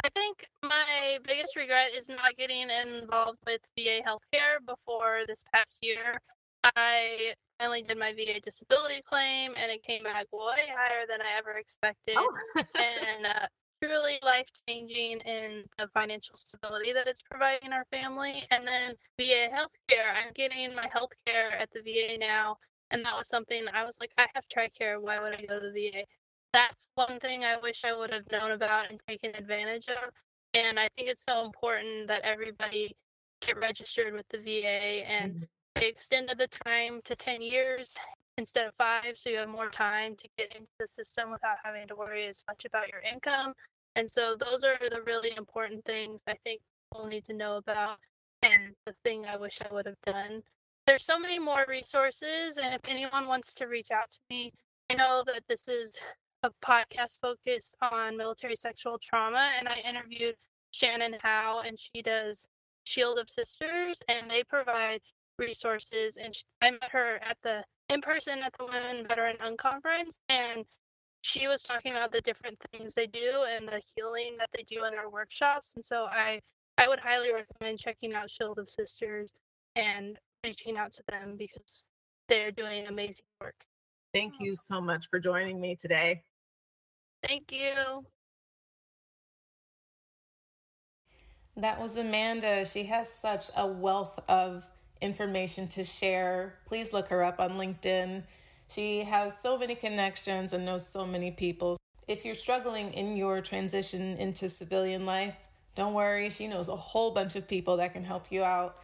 I 0.08 0.10
think 0.20 0.48
my 0.64 1.18
biggest 1.28 1.58
regret 1.58 1.90
is 1.94 2.08
not 2.08 2.38
getting 2.38 2.70
involved 2.70 3.40
with 3.46 3.60
VA 3.78 4.00
healthcare 4.08 4.66
before 4.66 5.24
this 5.28 5.44
past 5.54 5.80
year. 5.82 6.22
I 6.64 7.34
finally 7.60 7.82
did 7.82 7.98
my 7.98 8.14
VA 8.14 8.40
disability 8.40 9.02
claim, 9.06 9.52
and 9.58 9.70
it 9.70 9.84
came 9.84 10.04
back 10.04 10.28
way 10.32 10.64
higher 10.70 11.06
than 11.10 11.20
I 11.22 11.38
ever 11.38 11.58
expected. 11.58 12.16
Oh. 12.18 12.34
and 12.56 13.26
uh, 13.26 13.48
truly 13.84 14.18
life 14.24 14.48
changing 14.68 15.20
in 15.26 15.66
the 15.78 15.90
financial 15.94 16.38
stability 16.38 16.94
that 16.94 17.08
it's 17.08 17.22
providing 17.22 17.74
our 17.74 17.86
family. 17.92 18.46
And 18.50 18.66
then 18.66 18.94
VA 19.20 19.50
healthcare, 19.52 20.16
I'm 20.16 20.32
getting 20.34 20.74
my 20.74 20.88
healthcare 20.88 21.52
at 21.60 21.70
the 21.74 21.82
VA 21.82 22.18
now. 22.18 22.56
And 22.92 23.04
that 23.04 23.18
was 23.18 23.28
something 23.28 23.66
I 23.74 23.84
was 23.84 23.98
like, 24.00 24.12
I 24.18 24.28
have 24.36 24.46
TRICARE. 24.48 25.02
Why 25.02 25.20
would 25.20 25.34
I 25.34 25.46
go 25.46 25.60
to 25.60 25.70
the 25.70 25.90
VA? 25.92 26.04
That's 26.58 26.88
one 26.96 27.20
thing 27.20 27.46
I 27.46 27.56
wish 27.62 27.86
I 27.86 27.96
would 27.96 28.12
have 28.12 28.32
known 28.32 28.50
about 28.50 28.90
and 28.90 29.00
taken 29.08 29.36
advantage 29.36 29.90
of. 29.90 30.10
And 30.56 30.80
I 30.80 30.90
think 30.98 31.08
it's 31.08 31.24
so 31.24 31.46
important 31.46 32.08
that 32.08 32.24
everybody 32.24 32.96
get 33.46 33.60
registered 33.60 34.16
with 34.16 34.28
the 34.30 34.40
VA 34.40 35.08
and 35.08 35.34
mm-hmm. 35.34 35.44
they 35.76 35.88
extended 35.88 36.40
the 36.40 36.48
time 36.66 37.00
to 37.04 37.16
10 37.16 37.44
years 37.44 37.94
instead 38.40 38.66
of 38.66 38.74
five, 38.76 39.20
so 39.20 39.30
you 39.30 39.38
have 39.38 39.50
more 39.50 39.70
time 39.70 40.16
to 40.16 40.28
get 40.36 40.52
into 40.56 40.72
the 40.80 40.88
system 40.88 41.30
without 41.30 41.58
having 41.64 41.88
to 41.90 41.96
worry 41.96 42.26
as 42.26 42.44
much 42.48 42.66
about 42.66 42.90
your 42.92 43.02
income. 43.02 43.54
And 43.96 44.10
so 44.10 44.36
those 44.36 44.64
are 44.64 44.80
the 44.90 45.04
really 45.04 45.38
important 45.38 45.86
things 45.86 46.24
I 46.26 46.38
think 46.44 46.62
people 46.92 47.06
need 47.06 47.26
to 47.26 47.34
know 47.34 47.58
about 47.58 47.98
and 48.42 48.74
the 48.88 48.96
thing 49.04 49.28
I 49.28 49.38
wish 49.38 49.60
I 49.62 49.72
would 49.72 49.86
have 49.86 50.02
done. 50.08 50.42
There's 50.88 51.06
so 51.06 51.20
many 51.20 51.38
more 51.38 51.68
resources, 51.70 52.58
and 52.58 52.74
if 52.74 52.82
anyone 52.88 53.28
wants 53.28 53.54
to 53.56 53.68
reach 53.68 53.92
out 53.92 54.10
to 54.10 54.20
me, 54.32 54.54
I 54.90 54.96
know 54.96 55.24
that 55.28 55.44
this 55.48 55.68
is 55.68 56.00
a 56.44 56.52
podcast 56.66 57.20
focused 57.20 57.76
on 57.82 58.18
military 58.18 58.56
sexual 58.56 59.00
trauma, 59.00 59.52
and 59.58 59.68
I 59.68 59.82
interviewed 59.88 60.36
Shannon 60.72 61.16
Howe, 61.22 61.62
and 61.66 61.80
she 61.80 62.02
does 62.02 62.48
Shield 62.84 63.20
of 63.20 63.30
Sisters, 63.30 64.02
and 64.08 64.30
they 64.30 64.44
provide 64.44 65.02
resources. 65.38 66.18
And 66.18 66.34
I 66.62 66.72
met 66.72 66.92
her 66.92 67.20
at 67.24 67.38
the 67.44 67.64
in 67.90 68.02
person 68.02 68.40
at 68.40 68.54
the 68.58 68.66
Women 68.66 69.08
Veteran 69.08 69.38
Unconference, 69.38 70.20
and 70.30 70.66
she 71.22 71.48
was 71.48 71.64
talking 71.64 71.92
about 71.94 72.12
the 72.12 72.22
different 72.22 72.58
things 72.72 72.94
they 72.94 73.08
do 73.08 73.46
and 73.50 73.68
the 73.68 73.82
healing 73.96 74.36
that 74.38 74.50
they 74.56 74.64
do 74.64 74.86
in 74.86 74.94
our 74.94 75.10
workshops. 75.10 75.74
And 75.76 75.84
so 75.84 76.06
I 76.06 76.42
I 76.78 76.88
would 76.88 77.00
highly 77.00 77.34
recommend 77.34 77.80
checking 77.80 78.14
out 78.14 78.30
Shield 78.30 78.60
of 78.60 78.70
Sisters 78.70 79.32
and 79.76 80.20
reaching 80.44 80.78
out 80.78 80.94
to 80.94 81.04
them 81.10 81.36
because 81.38 81.86
they're 82.30 82.52
doing 82.52 82.88
amazing 82.88 83.26
work. 83.42 83.66
Thank 84.18 84.40
you 84.40 84.56
so 84.56 84.82
much 84.82 85.12
for 85.12 85.20
joining 85.20 85.62
me 85.62 85.76
today. 85.76 86.24
Thank 87.28 87.52
you. 87.52 88.04
That 91.56 91.80
was 91.80 91.98
Amanda. 91.98 92.66
She 92.66 92.86
has 92.86 93.14
such 93.14 93.52
a 93.56 93.68
wealth 93.68 94.20
of 94.28 94.64
information 95.02 95.68
to 95.68 95.84
share, 95.84 96.56
please 96.66 96.94
look 96.94 97.10
her 97.10 97.24
up 97.24 97.40
on 97.40 97.58
LinkedIn. 97.58 98.24
She 98.70 99.04
has 99.04 99.40
so 99.40 99.56
many 99.56 99.76
connections 99.76 100.52
and 100.52 100.66
knows 100.66 100.90
so 100.90 101.06
many 101.06 101.30
people. 101.30 101.78
If 102.08 102.26
you're 102.26 102.34
struggling 102.34 102.94
in 102.94 103.18
your 103.18 103.40
transition 103.42 104.18
into 104.18 104.50
civilian 104.50 105.06
life, 105.06 105.36
don't 105.76 105.94
worry, 105.94 106.32
she 106.32 106.48
knows 106.48 106.70
a 106.70 106.76
whole 106.76 107.12
bunch 107.12 107.36
of 107.36 107.48
people 107.48 107.78
that 107.78 107.94
can 107.94 108.04
help 108.04 108.32
you 108.32 108.42
out. 108.42 108.78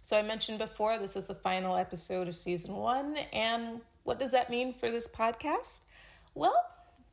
So, 0.00 0.18
I 0.18 0.22
mentioned 0.22 0.58
before, 0.58 0.98
this 0.98 1.14
is 1.14 1.28
the 1.28 1.36
final 1.36 1.76
episode 1.76 2.26
of 2.26 2.36
season 2.36 2.74
one. 2.74 3.16
And 3.32 3.80
what 4.04 4.18
does 4.18 4.32
that 4.32 4.50
mean 4.50 4.72
for 4.72 4.90
this 4.90 5.08
podcast? 5.08 5.82
Well, 6.34 6.56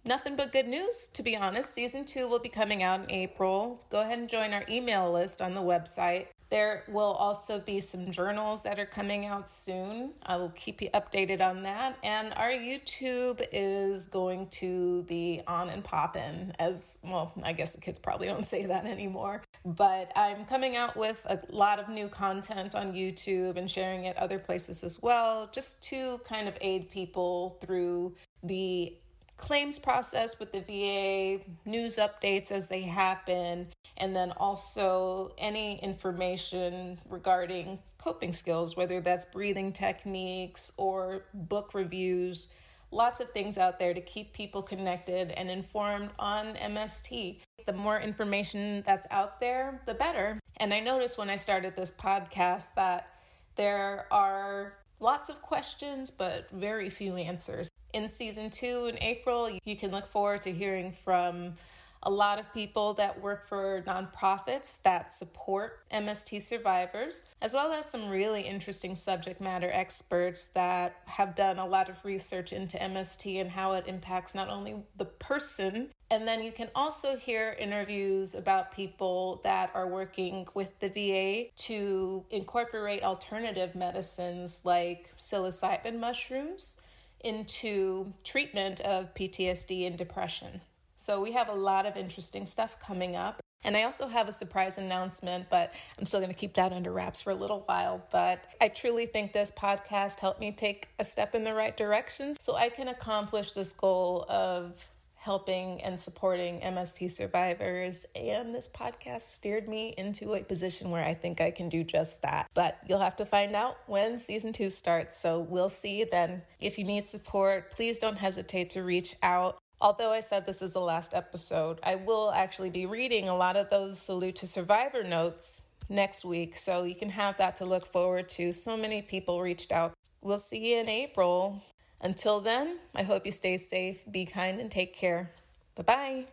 nothing 0.05 0.35
but 0.35 0.51
good 0.51 0.67
news, 0.67 1.07
to 1.13 1.23
be 1.23 1.35
honest. 1.35 1.73
Season 1.73 2.05
two 2.05 2.27
will 2.27 2.39
be 2.39 2.49
coming 2.49 2.83
out 2.83 3.01
in 3.01 3.11
April. 3.11 3.83
Go 3.89 4.01
ahead 4.01 4.19
and 4.19 4.29
join 4.29 4.53
our 4.53 4.63
email 4.69 5.11
list 5.11 5.41
on 5.41 5.53
the 5.53 5.61
website. 5.61 6.27
There 6.49 6.83
will 6.87 7.13
also 7.13 7.59
be 7.59 7.79
some 7.79 8.09
journals 8.11 8.63
that 8.63 8.79
are 8.79 8.85
coming 8.85 9.25
out 9.25 9.47
soon. 9.47 10.13
I 10.23 10.37
will 10.37 10.49
keep 10.49 10.81
you 10.81 10.89
updated 10.89 11.41
on 11.41 11.63
that. 11.63 11.97
And 12.03 12.33
our 12.33 12.49
YouTube 12.49 13.45
is 13.51 14.07
going 14.07 14.47
to 14.47 15.03
be 15.03 15.41
on 15.45 15.69
and 15.69 15.83
popping, 15.83 16.53
as 16.57 16.97
well, 17.03 17.33
I 17.43 17.53
guess 17.53 17.73
the 17.73 17.81
kids 17.81 17.99
probably 17.99 18.27
don't 18.27 18.47
say 18.47 18.65
that 18.65 18.85
anymore. 18.85 19.43
But 19.63 20.11
I'm 20.15 20.45
coming 20.45 20.75
out 20.75 20.97
with 20.97 21.23
a 21.29 21.39
lot 21.49 21.77
of 21.77 21.87
new 21.87 22.07
content 22.07 22.73
on 22.73 22.93
YouTube 22.93 23.57
and 23.57 23.69
sharing 23.69 24.05
it 24.05 24.17
other 24.17 24.39
places 24.39 24.83
as 24.83 25.01
well, 25.01 25.49
just 25.51 25.83
to 25.83 26.19
kind 26.27 26.47
of 26.47 26.57
aid 26.61 26.89
people 26.89 27.57
through 27.61 28.15
the 28.41 28.95
claims 29.39 29.79
process 29.79 30.37
with 30.39 30.51
the 30.51 30.59
VA, 30.61 31.43
news 31.65 31.97
updates 31.97 32.51
as 32.51 32.67
they 32.67 32.81
happen, 32.81 33.67
and 33.97 34.15
then 34.15 34.31
also 34.31 35.33
any 35.37 35.79
information 35.83 36.99
regarding 37.09 37.79
coping 37.97 38.33
skills, 38.33 38.77
whether 38.77 39.01
that's 39.01 39.25
breathing 39.25 39.71
techniques 39.71 40.71
or 40.77 41.25
book 41.33 41.73
reviews. 41.73 42.49
Lots 42.91 43.19
of 43.19 43.31
things 43.31 43.57
out 43.57 43.79
there 43.79 43.93
to 43.93 44.01
keep 44.01 44.33
people 44.33 44.61
connected 44.61 45.31
and 45.31 45.49
informed 45.49 46.09
on 46.19 46.55
MST. 46.55 47.39
The 47.65 47.73
more 47.73 47.99
information 47.99 48.83
that's 48.85 49.07
out 49.11 49.39
there, 49.39 49.81
the 49.85 49.93
better. 49.93 50.39
And 50.57 50.73
I 50.73 50.79
noticed 50.79 51.17
when 51.17 51.29
I 51.29 51.35
started 51.35 51.75
this 51.75 51.91
podcast 51.91 52.73
that 52.75 53.07
There 53.55 54.05
are 54.09 54.73
lots 54.99 55.29
of 55.29 55.41
questions, 55.41 56.11
but 56.11 56.49
very 56.51 56.89
few 56.89 57.15
answers. 57.15 57.69
In 57.93 58.07
season 58.07 58.49
two 58.49 58.85
in 58.85 59.01
April, 59.01 59.49
you 59.65 59.75
can 59.75 59.91
look 59.91 60.07
forward 60.07 60.41
to 60.43 60.51
hearing 60.51 60.91
from 60.91 61.55
a 62.03 62.09
lot 62.09 62.39
of 62.39 62.53
people 62.53 62.93
that 62.93 63.19
work 63.19 63.45
for 63.45 63.83
nonprofits 63.85 64.81
that 64.83 65.11
support 65.11 65.83
MST 65.91 66.41
survivors, 66.41 67.23
as 67.41 67.53
well 67.53 67.73
as 67.73 67.89
some 67.89 68.09
really 68.09 68.41
interesting 68.41 68.95
subject 68.95 69.41
matter 69.41 69.69
experts 69.73 70.47
that 70.49 71.01
have 71.05 71.35
done 71.35 71.59
a 71.59 71.65
lot 71.65 71.89
of 71.89 72.03
research 72.05 72.53
into 72.53 72.77
MST 72.77 73.41
and 73.41 73.49
how 73.49 73.73
it 73.73 73.85
impacts 73.87 74.33
not 74.33 74.47
only 74.49 74.75
the 74.95 75.05
person, 75.05 75.89
and 76.11 76.27
then 76.27 76.43
you 76.43 76.51
can 76.51 76.69
also 76.73 77.17
hear 77.17 77.55
interviews 77.59 78.33
about 78.33 78.71
people 78.71 79.41
that 79.43 79.71
are 79.75 79.87
working 79.87 80.47
with 80.53 80.79
the 80.79 80.89
VA 80.89 81.49
to 81.67 82.25
incorporate 82.31 83.03
alternative 83.03 83.75
medicines 83.75 84.61
like 84.63 85.13
psilocybin 85.17 85.99
mushrooms 85.99 86.81
into 87.21 88.13
treatment 88.23 88.79
of 88.81 89.13
PTSD 89.13 89.85
and 89.85 89.97
depression. 89.97 90.61
So 90.95 91.21
we 91.21 91.31
have 91.33 91.49
a 91.49 91.53
lot 91.53 91.85
of 91.85 91.95
interesting 91.95 92.45
stuff 92.45 92.79
coming 92.79 93.15
up. 93.15 93.39
And 93.63 93.75
I 93.75 93.83
also 93.83 94.07
have 94.07 94.29
a 94.29 94.31
surprise 94.31 94.77
announcement, 94.77 95.47
but 95.49 95.73
I'm 95.99 96.05
still 96.05 96.21
going 96.21 96.31
to 96.31 96.37
keep 96.37 96.53
that 96.53 96.71
under 96.71 96.93
wraps 96.93 97.21
for 97.21 97.31
a 97.31 97.35
little 97.35 97.63
while. 97.65 98.01
But 98.09 98.45
I 98.61 98.69
truly 98.69 99.05
think 99.05 99.33
this 99.33 99.51
podcast 99.51 100.21
helped 100.21 100.39
me 100.39 100.53
take 100.53 100.87
a 100.97 101.03
step 101.03 101.35
in 101.35 101.43
the 101.43 101.53
right 101.53 101.75
direction 101.75 102.33
so 102.39 102.55
I 102.55 102.69
can 102.69 102.87
accomplish 102.87 103.51
this 103.51 103.73
goal 103.73 104.25
of 104.29 104.89
helping 105.29 105.79
and 105.83 105.99
supporting 105.99 106.59
MST 106.59 107.11
survivors. 107.11 108.03
And 108.15 108.55
this 108.55 108.67
podcast 108.67 109.21
steered 109.21 109.69
me 109.69 109.93
into 109.95 110.33
a 110.33 110.43
position 110.43 110.89
where 110.89 111.05
I 111.05 111.13
think 111.13 111.39
I 111.39 111.51
can 111.51 111.69
do 111.69 111.83
just 111.83 112.23
that. 112.23 112.49
But 112.55 112.79
you'll 112.87 112.97
have 112.97 113.15
to 113.17 113.27
find 113.27 113.55
out 113.55 113.77
when 113.85 114.17
season 114.17 114.53
two 114.53 114.71
starts. 114.71 115.21
So 115.21 115.39
we'll 115.39 115.69
see 115.69 116.03
then. 116.03 116.41
If 116.59 116.79
you 116.79 116.83
need 116.83 117.07
support, 117.07 117.69
please 117.69 117.99
don't 117.99 118.17
hesitate 118.17 118.71
to 118.71 118.81
reach 118.81 119.17
out. 119.21 119.59
Although 119.79 120.11
I 120.11 120.21
said 120.21 120.47
this 120.47 120.63
is 120.63 120.73
the 120.73 120.81
last 120.81 121.13
episode, 121.13 121.79
I 121.83 121.93
will 121.93 122.31
actually 122.31 122.71
be 122.71 122.87
reading 122.87 123.29
a 123.29 123.37
lot 123.37 123.55
of 123.55 123.69
those 123.69 124.01
Salute 124.01 124.37
to 124.37 124.47
Survivor 124.47 125.03
notes 125.03 125.61
next 125.89 126.25
week, 126.25 126.57
so 126.57 126.85
you 126.85 126.95
can 126.95 127.09
have 127.09 127.37
that 127.37 127.55
to 127.57 127.65
look 127.65 127.85
forward 127.85 128.29
to. 128.29 128.51
So 128.51 128.75
many 128.75 129.03
people 129.03 129.43
reached 129.43 129.71
out. 129.71 129.93
We'll 130.21 130.39
see 130.39 130.71
you 130.71 130.79
in 130.79 130.89
April. 130.89 131.61
Until 132.01 132.39
then, 132.39 132.77
I 132.95 133.03
hope 133.03 133.25
you 133.25 133.31
stay 133.31 133.57
safe, 133.57 134.03
be 134.09 134.25
kind, 134.25 134.59
and 134.59 134.71
take 134.71 134.95
care. 134.95 135.31
Bye 135.75 135.83
bye. 135.83 136.25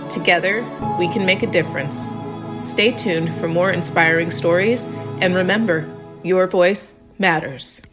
Together, 0.09 0.63
we 0.97 1.07
can 1.09 1.25
make 1.25 1.43
a 1.43 1.47
difference. 1.47 2.13
Stay 2.61 2.91
tuned 2.91 3.33
for 3.39 3.47
more 3.47 3.71
inspiring 3.71 4.31
stories, 4.31 4.85
and 5.21 5.35
remember, 5.35 5.87
your 6.23 6.47
voice 6.47 6.99
matters. 7.19 7.85